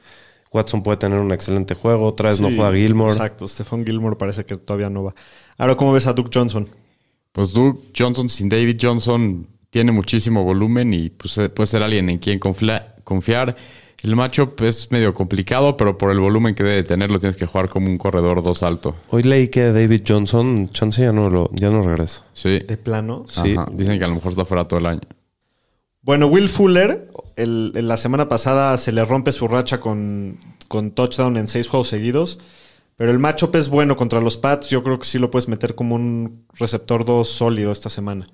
Watson 0.52 0.82
puede 0.82 0.98
tener 0.98 1.18
un 1.18 1.32
excelente 1.32 1.74
juego. 1.74 2.06
Otra 2.06 2.30
vez 2.30 2.40
no 2.40 2.48
juega 2.48 2.72
Gilmore. 2.72 3.12
Exacto, 3.12 3.48
Stephon 3.48 3.84
Gilmore 3.84 4.16
parece 4.16 4.44
que 4.44 4.54
todavía 4.54 4.90
no 4.90 5.04
va. 5.04 5.14
Ahora, 5.58 5.76
¿cómo 5.76 5.92
ves 5.92 6.06
a 6.06 6.12
Duke 6.12 6.30
Johnson? 6.32 6.68
Pues 7.32 7.52
Duke 7.52 7.92
Johnson 7.96 8.28
sin 8.28 8.48
David 8.48 8.78
Johnson 8.80 9.46
tiene 9.70 9.90
muchísimo 9.90 10.44
volumen 10.44 10.92
y 10.92 11.08
pues, 11.10 11.38
eh, 11.38 11.48
puede 11.48 11.66
ser 11.66 11.82
alguien 11.82 12.10
en 12.10 12.18
quien 12.18 12.38
confiar. 12.38 13.56
El 14.02 14.16
matchup 14.16 14.60
es 14.62 14.90
medio 14.90 15.14
complicado, 15.14 15.76
pero 15.76 15.96
por 15.96 16.10
el 16.10 16.18
volumen 16.18 16.54
que 16.56 16.64
debe 16.64 16.82
tener 16.82 17.10
lo 17.10 17.20
tienes 17.20 17.36
que 17.36 17.46
jugar 17.46 17.68
como 17.68 17.86
un 17.86 17.96
corredor 17.96 18.42
dos 18.42 18.64
alto. 18.64 18.96
Hoy 19.10 19.22
leí 19.22 19.48
que 19.48 19.72
David 19.72 20.02
Johnson, 20.06 20.70
chance 20.70 21.00
ya 21.00 21.12
no, 21.12 21.30
lo, 21.30 21.48
ya 21.52 21.70
no 21.70 21.82
regresa. 21.82 22.24
Sí. 22.32 22.58
De 22.58 22.76
plano. 22.76 23.24
Sí. 23.28 23.54
Ajá. 23.56 23.68
Dicen 23.72 23.98
que 23.98 24.04
a 24.04 24.08
lo 24.08 24.14
mejor 24.14 24.32
está 24.32 24.44
fuera 24.44 24.66
todo 24.66 24.80
el 24.80 24.86
año. 24.86 25.02
Bueno, 26.02 26.26
Will 26.26 26.48
Fuller, 26.48 27.08
el- 27.36 27.72
en 27.74 27.88
la 27.88 27.96
semana 27.96 28.28
pasada 28.28 28.76
se 28.76 28.92
le 28.92 29.04
rompe 29.04 29.32
su 29.32 29.48
racha 29.48 29.80
con, 29.80 30.38
con 30.68 30.90
touchdown 30.92 31.36
en 31.36 31.48
seis 31.48 31.68
juegos 31.68 31.88
seguidos. 31.88 32.38
Pero 32.94 33.10
el 33.10 33.18
matchup 33.18 33.56
es 33.56 33.68
bueno 33.70 33.96
contra 33.96 34.20
los 34.20 34.36
Pats. 34.36 34.68
Yo 34.68 34.82
creo 34.84 34.98
que 34.98 35.06
sí 35.06 35.18
lo 35.18 35.30
puedes 35.30 35.48
meter 35.48 35.74
como 35.74 35.94
un 35.94 36.44
receptor 36.54 37.04
2 37.06 37.26
sólido 37.26 37.72
esta 37.72 37.88
semana. 37.88 38.28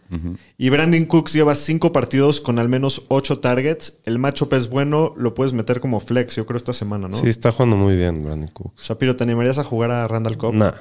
Y 0.59 0.69
Brandon 0.69 1.07
Cooks 1.07 1.33
lleva 1.33 1.55
cinco 1.55 1.93
partidos 1.93 2.41
con 2.41 2.59
al 2.59 2.69
menos 2.69 3.05
ocho 3.09 3.39
targets. 3.39 4.01
El 4.05 4.19
matchup 4.19 4.53
es 4.55 4.69
bueno, 4.69 5.15
lo 5.17 5.33
puedes 5.33 5.53
meter 5.53 5.81
como 5.81 6.01
flex, 6.01 6.35
yo 6.37 6.45
creo, 6.45 6.57
esta 6.57 6.73
semana, 6.73 7.09
¿no? 7.09 7.17
Sí, 7.17 7.29
está 7.29 7.53
jugando 7.53 7.77
muy 7.77 7.95
bien 7.97 8.23
Brandon 8.23 8.49
Cooks. 8.49 8.83
Shapiro, 8.83 9.15
¿te 9.17 9.23
animarías 9.25 9.59
a 9.59 9.65
jugar 9.65 9.91
a 9.93 10.07
Randall 10.09 10.37
Cobb? 10.37 10.55
Nah, 10.55 10.73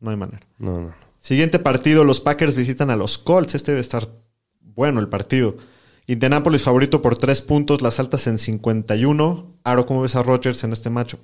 No 0.00 0.10
hay 0.10 0.16
manera. 0.16 0.40
no, 0.58 0.80
no. 0.80 0.92
Siguiente 1.20 1.58
partido, 1.58 2.02
los 2.04 2.20
Packers 2.20 2.56
visitan 2.56 2.88
a 2.88 2.96
los 2.96 3.18
Colts. 3.18 3.54
Este 3.54 3.72
debe 3.72 3.82
estar 3.82 4.08
bueno 4.62 4.98
el 4.98 5.08
partido. 5.08 5.56
Indianapolis 6.06 6.62
favorito 6.62 7.02
por 7.02 7.16
tres 7.16 7.42
puntos, 7.42 7.82
las 7.82 8.00
altas 8.00 8.26
en 8.26 8.38
51. 8.38 9.54
Aro, 9.64 9.86
¿cómo 9.86 10.02
ves 10.02 10.16
a 10.16 10.22
Rodgers 10.22 10.64
en 10.64 10.72
este 10.72 10.90
matchup? 10.90 11.20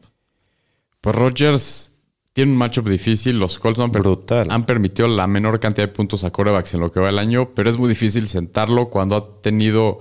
Pues 1.01 1.15
Rodgers 1.17 1.93
tiene 2.33 2.53
un 2.53 2.59
matchup 2.59 2.89
difícil. 2.89 3.39
Los 3.39 3.59
Colts 3.59 3.81
han, 3.81 3.91
per- 3.91 4.03
han 4.51 4.67
permitido 4.67 5.09
la 5.09 5.27
menor 5.27 5.59
cantidad 5.59 5.87
de 5.89 5.93
puntos 5.95 6.23
a 6.25 6.31
corebacks 6.31 6.75
en 6.75 6.81
lo 6.81 6.91
que 6.93 7.01
va 7.01 7.09
el 7.09 7.19
año, 7.19 7.51
pero 7.55 7.71
es 7.71 7.79
muy 7.79 7.89
difícil 7.89 8.29
sentarlo 8.29 8.89
cuando 8.91 9.17
ha 9.17 9.41
tenido 9.43 9.99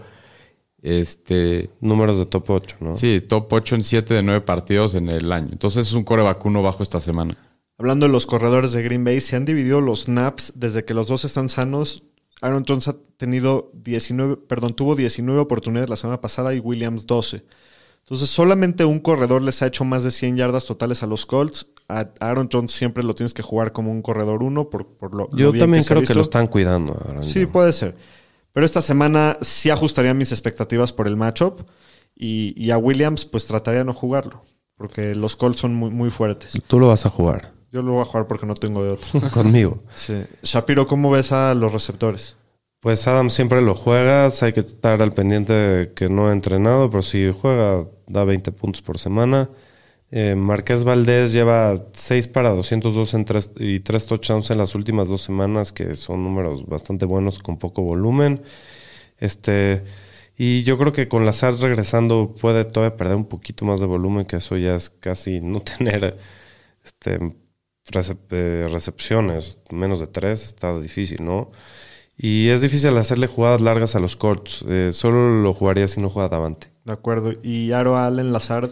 este 0.81 1.69
Números 1.81 2.19
de 2.19 2.25
top 2.27 2.49
8, 2.49 2.75
¿no? 2.81 2.93
sí, 2.93 3.21
top 3.27 3.51
8 3.51 3.75
en 3.75 3.81
7 3.83 4.13
de 4.13 4.23
9 4.23 4.41
partidos 4.41 4.93
en 4.95 5.09
el 5.09 5.31
año. 5.31 5.49
Entonces 5.51 5.87
es 5.87 5.93
un 5.93 6.03
coreback 6.03 6.45
uno 6.45 6.61
bajo 6.61 6.83
esta 6.83 6.99
semana. 6.99 7.35
Hablando 7.77 8.05
de 8.05 8.11
los 8.11 8.25
corredores 8.25 8.71
de 8.71 8.83
Green 8.83 9.03
Bay, 9.03 9.19
se 9.19 9.35
han 9.35 9.45
dividido 9.45 9.81
los 9.81 10.03
snaps 10.03 10.53
desde 10.55 10.85
que 10.85 10.93
los 10.93 11.07
dos 11.07 11.25
están 11.25 11.49
sanos. 11.49 12.03
Aaron 12.41 12.65
Jones 12.67 12.87
ha 12.87 12.95
tenido 13.17 13.71
19, 13.73 14.37
perdón, 14.37 14.75
tuvo 14.75 14.95
19 14.95 15.39
oportunidades 15.39 15.89
la 15.89 15.95
semana 15.95 16.21
pasada 16.21 16.53
y 16.53 16.59
Williams 16.59 17.05
12. 17.07 17.45
Entonces, 18.03 18.29
solamente 18.29 18.85
un 18.85 18.99
corredor 18.99 19.41
les 19.41 19.61
ha 19.63 19.67
hecho 19.67 19.83
más 19.83 20.03
de 20.03 20.11
100 20.11 20.37
yardas 20.37 20.65
totales 20.65 21.01
a 21.01 21.07
los 21.07 21.25
Colts. 21.25 21.67
A 21.87 22.09
Aaron 22.19 22.49
Jones 22.51 22.71
siempre 22.71 23.03
lo 23.03 23.15
tienes 23.15 23.33
que 23.33 23.41
jugar 23.41 23.71
como 23.71 23.91
un 23.91 24.01
corredor 24.03 24.43
uno 24.43 24.69
por, 24.69 24.85
por 24.85 25.15
lo, 25.15 25.27
lo 25.31 25.37
Yo 25.37 25.51
bien 25.51 25.63
también 25.63 25.83
creo 25.83 26.03
que 26.03 26.13
lo 26.13 26.21
están 26.21 26.47
cuidando. 26.47 26.93
Aaron 27.07 27.23
Sí, 27.23 27.33
Jones. 27.39 27.47
puede 27.49 27.73
ser. 27.73 27.95
Pero 28.53 28.65
esta 28.65 28.81
semana 28.81 29.37
sí 29.41 29.69
ajustaría 29.71 30.13
mis 30.13 30.31
expectativas 30.31 30.93
por 30.93 31.07
el 31.07 31.15
matchup. 31.17 31.61
Y, 32.15 32.53
y 32.63 32.69
a 32.71 32.77
Williams, 32.77 33.25
pues 33.25 33.47
trataría 33.47 33.79
de 33.79 33.85
no 33.85 33.93
jugarlo. 33.93 34.43
Porque 34.77 35.15
los 35.15 35.35
Colts 35.35 35.59
son 35.59 35.73
muy, 35.73 35.89
muy 35.89 36.11
fuertes. 36.11 36.61
Tú 36.67 36.79
lo 36.79 36.87
vas 36.89 37.05
a 37.05 37.09
jugar 37.09 37.54
Yo 37.75 37.81
lo 37.81 37.91
voy 37.91 38.03
a 38.03 38.05
jugar 38.05 38.25
porque 38.25 38.45
no 38.45 38.53
tengo 38.53 38.85
de 38.85 38.91
otro. 38.91 39.19
conmigo. 39.33 39.83
Sí. 39.93 40.23
Shapiro, 40.43 40.87
¿cómo 40.87 41.11
ves 41.11 41.33
a 41.33 41.53
los 41.53 41.73
receptores? 41.73 42.37
Pues 42.79 43.05
Adam 43.05 43.29
siempre 43.29 43.61
lo 43.61 43.75
juegas, 43.75 44.41
hay 44.43 44.53
que 44.53 44.61
estar 44.61 45.01
al 45.01 45.11
pendiente 45.11 45.51
de 45.51 45.93
que 45.93 46.07
no 46.07 46.29
ha 46.29 46.31
entrenado, 46.31 46.89
pero 46.89 47.03
si 47.03 47.29
juega 47.33 47.85
da 48.07 48.23
20 48.23 48.53
puntos 48.53 48.81
por 48.81 48.97
semana. 48.97 49.49
Eh, 50.09 50.35
Marqués 50.35 50.85
Valdés 50.85 51.33
lleva 51.33 51.83
6 51.91 52.29
para 52.29 52.51
202 52.51 53.13
en 53.13 53.25
tres, 53.25 53.51
y 53.57 53.81
3 53.81 54.05
touchdowns 54.05 54.51
en 54.51 54.57
las 54.57 54.73
últimas 54.73 55.09
dos 55.09 55.23
semanas, 55.23 55.73
que 55.73 55.97
son 55.97 56.23
números 56.23 56.65
bastante 56.67 57.05
buenos 57.05 57.39
con 57.39 57.59
poco 57.59 57.81
volumen. 57.81 58.41
Este, 59.17 59.83
y 60.37 60.63
yo 60.63 60.77
creo 60.77 60.93
que 60.93 61.09
con 61.09 61.25
Lazar 61.25 61.55
regresando 61.55 62.33
puede 62.39 62.63
todavía 62.63 62.95
perder 62.95 63.17
un 63.17 63.25
poquito 63.25 63.65
más 63.65 63.81
de 63.81 63.85
volumen, 63.85 64.25
que 64.25 64.37
eso 64.37 64.55
ya 64.55 64.75
es 64.75 64.89
casi 64.89 65.41
no 65.41 65.59
tener 65.77 66.17
este, 66.85 67.19
recep- 67.91 68.17
eh, 68.31 68.67
recepciones, 68.71 69.57
menos 69.71 69.99
de 69.99 70.07
3, 70.07 70.43
está 70.43 70.79
difícil, 70.79 71.23
¿no? 71.25 71.51
Y 72.17 72.47
es 72.49 72.61
difícil 72.61 72.95
hacerle 72.97 73.27
jugadas 73.27 73.59
largas 73.61 73.95
a 73.95 73.99
los 73.99 74.15
Colts. 74.15 74.63
Eh, 74.67 74.91
solo 74.93 75.41
lo 75.41 75.53
jugaría 75.53 75.87
si 75.87 75.99
no 75.99 76.09
juega 76.09 76.29
Davante. 76.29 76.67
De 76.85 76.93
acuerdo. 76.93 77.33
Y 77.43 77.71
Aro 77.73 77.97
Allen 77.97 78.31
Lazard. 78.31 78.69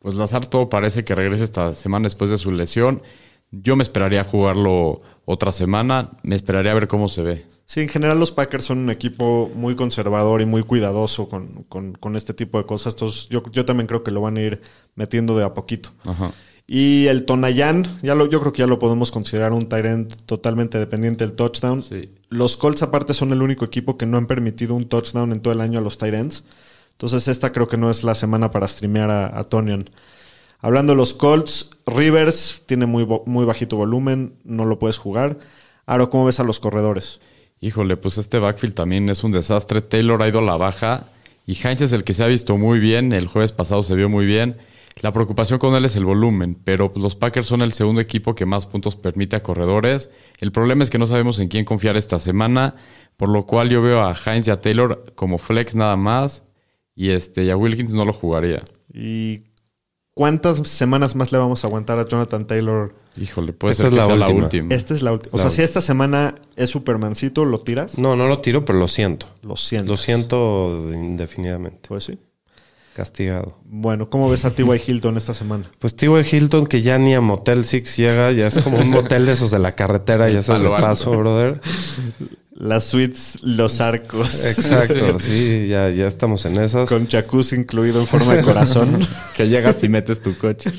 Pues 0.00 0.14
Lazar 0.16 0.46
todo 0.46 0.68
parece 0.68 1.04
que 1.04 1.14
regresa 1.14 1.44
esta 1.44 1.74
semana 1.74 2.04
después 2.04 2.30
de 2.30 2.38
su 2.38 2.50
lesión. 2.50 3.02
Yo 3.52 3.76
me 3.76 3.82
esperaría 3.84 4.24
jugarlo 4.24 5.02
otra 5.24 5.52
semana. 5.52 6.10
Me 6.24 6.34
esperaría 6.34 6.72
a 6.72 6.74
ver 6.74 6.88
cómo 6.88 7.08
se 7.08 7.22
ve. 7.22 7.46
Sí, 7.66 7.80
en 7.80 7.88
general 7.88 8.18
los 8.18 8.32
Packers 8.32 8.64
son 8.64 8.78
un 8.78 8.90
equipo 8.90 9.48
muy 9.54 9.76
conservador 9.76 10.40
y 10.40 10.46
muy 10.46 10.64
cuidadoso 10.64 11.28
con, 11.28 11.62
con- 11.68 11.92
con 11.92 12.16
este 12.16 12.34
tipo 12.34 12.58
de 12.58 12.66
cosas. 12.66 12.94
Entonces 12.94 13.28
yo, 13.28 13.42
yo 13.52 13.64
también 13.64 13.86
creo 13.86 14.02
que 14.02 14.10
lo 14.10 14.20
van 14.20 14.36
a 14.36 14.40
ir 14.42 14.62
metiendo 14.96 15.36
de 15.36 15.44
a 15.44 15.54
poquito. 15.54 15.90
Ajá. 16.04 16.32
Y 16.72 17.08
el 17.08 17.24
Tonayan, 17.24 17.98
ya 18.00 18.14
lo, 18.14 18.30
yo 18.30 18.38
creo 18.38 18.52
que 18.52 18.60
ya 18.60 18.68
lo 18.68 18.78
podemos 18.78 19.10
considerar 19.10 19.52
un 19.52 19.68
Tyrant 19.68 20.14
totalmente 20.24 20.78
dependiente 20.78 21.26
del 21.26 21.34
touchdown. 21.34 21.82
Sí. 21.82 22.10
Los 22.28 22.56
Colts 22.56 22.84
aparte 22.84 23.12
son 23.12 23.32
el 23.32 23.42
único 23.42 23.64
equipo 23.64 23.98
que 23.98 24.06
no 24.06 24.18
han 24.18 24.28
permitido 24.28 24.76
un 24.76 24.88
touchdown 24.88 25.32
en 25.32 25.40
todo 25.40 25.52
el 25.52 25.62
año 25.62 25.80
a 25.80 25.82
los 25.82 25.98
Tyrants. 25.98 26.44
Entonces 26.92 27.26
esta 27.26 27.50
creo 27.50 27.66
que 27.66 27.76
no 27.76 27.90
es 27.90 28.04
la 28.04 28.14
semana 28.14 28.52
para 28.52 28.68
streamear 28.68 29.10
a, 29.10 29.40
a. 29.40 29.48
Hablando 30.60 30.92
de 30.92 30.96
los 30.96 31.12
Colts, 31.12 31.70
Rivers 31.86 32.62
tiene 32.66 32.86
muy, 32.86 33.04
muy 33.26 33.44
bajito 33.44 33.76
volumen, 33.76 34.34
no 34.44 34.64
lo 34.64 34.78
puedes 34.78 34.98
jugar. 34.98 35.40
Aro, 35.86 36.08
¿cómo 36.08 36.26
ves 36.26 36.38
a 36.38 36.44
los 36.44 36.60
corredores? 36.60 37.18
Híjole, 37.60 37.96
pues 37.96 38.16
este 38.16 38.38
backfield 38.38 38.74
también 38.74 39.08
es 39.08 39.24
un 39.24 39.32
desastre. 39.32 39.80
Taylor 39.80 40.22
ha 40.22 40.28
ido 40.28 40.38
a 40.38 40.42
la 40.42 40.56
baja 40.56 41.08
y 41.48 41.58
Heinz 41.60 41.80
es 41.80 41.90
el 41.90 42.04
que 42.04 42.14
se 42.14 42.22
ha 42.22 42.28
visto 42.28 42.56
muy 42.56 42.78
bien. 42.78 43.12
El 43.12 43.26
jueves 43.26 43.50
pasado 43.50 43.82
se 43.82 43.96
vio 43.96 44.08
muy 44.08 44.24
bien. 44.24 44.56
La 45.02 45.12
preocupación 45.12 45.58
con 45.58 45.74
él 45.74 45.84
es 45.84 45.96
el 45.96 46.04
volumen, 46.04 46.58
pero 46.62 46.92
los 46.96 47.14
Packers 47.14 47.46
son 47.46 47.62
el 47.62 47.72
segundo 47.72 48.00
equipo 48.00 48.34
que 48.34 48.44
más 48.44 48.66
puntos 48.66 48.96
permite 48.96 49.36
a 49.36 49.42
corredores. 49.42 50.10
El 50.40 50.52
problema 50.52 50.82
es 50.84 50.90
que 50.90 50.98
no 50.98 51.06
sabemos 51.06 51.38
en 51.38 51.48
quién 51.48 51.64
confiar 51.64 51.96
esta 51.96 52.18
semana, 52.18 52.74
por 53.16 53.28
lo 53.30 53.46
cual 53.46 53.70
yo 53.70 53.80
veo 53.80 54.02
a 54.02 54.14
Heinz 54.14 54.48
y 54.48 54.50
a 54.50 54.60
Taylor 54.60 55.12
como 55.14 55.38
flex 55.38 55.74
nada 55.74 55.96
más 55.96 56.44
y 56.94 57.10
este 57.10 57.44
y 57.44 57.50
a 57.50 57.56
Wilkins 57.56 57.94
no 57.94 58.04
lo 58.04 58.12
jugaría. 58.12 58.62
¿Y 58.92 59.44
cuántas 60.12 60.58
semanas 60.68 61.16
más 61.16 61.32
le 61.32 61.38
vamos 61.38 61.64
a 61.64 61.68
aguantar 61.68 61.98
a 61.98 62.06
Jonathan 62.06 62.46
Taylor? 62.46 62.94
Híjole, 63.16 63.52
puede 63.54 63.72
Esta 63.72 63.84
ser 63.84 63.92
es 63.92 63.94
que 63.94 64.00
la 64.00 64.06
sea 64.06 64.16
la 64.16 64.26
última. 64.26 64.44
última. 64.44 64.74
Esta 64.74 64.94
es 64.94 65.02
la 65.02 65.12
última. 65.12 65.30
O 65.34 65.36
La 65.38 65.42
sea, 65.44 65.50
si 65.50 65.62
esta 65.62 65.80
semana 65.80 66.34
es 66.56 66.70
Supermancito, 66.70 67.44
¿lo 67.44 67.60
tiras? 67.60 67.96
No, 67.98 68.16
no 68.16 68.28
lo 68.28 68.40
tiro, 68.40 68.64
pero 68.64 68.78
lo 68.78 68.86
siento. 68.88 69.26
Lo 69.42 69.56
siento. 69.56 69.92
Lo 69.92 69.96
siento 69.96 70.88
indefinidamente. 70.92 71.88
Pues 71.88 72.04
sí. 72.04 72.18
Castigado. 72.94 73.58
Bueno, 73.64 74.10
¿cómo 74.10 74.28
ves 74.28 74.44
a 74.44 74.50
T.Y. 74.50 74.82
Hilton 74.86 75.16
esta 75.16 75.32
semana? 75.32 75.70
Pues 75.78 75.94
T.Y. 75.94 76.36
Hilton, 76.36 76.66
que 76.66 76.82
ya 76.82 76.98
ni 76.98 77.14
a 77.14 77.20
Motel 77.20 77.64
Six 77.64 77.96
llega, 77.96 78.32
ya 78.32 78.48
es 78.48 78.58
como 78.58 78.78
un 78.78 78.90
motel 78.90 79.26
de 79.26 79.32
esos 79.32 79.50
de 79.50 79.58
la 79.58 79.74
carretera, 79.74 80.28
ya 80.28 80.42
sabes, 80.42 80.64
de 80.64 80.68
paso, 80.70 81.12
brother. 81.12 81.60
Las 82.52 82.84
suites, 82.84 83.38
los 83.42 83.80
arcos. 83.80 84.44
Exacto, 84.44 85.18
sí, 85.20 85.68
ya, 85.68 85.88
ya 85.90 86.06
estamos 86.06 86.44
en 86.44 86.58
esas. 86.58 86.88
Con 86.88 87.08
jacuzzi 87.08 87.56
incluido 87.56 88.00
en 88.00 88.06
forma 88.06 88.34
de 88.34 88.42
corazón. 88.42 89.00
Que 89.36 89.48
llegas 89.48 89.82
y 89.82 89.88
metes 89.88 90.20
tu 90.20 90.36
coche. 90.36 90.70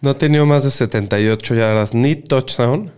No 0.00 0.10
ha 0.10 0.18
tenido 0.18 0.46
más 0.46 0.64
de 0.64 0.70
78 0.70 1.54
yardas 1.54 1.94
ni 1.94 2.16
touchdown 2.16 2.90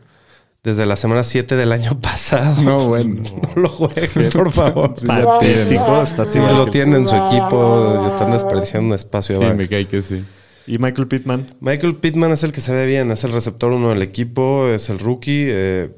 desde 0.62 0.84
la 0.86 0.96
semana 0.96 1.22
7 1.24 1.56
del 1.56 1.72
año 1.72 1.98
pasado. 2.00 2.62
No, 2.62 2.88
bueno. 2.88 3.22
No 3.54 3.62
lo 3.62 3.68
jueguen, 3.68 4.30
por 4.30 4.50
favor. 4.52 4.92
Está 4.96 6.26
Si 6.26 6.38
lo 6.38 6.66
tienen 6.66 7.02
en 7.02 7.08
su 7.08 7.14
equipo, 7.16 8.00
ya 8.02 8.08
están 8.08 8.30
desperdiciando 8.32 8.88
un 8.88 8.94
espacio. 8.94 9.38
Sí, 9.38 9.44
de 9.44 9.54
me 9.54 9.68
cae 9.68 9.86
que 9.86 10.02
sí. 10.02 10.24
Y 10.66 10.78
Michael 10.78 11.06
Pittman. 11.06 11.54
Michael 11.60 11.96
Pittman 11.96 12.32
es 12.32 12.42
el 12.42 12.52
que 12.52 12.60
se 12.60 12.74
ve 12.74 12.86
bien, 12.86 13.10
es 13.12 13.22
el 13.22 13.32
receptor 13.32 13.70
uno 13.72 13.90
del 13.90 14.02
equipo, 14.02 14.66
es 14.68 14.88
el 14.88 14.98
rookie. 14.98 15.46
eh, 15.48 15.90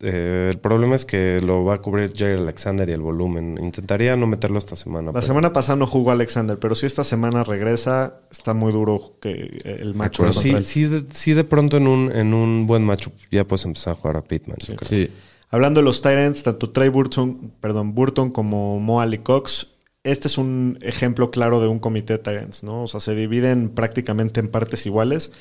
eh, 0.00 0.48
el 0.52 0.58
problema 0.58 0.94
es 0.96 1.04
que 1.04 1.40
lo 1.40 1.64
va 1.64 1.74
a 1.74 1.78
cubrir 1.78 2.12
Jerry 2.14 2.40
Alexander 2.40 2.88
y 2.88 2.92
el 2.92 3.00
volumen. 3.00 3.58
Intentaría 3.60 4.16
no 4.16 4.26
meterlo 4.26 4.58
esta 4.58 4.76
semana. 4.76 5.06
La 5.06 5.12
pero- 5.14 5.26
semana 5.26 5.52
pasada 5.52 5.76
no 5.76 5.86
jugó 5.86 6.10
Alexander, 6.12 6.58
pero 6.58 6.74
si 6.74 6.86
esta 6.86 7.02
semana 7.04 7.42
regresa, 7.44 8.20
está 8.30 8.54
muy 8.54 8.72
duro 8.72 9.16
que 9.20 9.60
el 9.64 9.94
macho. 9.94 10.22
pero 10.22 10.32
sí, 10.32 10.54
sí, 10.62 10.84
de, 10.84 11.04
sí 11.12 11.32
de 11.34 11.44
pronto 11.44 11.76
en 11.76 11.86
un, 11.88 12.12
en 12.12 12.32
un 12.34 12.66
buen 12.66 12.84
matchup 12.84 13.12
ya 13.30 13.44
puedes 13.44 13.64
empezar 13.64 13.94
a 13.94 13.96
jugar 13.96 14.16
a 14.16 14.22
Pittman. 14.22 14.58
yo 14.66 14.76
creo. 14.76 14.88
Sí. 14.88 15.10
Hablando 15.50 15.80
de 15.80 15.84
los 15.84 16.02
Tyrants, 16.02 16.42
tanto 16.42 16.70
Trey 16.70 16.90
Burton, 16.90 17.52
perdón, 17.60 17.94
Burton 17.94 18.30
como 18.30 18.78
Mo 18.80 19.00
Ali 19.00 19.18
Cox, 19.18 19.68
este 20.04 20.28
es 20.28 20.38
un 20.38 20.78
ejemplo 20.82 21.30
claro 21.30 21.60
de 21.60 21.68
un 21.68 21.78
comité 21.78 22.12
de 22.14 22.18
Tyrants, 22.20 22.62
¿no? 22.62 22.82
O 22.84 22.86
sea, 22.86 23.00
se 23.00 23.14
dividen 23.14 23.70
prácticamente 23.70 24.40
en 24.40 24.48
partes 24.48 24.86
iguales. 24.86 25.32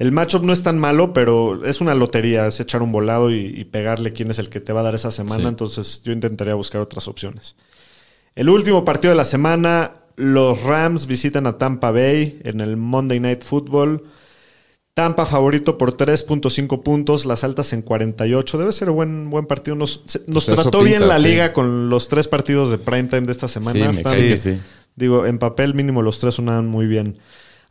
El 0.00 0.12
matchup 0.12 0.42
no 0.44 0.52
es 0.54 0.62
tan 0.62 0.78
malo, 0.78 1.12
pero 1.12 1.62
es 1.66 1.82
una 1.82 1.94
lotería, 1.94 2.46
es 2.46 2.58
echar 2.58 2.80
un 2.80 2.90
volado 2.90 3.30
y, 3.30 3.52
y 3.54 3.64
pegarle 3.66 4.14
quién 4.14 4.30
es 4.30 4.38
el 4.38 4.48
que 4.48 4.58
te 4.58 4.72
va 4.72 4.80
a 4.80 4.84
dar 4.84 4.94
esa 4.94 5.10
semana. 5.10 5.42
Sí. 5.42 5.48
Entonces 5.48 6.02
yo 6.02 6.12
intentaría 6.12 6.54
buscar 6.54 6.80
otras 6.80 7.06
opciones. 7.06 7.54
El 8.34 8.48
último 8.48 8.82
partido 8.82 9.10
de 9.10 9.16
la 9.16 9.26
semana, 9.26 9.92
los 10.16 10.62
Rams 10.62 11.06
visitan 11.06 11.46
a 11.46 11.58
Tampa 11.58 11.90
Bay 11.90 12.40
en 12.44 12.62
el 12.62 12.78
Monday 12.78 13.20
Night 13.20 13.42
Football. 13.42 14.04
Tampa 14.94 15.26
favorito 15.26 15.76
por 15.76 15.94
3.5 15.96 16.82
puntos, 16.82 17.26
las 17.26 17.44
altas 17.44 17.72
en 17.74 17.82
48. 17.82 18.56
Debe 18.58 18.72
ser 18.72 18.90
buen, 18.90 19.28
buen 19.28 19.44
partido. 19.46 19.76
Nos, 19.76 20.02
nos 20.26 20.46
Pues 20.46 20.56
trató 20.56 20.82
bien 20.82 21.08
la 21.08 21.18
sí. 21.18 21.24
liga 21.24 21.52
con 21.52 21.90
los 21.90 22.08
tres 22.08 22.26
partidos 22.26 22.70
de 22.70 22.78
primetime 22.78 23.22
de 23.22 23.32
esta 23.32 23.48
semana. 23.48 23.92
Sí, 23.92 23.96
me 23.98 24.02
cae 24.02 24.36
sí. 24.38 24.58
Digo, 24.96 25.26
en 25.26 25.38
papel 25.38 25.74
mínimo 25.74 26.00
los 26.00 26.18
tres 26.20 26.36
sonaban 26.36 26.66
muy 26.68 26.86
bien. 26.86 27.18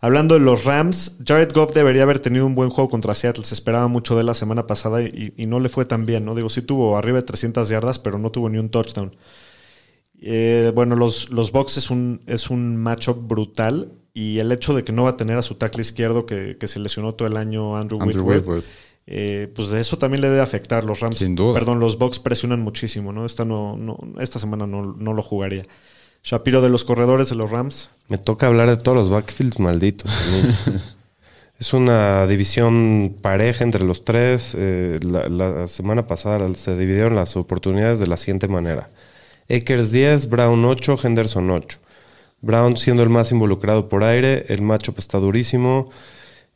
Hablando 0.02 0.36
de 0.36 0.40
los 0.40 0.64
Rams, 0.64 1.18
Jared 1.26 1.52
Goff 1.54 1.74
debería 1.74 2.04
haber 2.04 2.20
tenido 2.20 2.46
un 2.46 2.56
buen 2.56 2.70
juego 2.70 2.90
contra 2.90 3.14
Seattle. 3.16 3.44
Se 3.44 3.54
esperaba 3.54 3.88
mucho 3.90 4.16
de 4.16 4.22
él 4.22 4.28
la 4.28 4.34
semana 4.34 4.66
pasada 4.66 5.02
y, 5.02 5.34
y 5.36 5.46
no 5.46 5.60
le 5.60 5.68
fue 5.70 5.84
tan 5.86 6.06
bien, 6.06 6.24
¿no? 6.24 6.36
Digo, 6.36 6.48
sí 6.50 6.62
tuvo 6.62 6.96
arriba 6.98 7.18
de 7.18 7.24
300 7.26 7.68
yardas, 7.68 8.00
pero 8.00 8.18
no 8.18 8.32
tuvo 8.32 8.48
ni 8.50 8.58
un 8.60 8.70
touchdown. 8.70 9.16
Eh, 10.22 10.72
bueno, 10.76 10.96
los, 10.96 11.30
los 11.30 11.52
Bucks 11.52 11.78
es 11.78 11.90
un, 11.90 12.22
es 12.28 12.50
un 12.50 12.76
matchup 12.78 13.28
brutal 13.28 13.94
y 14.14 14.40
el 14.40 14.52
hecho 14.52 14.74
de 14.74 14.84
que 14.84 14.92
no 14.92 15.04
va 15.04 15.12
a 15.12 15.18
tener 15.18 15.38
a 15.38 15.42
su 15.42 15.56
tackle 15.56 15.82
izquierdo 15.82 16.26
que, 16.26 16.58
que 16.58 16.68
se 16.68 16.80
lesionó 16.80 17.14
todo 17.16 17.28
el 17.28 17.38
año 17.38 17.78
Andrew, 17.78 18.02
Andrew 18.02 18.24
Whitworth, 18.26 18.48
Whitworth. 18.48 18.66
eh, 19.08 19.50
pues 19.56 19.70
de 19.70 19.80
eso 19.80 19.98
también 19.98 20.22
le 20.22 20.28
debe 20.30 20.42
afectar. 20.42 20.84
Los 20.84 21.00
Rams, 21.00 21.18
Sin 21.18 21.36
duda. 21.36 21.54
perdón, 21.54 21.80
los 21.80 21.98
Bucks 21.98 22.20
presionan 22.20 22.62
muchísimo, 22.62 23.14
¿no? 23.14 23.26
Esta, 23.26 23.46
no, 23.46 23.78
no- 23.78 23.98
esta 24.20 24.40
semana 24.40 24.66
no, 24.68 24.94
no 24.94 25.14
lo 25.14 25.22
jugaría. 25.22 25.64
Shapiro 26.24 26.62
de 26.62 26.70
los 26.70 26.84
corredores 26.84 27.30
de 27.30 27.36
los 27.36 27.50
Rams. 27.50 27.90
Me 28.08 28.18
toca 28.18 28.48
hablar 28.48 28.70
de 28.70 28.78
todos 28.78 28.98
los 28.98 29.10
backfields 29.10 29.60
malditos. 29.60 30.12
a 30.12 30.72
es 31.60 31.74
una 31.74 32.28
división 32.28 33.18
pareja 33.22 33.64
entre 33.64 33.84
los 33.84 34.04
tres. 34.04 34.54
Eh, 34.58 35.00
la, 35.02 35.30
la 35.30 35.68
semana 35.68 36.08
pasada 36.08 36.54
se 36.56 36.76
dividieron 36.76 37.16
las 37.16 37.36
oportunidades 37.36 38.00
de 38.00 38.08
la 38.08 38.18
siguiente 38.18 38.48
manera. 38.48 38.90
Akers 39.50 39.92
10, 39.92 40.30
Brown 40.30 40.64
8, 40.66 41.00
Henderson 41.04 41.50
8. 41.50 41.80
Brown 42.42 42.78
siendo 42.78 43.04
el 43.04 43.10
más 43.10 43.32
involucrado 43.32 43.90
por 43.90 44.04
aire, 44.04 44.46
el 44.50 44.62
matchup 44.62 45.00
está 45.00 45.20
durísimo. 45.20 45.90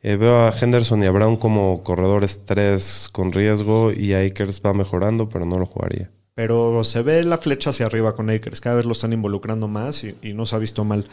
Eh, 0.01 0.17
veo 0.17 0.47
a 0.47 0.53
Henderson 0.57 1.01
y 1.01 1.05
a 1.05 1.11
Brown 1.11 1.37
como 1.37 1.83
corredores 1.83 2.43
3 2.45 3.09
con 3.11 3.31
riesgo 3.31 3.91
y 3.91 4.13
Akers 4.13 4.61
va 4.63 4.73
mejorando, 4.73 5.29
pero 5.29 5.45
no 5.45 5.57
lo 5.57 5.65
jugaría. 5.65 6.09
Pero 6.35 6.83
se 6.83 7.01
ve 7.03 7.23
la 7.23 7.37
flecha 7.37 7.69
hacia 7.69 7.85
arriba 7.85 8.15
con 8.15 8.29
Akers. 8.29 8.59
Cada 8.61 8.77
vez 8.77 8.85
lo 8.85 8.93
están 8.93 9.13
involucrando 9.13 9.67
más 9.67 10.03
y, 10.03 10.15
y 10.21 10.33
no 10.33 10.45
se 10.45 10.55
ha 10.55 10.59
visto 10.59 10.83
mal. 10.83 11.05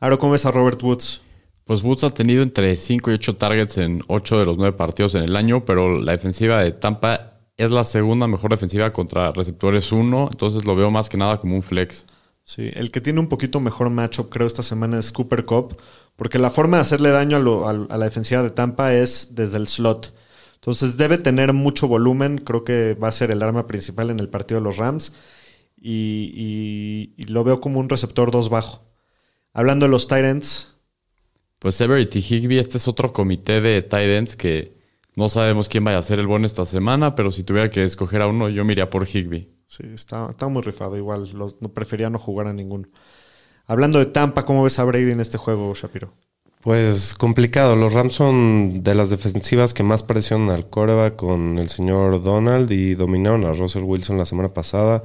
Ahora, 0.00 0.16
¿cómo 0.16 0.32
ves 0.32 0.44
a 0.46 0.50
Robert 0.50 0.82
Woods? 0.82 1.20
Pues 1.64 1.82
Woods 1.82 2.04
ha 2.04 2.10
tenido 2.10 2.42
entre 2.42 2.76
5 2.76 3.10
y 3.10 3.14
8 3.14 3.36
targets 3.36 3.78
en 3.78 4.02
8 4.08 4.38
de 4.38 4.44
los 4.46 4.56
9 4.56 4.76
partidos 4.76 5.14
en 5.14 5.22
el 5.24 5.36
año, 5.36 5.64
pero 5.64 5.96
la 6.00 6.12
defensiva 6.12 6.62
de 6.62 6.72
Tampa 6.72 7.38
es 7.56 7.70
la 7.70 7.84
segunda 7.84 8.26
mejor 8.26 8.50
defensiva 8.50 8.92
contra 8.92 9.32
receptores 9.32 9.90
1, 9.90 10.28
entonces 10.30 10.64
lo 10.64 10.76
veo 10.76 10.90
más 10.90 11.08
que 11.08 11.16
nada 11.16 11.40
como 11.40 11.56
un 11.56 11.62
flex. 11.62 12.06
Sí, 12.44 12.70
el 12.74 12.90
que 12.92 13.00
tiene 13.00 13.18
un 13.18 13.28
poquito 13.28 13.58
mejor 13.58 13.90
matchup, 13.90 14.28
creo, 14.28 14.46
esta 14.46 14.62
semana 14.62 14.98
es 15.00 15.10
Cooper 15.10 15.44
Cup, 15.44 15.76
porque 16.14 16.38
la 16.38 16.50
forma 16.50 16.76
de 16.76 16.82
hacerle 16.82 17.10
daño 17.10 17.36
a, 17.38 17.40
lo- 17.40 17.66
a- 17.66 17.70
a 17.70 17.96
la 17.96 18.04
defensiva 18.04 18.42
de 18.42 18.50
Tampa 18.50 18.94
es 18.94 19.34
desde 19.34 19.56
el 19.58 19.66
slot. 19.66 20.12
Entonces 20.66 20.96
debe 20.98 21.18
tener 21.18 21.52
mucho 21.52 21.88
volumen, 21.88 22.38
creo 22.38 22.64
que 22.64 22.94
va 22.94 23.08
a 23.08 23.12
ser 23.12 23.30
el 23.30 23.42
arma 23.42 23.66
principal 23.66 24.10
en 24.10 24.20
el 24.20 24.28
partido 24.28 24.60
de 24.60 24.64
los 24.64 24.76
Rams, 24.78 25.12
y, 25.76 26.32
y- 26.34 27.14
y 27.22 27.24
lo 27.28 27.44
veo 27.44 27.60
como 27.60 27.80
un 27.80 27.88
receptor 27.88 28.30
2 28.32 28.50
bajo. 28.50 28.84
Hablando 29.54 29.86
de 29.86 29.90
los 29.92 30.08
Titans, 30.08 30.76
Pues 31.58 31.74
Severity 31.74 32.20
Higby, 32.20 32.58
este 32.58 32.76
es 32.78 32.88
otro 32.88 33.12
comité 33.12 33.60
de 33.60 33.84
ends 34.16 34.36
que 34.36 34.76
no 35.16 35.28
sabemos 35.28 35.68
quién 35.68 35.84
vaya 35.84 35.98
a 35.98 36.02
ser 36.02 36.18
el 36.18 36.26
bueno 36.26 36.46
esta 36.46 36.66
semana, 36.66 37.14
pero 37.14 37.30
si 37.32 37.42
tuviera 37.44 37.70
que 37.70 37.84
escoger 37.84 38.22
a 38.22 38.28
uno, 38.28 38.48
yo 38.48 38.64
me 38.64 38.72
iría 38.72 38.90
por 38.90 39.06
Higby. 39.06 39.48
sí, 39.66 39.84
está, 39.94 40.30
está 40.30 40.48
muy 40.48 40.62
rifado, 40.62 40.96
igual, 40.96 41.30
los, 41.34 41.60
no 41.62 41.72
prefería 41.72 42.10
no 42.10 42.18
jugar 42.18 42.46
a 42.48 42.52
ninguno. 42.52 42.88
Hablando 43.66 43.98
de 44.00 44.06
Tampa, 44.06 44.44
¿cómo 44.44 44.64
ves 44.64 44.78
a 44.78 44.84
Brady 44.84 45.12
en 45.12 45.20
este 45.20 45.38
juego, 45.38 45.74
Shapiro? 45.74 46.14
Pues 46.60 47.14
complicado. 47.14 47.76
Los 47.76 47.92
Rams 47.92 48.14
son 48.14 48.82
de 48.82 48.94
las 48.94 49.10
defensivas 49.10 49.72
que 49.72 49.82
más 49.82 50.02
presionan 50.02 50.50
al 50.50 50.68
coreback 50.68 51.16
con 51.16 51.58
el 51.58 51.68
señor 51.68 52.22
Donald 52.22 52.70
y 52.72 52.94
dominaron 52.94 53.44
a 53.44 53.52
Russell 53.52 53.84
Wilson 53.84 54.18
la 54.18 54.24
semana 54.24 54.52
pasada. 54.52 55.04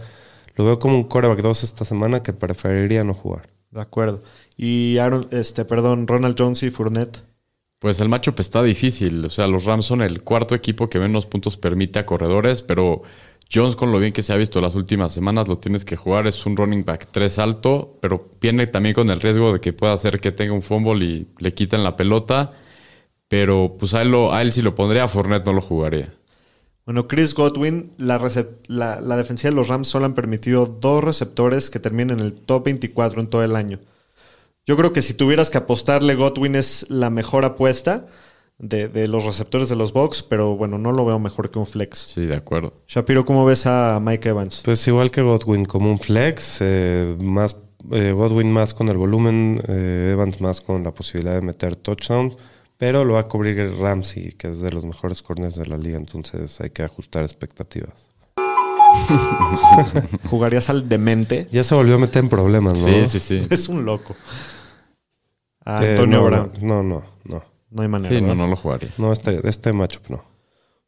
Lo 0.56 0.66
veo 0.66 0.80
como 0.80 0.96
un 0.96 1.04
coreback 1.04 1.42
2 1.42 1.64
esta 1.64 1.86
semana 1.86 2.24
que 2.24 2.34
preferiría 2.34 3.04
no 3.04 3.14
jugar. 3.14 3.50
De 3.70 3.82
acuerdo. 3.82 4.24
Y 4.58 4.98
Aaron, 4.98 5.28
este, 5.32 5.64
perdón, 5.66 6.08
Ronald 6.08 6.36
Jones 6.38 6.64
y 6.64 6.72
Fournette. 6.72 7.24
Pues 7.80 8.00
el 8.00 8.10
matchup 8.10 8.40
está 8.40 8.62
difícil. 8.62 9.26
O 9.26 9.30
sea, 9.30 9.48
los 9.48 9.66
Rams 9.66 9.86
son 9.86 10.02
el 10.02 10.22
cuarto 10.22 10.54
equipo 10.56 10.90
que 10.90 11.00
menos 11.00 11.26
puntos 11.26 11.58
permite 11.58 12.00
a 12.00 12.06
corredores, 12.06 12.62
pero 12.62 13.02
Jones, 13.54 13.76
con 13.76 13.92
lo 13.92 14.00
bien 14.00 14.14
que 14.14 14.22
se 14.24 14.32
ha 14.34 14.38
visto 14.38 14.62
las 14.62 14.76
últimas 14.76 15.14
semanas, 15.14 15.48
lo 15.48 15.58
tienes 15.58 15.84
que 15.84 15.96
jugar. 15.98 16.26
Es 16.28 16.46
un 16.46 16.56
running 16.56 16.86
back 16.86 17.08
3 17.12 17.38
alto, 17.40 17.98
pero 18.02 18.30
viene 18.40 18.68
también 18.68 18.96
con 18.96 19.10
el 19.10 19.20
riesgo 19.20 19.52
de 19.54 19.60
que 19.60 19.74
pueda 19.74 19.94
hacer 19.94 20.20
que 20.22 20.32
tenga 20.32 20.54
un 20.54 20.62
fumble 20.62 21.04
y 21.04 21.28
le 21.40 21.54
quiten 21.54 21.84
la 21.84 21.96
pelota. 21.98 22.54
Pero 23.28 23.76
pues 23.80 23.94
a 23.94 24.02
él, 24.02 24.12
lo- 24.12 24.34
a 24.34 24.42
él 24.42 24.52
sí 24.54 24.62
lo 24.62 24.76
pondría, 24.76 25.06
a 25.06 25.08
Fournette 25.08 25.46
no 25.46 25.54
lo 25.54 25.62
jugaría. 25.62 26.14
Bueno, 26.86 27.08
Chris 27.08 27.34
Godwin, 27.36 27.92
la, 27.98 28.20
la, 28.68 29.02
la 29.02 29.18
defensiva 29.18 29.50
de 29.52 29.56
los 29.56 29.68
Rams 29.68 29.88
solo 29.88 30.06
han 30.06 30.16
permitido 30.16 30.66
dos 30.66 31.04
receptores 31.04 31.70
que 31.70 31.80
terminen 31.80 32.20
en 32.20 32.26
el 32.26 32.34
top 32.34 32.66
24 32.66 33.22
en 33.22 33.30
todo 33.30 33.44
el 33.44 33.56
año. 33.56 33.80
Yo 34.66 34.78
creo 34.78 34.94
que 34.94 35.02
si 35.02 35.14
tuvieras 35.14 35.50
que 35.50 35.58
apostarle, 35.58 36.16
Godwin 36.16 36.56
es 36.56 36.90
la 36.90 37.10
mejor 37.10 37.46
apuesta 37.46 38.08
de, 38.62 38.88
de 38.88 39.08
los 39.08 39.26
receptores 39.26 39.70
de 39.70 39.76
los 39.76 39.92
Bucks, 39.92 40.22
pero 40.22 40.56
bueno, 40.56 40.78
no 40.78 40.92
lo 40.92 41.04
veo 41.04 41.18
mejor 41.20 41.50
que 41.50 41.58
un 41.58 41.66
flex. 41.66 41.98
Sí, 41.98 42.26
de 42.28 42.36
acuerdo. 42.36 42.74
Shapiro, 42.88 43.26
¿cómo 43.26 43.44
ves 43.44 43.66
a 43.66 44.00
Mike 44.02 44.30
Evans? 44.30 44.62
Pues 44.64 44.88
igual 44.88 45.10
que 45.10 45.22
Godwin, 45.24 45.66
como 45.66 45.90
un 45.90 45.98
flex, 45.98 46.60
eh, 46.62 47.18
más 47.20 47.56
eh, 47.92 48.12
Godwin 48.12 48.52
más 48.52 48.76
con 48.76 48.88
el 48.90 48.98
volumen, 48.98 49.60
eh, 49.68 50.12
Evans 50.14 50.40
más 50.42 50.62
con 50.62 50.84
la 50.84 50.92
posibilidad 50.94 51.34
de 51.34 51.42
meter 51.42 51.76
touchdowns, 51.76 52.36
pero 52.78 53.04
lo 53.04 53.16
va 53.16 53.22
a 53.22 53.24
cubrir 53.24 53.76
Ramsey, 53.80 54.34
que 54.34 54.50
es 54.52 54.62
de 54.62 54.72
los 54.72 54.84
mejores 54.86 55.24
corners 55.24 55.56
de 55.56 55.66
la 55.66 55.78
liga, 55.78 55.98
entonces 55.98 56.62
hay 56.62 56.70
que 56.70 56.84
ajustar 56.84 57.24
expectativas. 57.24 58.06
¿Jugarías 60.30 60.70
al 60.70 60.88
demente? 60.88 61.48
Ya 61.52 61.64
se 61.64 61.74
volvió 61.74 61.96
a 61.96 61.98
meter 61.98 62.24
en 62.24 62.30
problemas, 62.30 62.80
¿no? 62.80 62.88
Sí, 62.88 63.06
sí, 63.08 63.20
sí. 63.20 63.48
Es 63.50 63.70
un 63.70 63.86
loco. 63.86 64.16
A 65.66 65.84
Eh, 65.86 65.92
Antonio 65.92 66.20
no, 66.20 66.26
Brown. 66.26 66.52
No, 66.62 66.84
no, 66.84 67.04
no. 67.24 67.44
No 67.50 67.51
hay 67.78 67.88
manera. 67.88 68.14
Sí, 68.14 68.22
no, 68.22 68.28
¿verdad? 68.30 68.44
no 68.44 68.48
lo 68.50 68.56
jugaría. 68.56 68.90
No, 68.98 69.12
este, 69.14 69.48
este 69.48 69.72
matchup 69.74 70.10
no. 70.10 70.24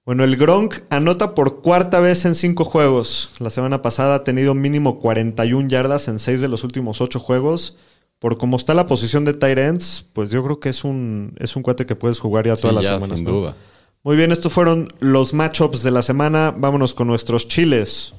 Bueno, 0.06 0.26
el 0.26 0.36
Gronk 0.36 0.76
anota 0.90 1.34
por 1.34 1.62
cuarta 1.62 2.02
vez 2.02 2.26
en 2.26 2.36
cinco 2.36 2.66
juegos. 2.66 3.30
La 3.40 3.50
semana 3.50 3.82
pasada 3.82 4.16
ha 4.16 4.24
tenido 4.26 4.54
mínimo 4.54 5.00
41 5.00 5.70
yardas 5.70 6.10
en 6.10 6.20
seis 6.20 6.42
de 6.42 6.50
los 6.50 6.64
últimos 6.66 7.00
ocho 7.00 7.20
juegos. 7.22 7.78
Por 8.20 8.38
cómo 8.38 8.58
está 8.58 8.74
la 8.74 8.86
posición 8.86 9.24
de 9.26 9.34
tight 9.34 9.58
ends, 9.58 10.06
pues 10.14 10.30
yo 10.30 10.44
creo 10.44 10.60
que 10.60 10.70
es 10.70 10.84
un, 10.84 11.34
es 11.40 11.56
un 11.56 11.64
cuate 11.64 11.86
que 11.86 11.96
puedes 11.96 12.20
jugar 12.20 12.46
ya 12.46 12.56
Sí, 12.58 12.62
todas 12.64 12.76
las 12.76 12.84
ya, 12.86 12.94
semanas. 12.96 13.20
sin 13.20 13.28
¿no? 13.28 13.34
duda. 13.34 13.56
Muy 14.04 14.18
bien, 14.18 14.34
estos 14.34 14.52
fueron 14.52 14.90
los 15.00 15.34
matchups 15.34 15.84
de 15.84 15.92
la 15.92 16.02
semana. 16.02 16.54
Vámonos 16.58 16.94
con 16.94 17.08
nuestros 17.08 17.48
chiles. 17.48 18.14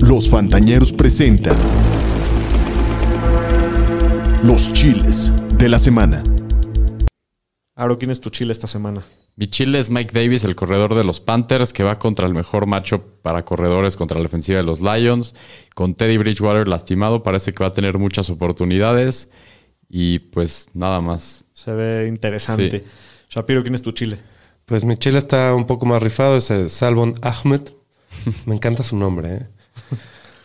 Los 0.00 0.28
Fantañeros 0.28 0.92
presentan 0.92 1.56
los 4.42 4.72
chiles 4.72 5.32
de 5.56 5.68
la 5.68 5.78
semana. 5.78 6.24
Aro, 7.82 7.98
¿quién 7.98 8.12
es 8.12 8.20
tu 8.20 8.30
chile 8.30 8.52
esta 8.52 8.68
semana? 8.68 9.04
Mi 9.34 9.48
chile 9.48 9.80
es 9.80 9.90
Mike 9.90 10.12
Davis, 10.12 10.44
el 10.44 10.54
corredor 10.54 10.94
de 10.94 11.02
los 11.02 11.18
Panthers, 11.18 11.72
que 11.72 11.82
va 11.82 11.98
contra 11.98 12.28
el 12.28 12.32
mejor 12.32 12.66
matchup 12.66 13.02
para 13.22 13.44
corredores 13.44 13.96
contra 13.96 14.20
la 14.20 14.26
ofensiva 14.26 14.58
de 14.58 14.62
los 14.62 14.80
Lions. 14.80 15.34
Con 15.74 15.96
Teddy 15.96 16.16
Bridgewater 16.16 16.68
lastimado, 16.68 17.24
parece 17.24 17.52
que 17.52 17.64
va 17.64 17.70
a 17.70 17.72
tener 17.72 17.98
muchas 17.98 18.30
oportunidades. 18.30 19.32
Y 19.88 20.20
pues 20.20 20.68
nada 20.74 21.00
más. 21.00 21.44
Se 21.54 21.72
ve 21.72 22.06
interesante. 22.06 22.70
Sí. 22.70 22.84
Shapiro, 23.30 23.62
¿quién 23.62 23.74
es 23.74 23.82
tu 23.82 23.90
chile? 23.90 24.20
Pues 24.64 24.84
mi 24.84 24.96
chile 24.96 25.18
está 25.18 25.52
un 25.52 25.66
poco 25.66 25.84
más 25.84 26.00
rifado, 26.00 26.36
es 26.36 26.52
el 26.52 26.70
Salvon 26.70 27.18
Ahmed. 27.20 27.62
Me 28.46 28.54
encanta 28.54 28.84
su 28.84 28.96
nombre, 28.96 29.34
¿eh? 29.34 29.46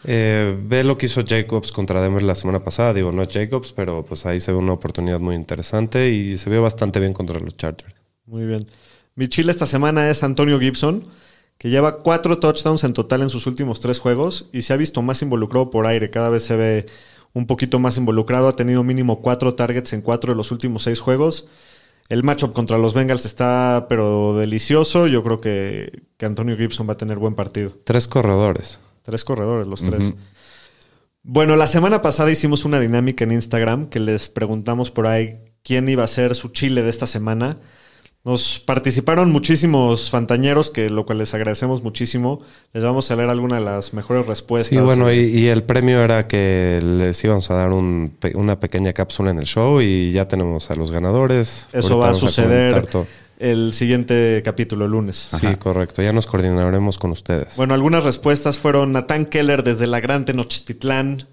Eh, 0.03 0.57
ve 0.63 0.83
lo 0.83 0.97
que 0.97 1.07
hizo 1.07 1.23
Jacobs 1.25 1.71
contra 1.71 2.01
Denver 2.01 2.23
la 2.23 2.35
semana 2.35 2.63
pasada. 2.63 2.93
Digo, 2.93 3.11
no 3.11 3.23
es 3.23 3.29
Jacobs, 3.29 3.73
pero 3.73 4.03
pues 4.05 4.25
ahí 4.25 4.39
se 4.39 4.51
ve 4.51 4.57
una 4.57 4.73
oportunidad 4.73 5.19
muy 5.19 5.35
interesante 5.35 6.09
y 6.11 6.37
se 6.37 6.49
vio 6.49 6.61
bastante 6.61 6.99
bien 6.99 7.13
contra 7.13 7.39
los 7.39 7.57
Chargers. 7.57 7.95
Muy 8.25 8.45
bien. 8.45 8.67
Mi 9.15 9.27
chile 9.27 9.51
esta 9.51 9.65
semana 9.65 10.09
es 10.09 10.23
Antonio 10.23 10.59
Gibson, 10.59 11.05
que 11.57 11.69
lleva 11.69 12.03
cuatro 12.03 12.37
touchdowns 12.37 12.83
en 12.83 12.93
total 12.93 13.23
en 13.23 13.29
sus 13.29 13.47
últimos 13.47 13.79
tres 13.79 13.99
juegos 13.99 14.47
y 14.53 14.61
se 14.61 14.73
ha 14.73 14.77
visto 14.77 15.01
más 15.01 15.21
involucrado 15.21 15.71
por 15.71 15.87
aire. 15.87 16.09
Cada 16.09 16.29
vez 16.29 16.43
se 16.43 16.55
ve 16.55 16.85
un 17.33 17.47
poquito 17.47 17.79
más 17.79 17.97
involucrado. 17.97 18.47
Ha 18.47 18.55
tenido 18.55 18.83
mínimo 18.83 19.21
cuatro 19.21 19.55
targets 19.55 19.93
en 19.93 20.01
cuatro 20.01 20.33
de 20.33 20.37
los 20.37 20.51
últimos 20.51 20.83
seis 20.83 20.99
juegos. 20.99 21.47
El 22.09 22.23
matchup 22.23 22.53
contra 22.53 22.77
los 22.77 22.93
Bengals 22.93 23.25
está 23.25 23.87
pero 23.89 24.37
delicioso. 24.37 25.07
Yo 25.07 25.23
creo 25.23 25.41
que, 25.41 26.03
que 26.17 26.25
Antonio 26.25 26.55
Gibson 26.55 26.87
va 26.87 26.93
a 26.93 26.97
tener 26.97 27.17
buen 27.17 27.35
partido. 27.35 27.71
Tres 27.83 28.07
corredores. 28.07 28.79
Tres 29.07 29.23
corredores, 29.23 29.65
los 29.67 29.81
tres. 29.81 30.13
Bueno, 31.23 31.55
la 31.55 31.67
semana 31.67 32.01
pasada 32.01 32.29
hicimos 32.29 32.65
una 32.65 32.77
dinámica 32.77 33.23
en 33.23 33.31
Instagram 33.31 33.87
que 33.87 34.01
les 34.01 34.27
preguntamos 34.27 34.91
por 34.91 35.07
ahí 35.07 35.37
quién 35.63 35.87
iba 35.87 36.03
a 36.03 36.07
ser 36.07 36.35
su 36.35 36.49
chile 36.49 36.81
de 36.81 36.89
esta 36.89 37.07
semana. 37.07 37.55
Nos 38.25 38.59
participaron 38.59 39.31
muchísimos 39.31 40.09
fantañeros, 40.09 40.69
que 40.69 40.89
lo 40.89 41.05
cual 41.05 41.19
les 41.19 41.33
agradecemos 41.33 41.83
muchísimo. 41.83 42.41
Les 42.73 42.83
vamos 42.83 43.09
a 43.09 43.15
leer 43.15 43.29
algunas 43.29 43.59
de 43.59 43.65
las 43.65 43.93
mejores 43.93 44.25
respuestas. 44.25 44.77
Sí, 44.77 44.83
bueno, 44.83 45.09
y, 45.09 45.19
y 45.19 45.47
el 45.47 45.63
premio 45.63 46.03
era 46.03 46.27
que 46.27 46.81
les 46.83 47.23
íbamos 47.23 47.49
a 47.49 47.53
dar 47.53 47.71
un 47.71 48.17
una 48.33 48.59
pequeña 48.59 48.91
cápsula 48.91 49.31
en 49.31 49.39
el 49.39 49.45
show 49.45 49.79
y 49.79 50.11
ya 50.11 50.27
tenemos 50.27 50.69
a 50.69 50.75
los 50.75 50.91
ganadores. 50.91 51.69
Eso 51.71 51.93
Ahorita 51.93 51.95
va 51.95 52.09
a 52.09 52.13
suceder. 52.13 52.87
El 53.37 53.73
siguiente 53.73 54.41
capítulo, 54.43 54.85
el 54.85 54.91
lunes. 54.91 55.29
Sí, 55.39 55.55
correcto. 55.57 56.01
Ya 56.01 56.13
nos 56.13 56.27
coordinaremos 56.27 56.97
con 56.97 57.11
ustedes. 57.11 57.55
Bueno, 57.55 57.73
algunas 57.73 58.03
respuestas 58.03 58.57
fueron 58.57 58.91
Natán 58.91 59.25
Keller 59.25 59.63
desde 59.63 59.87
la 59.87 59.99
Gran 59.99 60.25
Tenochtitlán. 60.25 61.27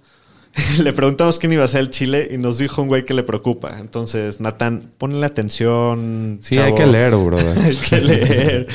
le 0.82 0.92
preguntamos 0.92 1.38
quién 1.38 1.52
iba 1.52 1.64
a 1.64 1.68
ser 1.68 1.80
el 1.80 1.90
chile 1.90 2.28
y 2.32 2.38
nos 2.38 2.58
dijo 2.58 2.82
un 2.82 2.88
güey 2.88 3.04
que 3.04 3.14
le 3.14 3.22
preocupa. 3.22 3.78
Entonces, 3.78 4.40
Natán, 4.40 4.92
ponle 4.98 5.24
atención. 5.26 6.38
sí, 6.42 6.56
chavo. 6.56 6.66
hay 6.66 6.74
que 6.74 6.86
leer, 6.86 7.16
brother. 7.16 7.58
Hay 7.64 7.76
que 7.76 8.00
leer. 8.00 8.66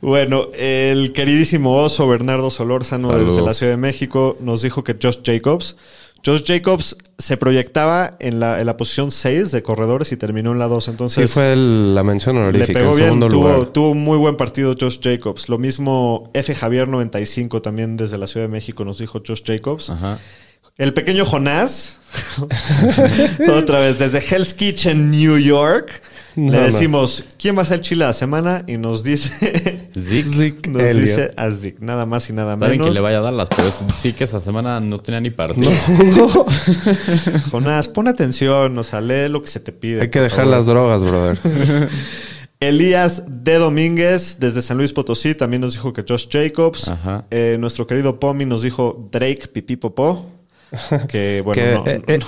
Bueno, 0.00 0.46
el 0.56 1.12
queridísimo 1.12 1.76
oso 1.76 2.08
Bernardo 2.08 2.50
Solórzano 2.50 3.10
Saludos. 3.10 3.36
desde 3.36 3.46
la 3.46 3.54
Ciudad 3.54 3.72
de 3.72 3.76
México 3.76 4.36
nos 4.40 4.62
dijo 4.62 4.82
que 4.82 4.96
Josh 5.00 5.18
Jacobs. 5.22 5.76
Josh 6.24 6.42
Jacobs 6.44 6.96
se 7.18 7.36
proyectaba 7.36 8.16
en 8.20 8.40
la, 8.40 8.60
en 8.60 8.66
la 8.66 8.76
posición 8.76 9.10
6 9.10 9.52
de 9.52 9.62
corredores 9.62 10.12
y 10.12 10.16
terminó 10.16 10.52
en 10.52 10.58
la 10.58 10.68
2. 10.68 10.84
Sí, 10.84 10.90
Entonces, 10.90 11.32
fue 11.32 11.52
el- 11.52 11.94
la 11.94 12.02
mención 12.02 12.36
le 12.36 12.42
honorífica 12.42 12.78
pegó 12.78 12.90
en 12.90 12.96
bien. 12.96 13.06
segundo 13.08 13.28
Tuvo, 13.28 13.48
lugar. 13.52 13.66
tuvo 13.68 13.90
un 13.90 14.04
muy 14.04 14.18
buen 14.18 14.36
partido 14.36 14.74
Josh 14.78 14.98
Jacobs. 15.02 15.48
Lo 15.48 15.58
mismo 15.58 16.30
F. 16.34 16.54
Javier 16.54 16.88
95 16.88 17.62
también 17.62 17.96
desde 17.96 18.18
la 18.18 18.26
Ciudad 18.26 18.44
de 18.46 18.52
México 18.52 18.84
nos 18.84 18.98
dijo 18.98 19.22
Josh 19.26 19.42
Jacobs. 19.44 19.90
Ajá. 19.90 20.18
El 20.78 20.94
pequeño 20.94 21.26
Jonás, 21.26 21.98
otra 23.54 23.80
vez, 23.80 23.98
desde 23.98 24.18
Hell's 24.18 24.54
Kitchen, 24.54 25.10
New 25.10 25.38
York, 25.38 26.02
No, 26.36 26.52
le 26.52 26.58
no. 26.58 26.64
decimos, 26.64 27.24
¿quién 27.38 27.56
va 27.58 27.62
a 27.62 27.64
ser 27.64 27.80
Chile 27.80 28.04
de 28.04 28.08
la 28.08 28.12
semana? 28.12 28.64
Y 28.66 28.76
nos 28.78 29.02
dice, 29.02 29.90
Zeke. 29.98 30.28
Zeke 30.28 30.70
nos 30.70 30.82
dice 30.96 31.32
a 31.36 31.50
Zeke, 31.50 31.78
nada 31.80 32.06
más 32.06 32.28
y 32.30 32.32
nada 32.32 32.54
Está 32.54 32.66
bien 32.66 32.78
menos. 32.78 32.86
que 32.86 32.94
le 32.94 33.00
vaya 33.00 33.18
a 33.18 33.22
dar 33.22 33.32
las, 33.32 33.48
pero 33.48 33.70
sí 33.92 34.12
que 34.12 34.24
esa 34.24 34.40
semana 34.40 34.78
no 34.80 35.00
tenía 35.00 35.20
ni 35.20 35.30
partido. 35.30 35.70
Jonás, 37.50 37.88
pon 37.88 38.08
atención, 38.08 38.76
o 38.78 38.82
sea, 38.84 39.00
lee 39.00 39.28
lo 39.28 39.42
que 39.42 39.48
se 39.48 39.60
te 39.60 39.72
pide. 39.72 40.02
Hay 40.02 40.10
que 40.10 40.20
dejar 40.20 40.40
favor. 40.44 40.52
las 40.56 40.66
drogas, 40.66 41.02
brother. 41.04 41.88
Elías 42.60 43.22
de 43.26 43.54
Domínguez, 43.58 44.36
desde 44.38 44.60
San 44.62 44.76
Luis 44.76 44.92
Potosí, 44.92 45.34
también 45.34 45.62
nos 45.62 45.72
dijo 45.72 45.92
que 45.92 46.04
Josh 46.06 46.26
Jacobs. 46.30 46.88
Ajá. 46.88 47.24
Eh, 47.30 47.56
nuestro 47.58 47.86
querido 47.86 48.20
Pomi 48.20 48.44
nos 48.44 48.62
dijo 48.62 49.08
Drake 49.10 49.48
Pipí 49.52 49.76
Popó. 49.76 50.26
Que 51.08 51.42
bueno, 51.44 51.54
que, 51.60 51.74
no- 51.74 51.84
eh, 51.86 52.18
no- 52.18 52.26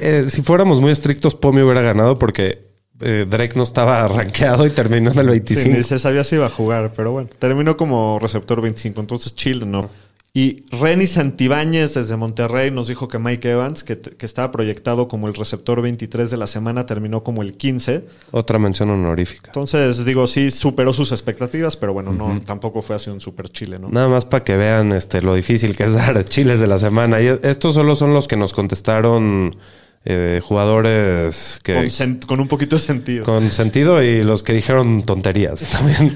eh, 0.00 0.20
eh, 0.24 0.30
si 0.30 0.40
fuéramos 0.42 0.80
muy 0.80 0.92
estrictos, 0.92 1.34
Pomi 1.34 1.60
hubiera 1.62 1.82
ganado 1.82 2.18
porque 2.18 2.71
eh, 3.02 3.26
Drake 3.28 3.54
no 3.56 3.62
estaba 3.62 4.06
rankeado 4.08 4.66
y 4.66 4.70
terminó 4.70 5.10
en 5.12 5.18
el 5.18 5.24
Sí, 5.26 5.30
25. 5.30 5.76
ni 5.76 5.82
se 5.82 5.98
sabía 5.98 6.24
si 6.24 6.36
iba 6.36 6.46
a 6.46 6.50
jugar, 6.50 6.92
pero 6.96 7.12
bueno. 7.12 7.28
Terminó 7.38 7.76
como 7.76 8.18
receptor 8.20 8.60
25, 8.60 9.00
entonces 9.00 9.34
chill 9.34 9.70
no. 9.70 9.90
Y 10.34 10.64
Renny 10.70 11.06
Santibáñez 11.06 11.92
desde 11.92 12.16
Monterrey 12.16 12.70
nos 12.70 12.88
dijo 12.88 13.06
que 13.06 13.18
Mike 13.18 13.50
Evans, 13.50 13.84
que, 13.84 13.98
que 14.00 14.24
estaba 14.24 14.50
proyectado 14.50 15.06
como 15.06 15.28
el 15.28 15.34
receptor 15.34 15.82
23 15.82 16.30
de 16.30 16.38
la 16.38 16.46
semana, 16.46 16.86
terminó 16.86 17.22
como 17.22 17.42
el 17.42 17.52
15. 17.52 18.06
Otra 18.30 18.58
mención 18.58 18.88
honorífica. 18.88 19.48
Entonces, 19.48 20.06
digo, 20.06 20.26
sí, 20.26 20.50
superó 20.50 20.94
sus 20.94 21.12
expectativas, 21.12 21.76
pero 21.76 21.92
bueno, 21.92 22.12
no, 22.12 22.40
tampoco 22.46 22.80
fue 22.80 22.96
así 22.96 23.10
un 23.10 23.20
super 23.20 23.50
chile, 23.50 23.78
¿no? 23.78 23.90
Nada 23.90 24.08
más 24.08 24.24
para 24.24 24.42
que 24.42 24.56
vean 24.56 24.92
este, 24.92 25.20
lo 25.20 25.34
difícil 25.34 25.76
que 25.76 25.84
es 25.84 25.92
dar 25.92 26.24
chiles 26.24 26.60
de 26.60 26.66
la 26.66 26.78
semana. 26.78 27.20
Y 27.20 27.26
estos 27.42 27.74
solo 27.74 27.94
son 27.94 28.14
los 28.14 28.26
que 28.26 28.36
nos 28.36 28.54
contestaron 28.54 29.54
eh, 30.04 30.40
jugadores 30.42 31.60
que, 31.62 31.74
Con, 31.74 31.84
sen- 31.86 32.26
con 32.26 32.40
un 32.40 32.48
poquito 32.48 32.76
de 32.76 32.82
sentido. 32.82 33.24
con 33.24 33.50
sentido 33.52 34.02
y 34.02 34.24
los 34.24 34.42
que 34.42 34.52
dijeron 34.52 35.02
tonterías 35.02 35.68
también. 35.70 36.12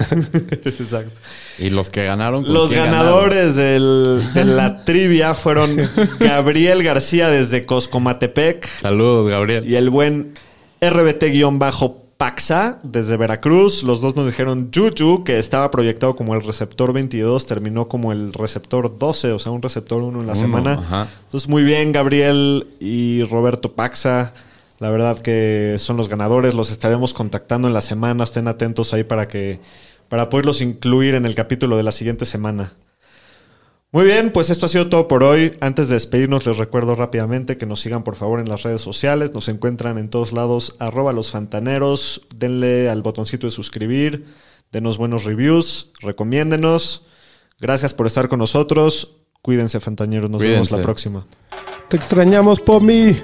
Exacto. 0.65 1.19
Y 1.57 1.69
los 1.69 1.89
que 1.89 2.03
ganaron. 2.03 2.43
¿con 2.43 2.53
Los 2.53 2.71
ganadores 2.73 3.55
del- 3.55 4.21
de 4.33 4.45
la 4.45 4.83
trivia 4.85 5.33
fueron 5.33 5.77
Gabriel 6.19 6.83
García 6.83 7.29
desde 7.29 7.65
Coscomatepec. 7.65 8.67
Saludos, 8.81 9.29
Gabriel. 9.29 9.67
Y 9.67 9.75
el 9.75 9.89
buen 9.89 10.33
RBT-Paxa 12.17 12.79
desde 12.83 13.17
Veracruz. 13.17 13.83
Los 13.83 14.01
dos 14.01 14.15
nos 14.15 14.25
dijeron 14.25 14.71
Juju, 14.73 15.23
que 15.23 15.39
estaba 15.39 15.69
proyectado 15.71 16.15
como 16.15 16.33
el 16.35 16.43
receptor 16.43 16.93
22, 16.93 17.45
terminó 17.45 17.87
como 17.87 18.11
el 18.11 18.33
receptor 18.33 18.97
12, 18.97 19.31
o 19.31 19.39
sea, 19.39 19.51
un 19.51 19.61
receptor 19.61 20.01
1 20.01 20.21
en 20.21 20.27
la 20.27 20.33
Uno, 20.33 20.41
semana. 20.41 20.73
ajá. 20.73 21.07
Entonces, 21.25 21.47
muy 21.49 21.63
bien, 21.63 21.91
Gabriel 21.91 22.67
y 22.79 23.23
Roberto 23.23 23.73
Paxa. 23.73 24.33
La 24.79 24.89
verdad 24.89 25.17
que 25.19 25.75
son 25.79 25.97
los 25.97 26.07
ganadores. 26.07 26.53
Los 26.53 26.69
estaremos 26.69 27.13
contactando 27.13 27.67
en 27.67 27.73
la 27.73 27.81
semana. 27.81 28.23
Estén 28.23 28.47
atentos 28.47 28.93
ahí 28.93 29.03
para 29.03 29.27
que 29.27 29.59
para 30.09 30.29
poderlos 30.29 30.61
incluir 30.61 31.15
en 31.15 31.25
el 31.25 31.35
capítulo 31.35 31.77
de 31.77 31.83
la 31.83 31.91
siguiente 31.91 32.25
semana. 32.25 32.73
Muy 33.91 34.03
bien, 34.03 34.31
pues 34.33 34.49
esto 34.49 34.65
ha 34.65 34.69
sido 34.69 34.89
todo 34.89 35.07
por 35.07 35.23
hoy. 35.23 35.53
Antes 35.61 35.87
de 35.87 35.95
despedirnos, 35.95 36.45
les 36.45 36.57
recuerdo 36.57 36.93
rápidamente 36.95 37.57
que 37.57 37.65
nos 37.65 37.79
sigan 37.79 38.03
por 38.03 38.15
favor 38.15 38.39
en 38.39 38.49
las 38.49 38.63
redes 38.63 38.81
sociales. 38.81 39.33
Nos 39.33 39.47
encuentran 39.47 39.97
en 39.97 40.09
todos 40.09 40.33
lados, 40.33 40.75
arroba 40.79 41.13
los 41.13 41.31
fantaneros. 41.31 42.27
Denle 42.35 42.89
al 42.89 43.01
botoncito 43.01 43.47
de 43.47 43.51
suscribir, 43.51 44.25
denos 44.73 44.97
buenos 44.97 45.23
reviews, 45.23 45.93
recomiéndenos. 46.01 47.05
Gracias 47.59 47.93
por 47.93 48.07
estar 48.07 48.27
con 48.27 48.39
nosotros. 48.39 49.15
Cuídense, 49.41 49.79
fantañeros. 49.79 50.29
Nos 50.29 50.41
vemos 50.41 50.69
la 50.71 50.81
próxima. 50.81 51.25
Te 51.87 51.95
extrañamos, 51.95 52.59
Pomi. 52.59 53.15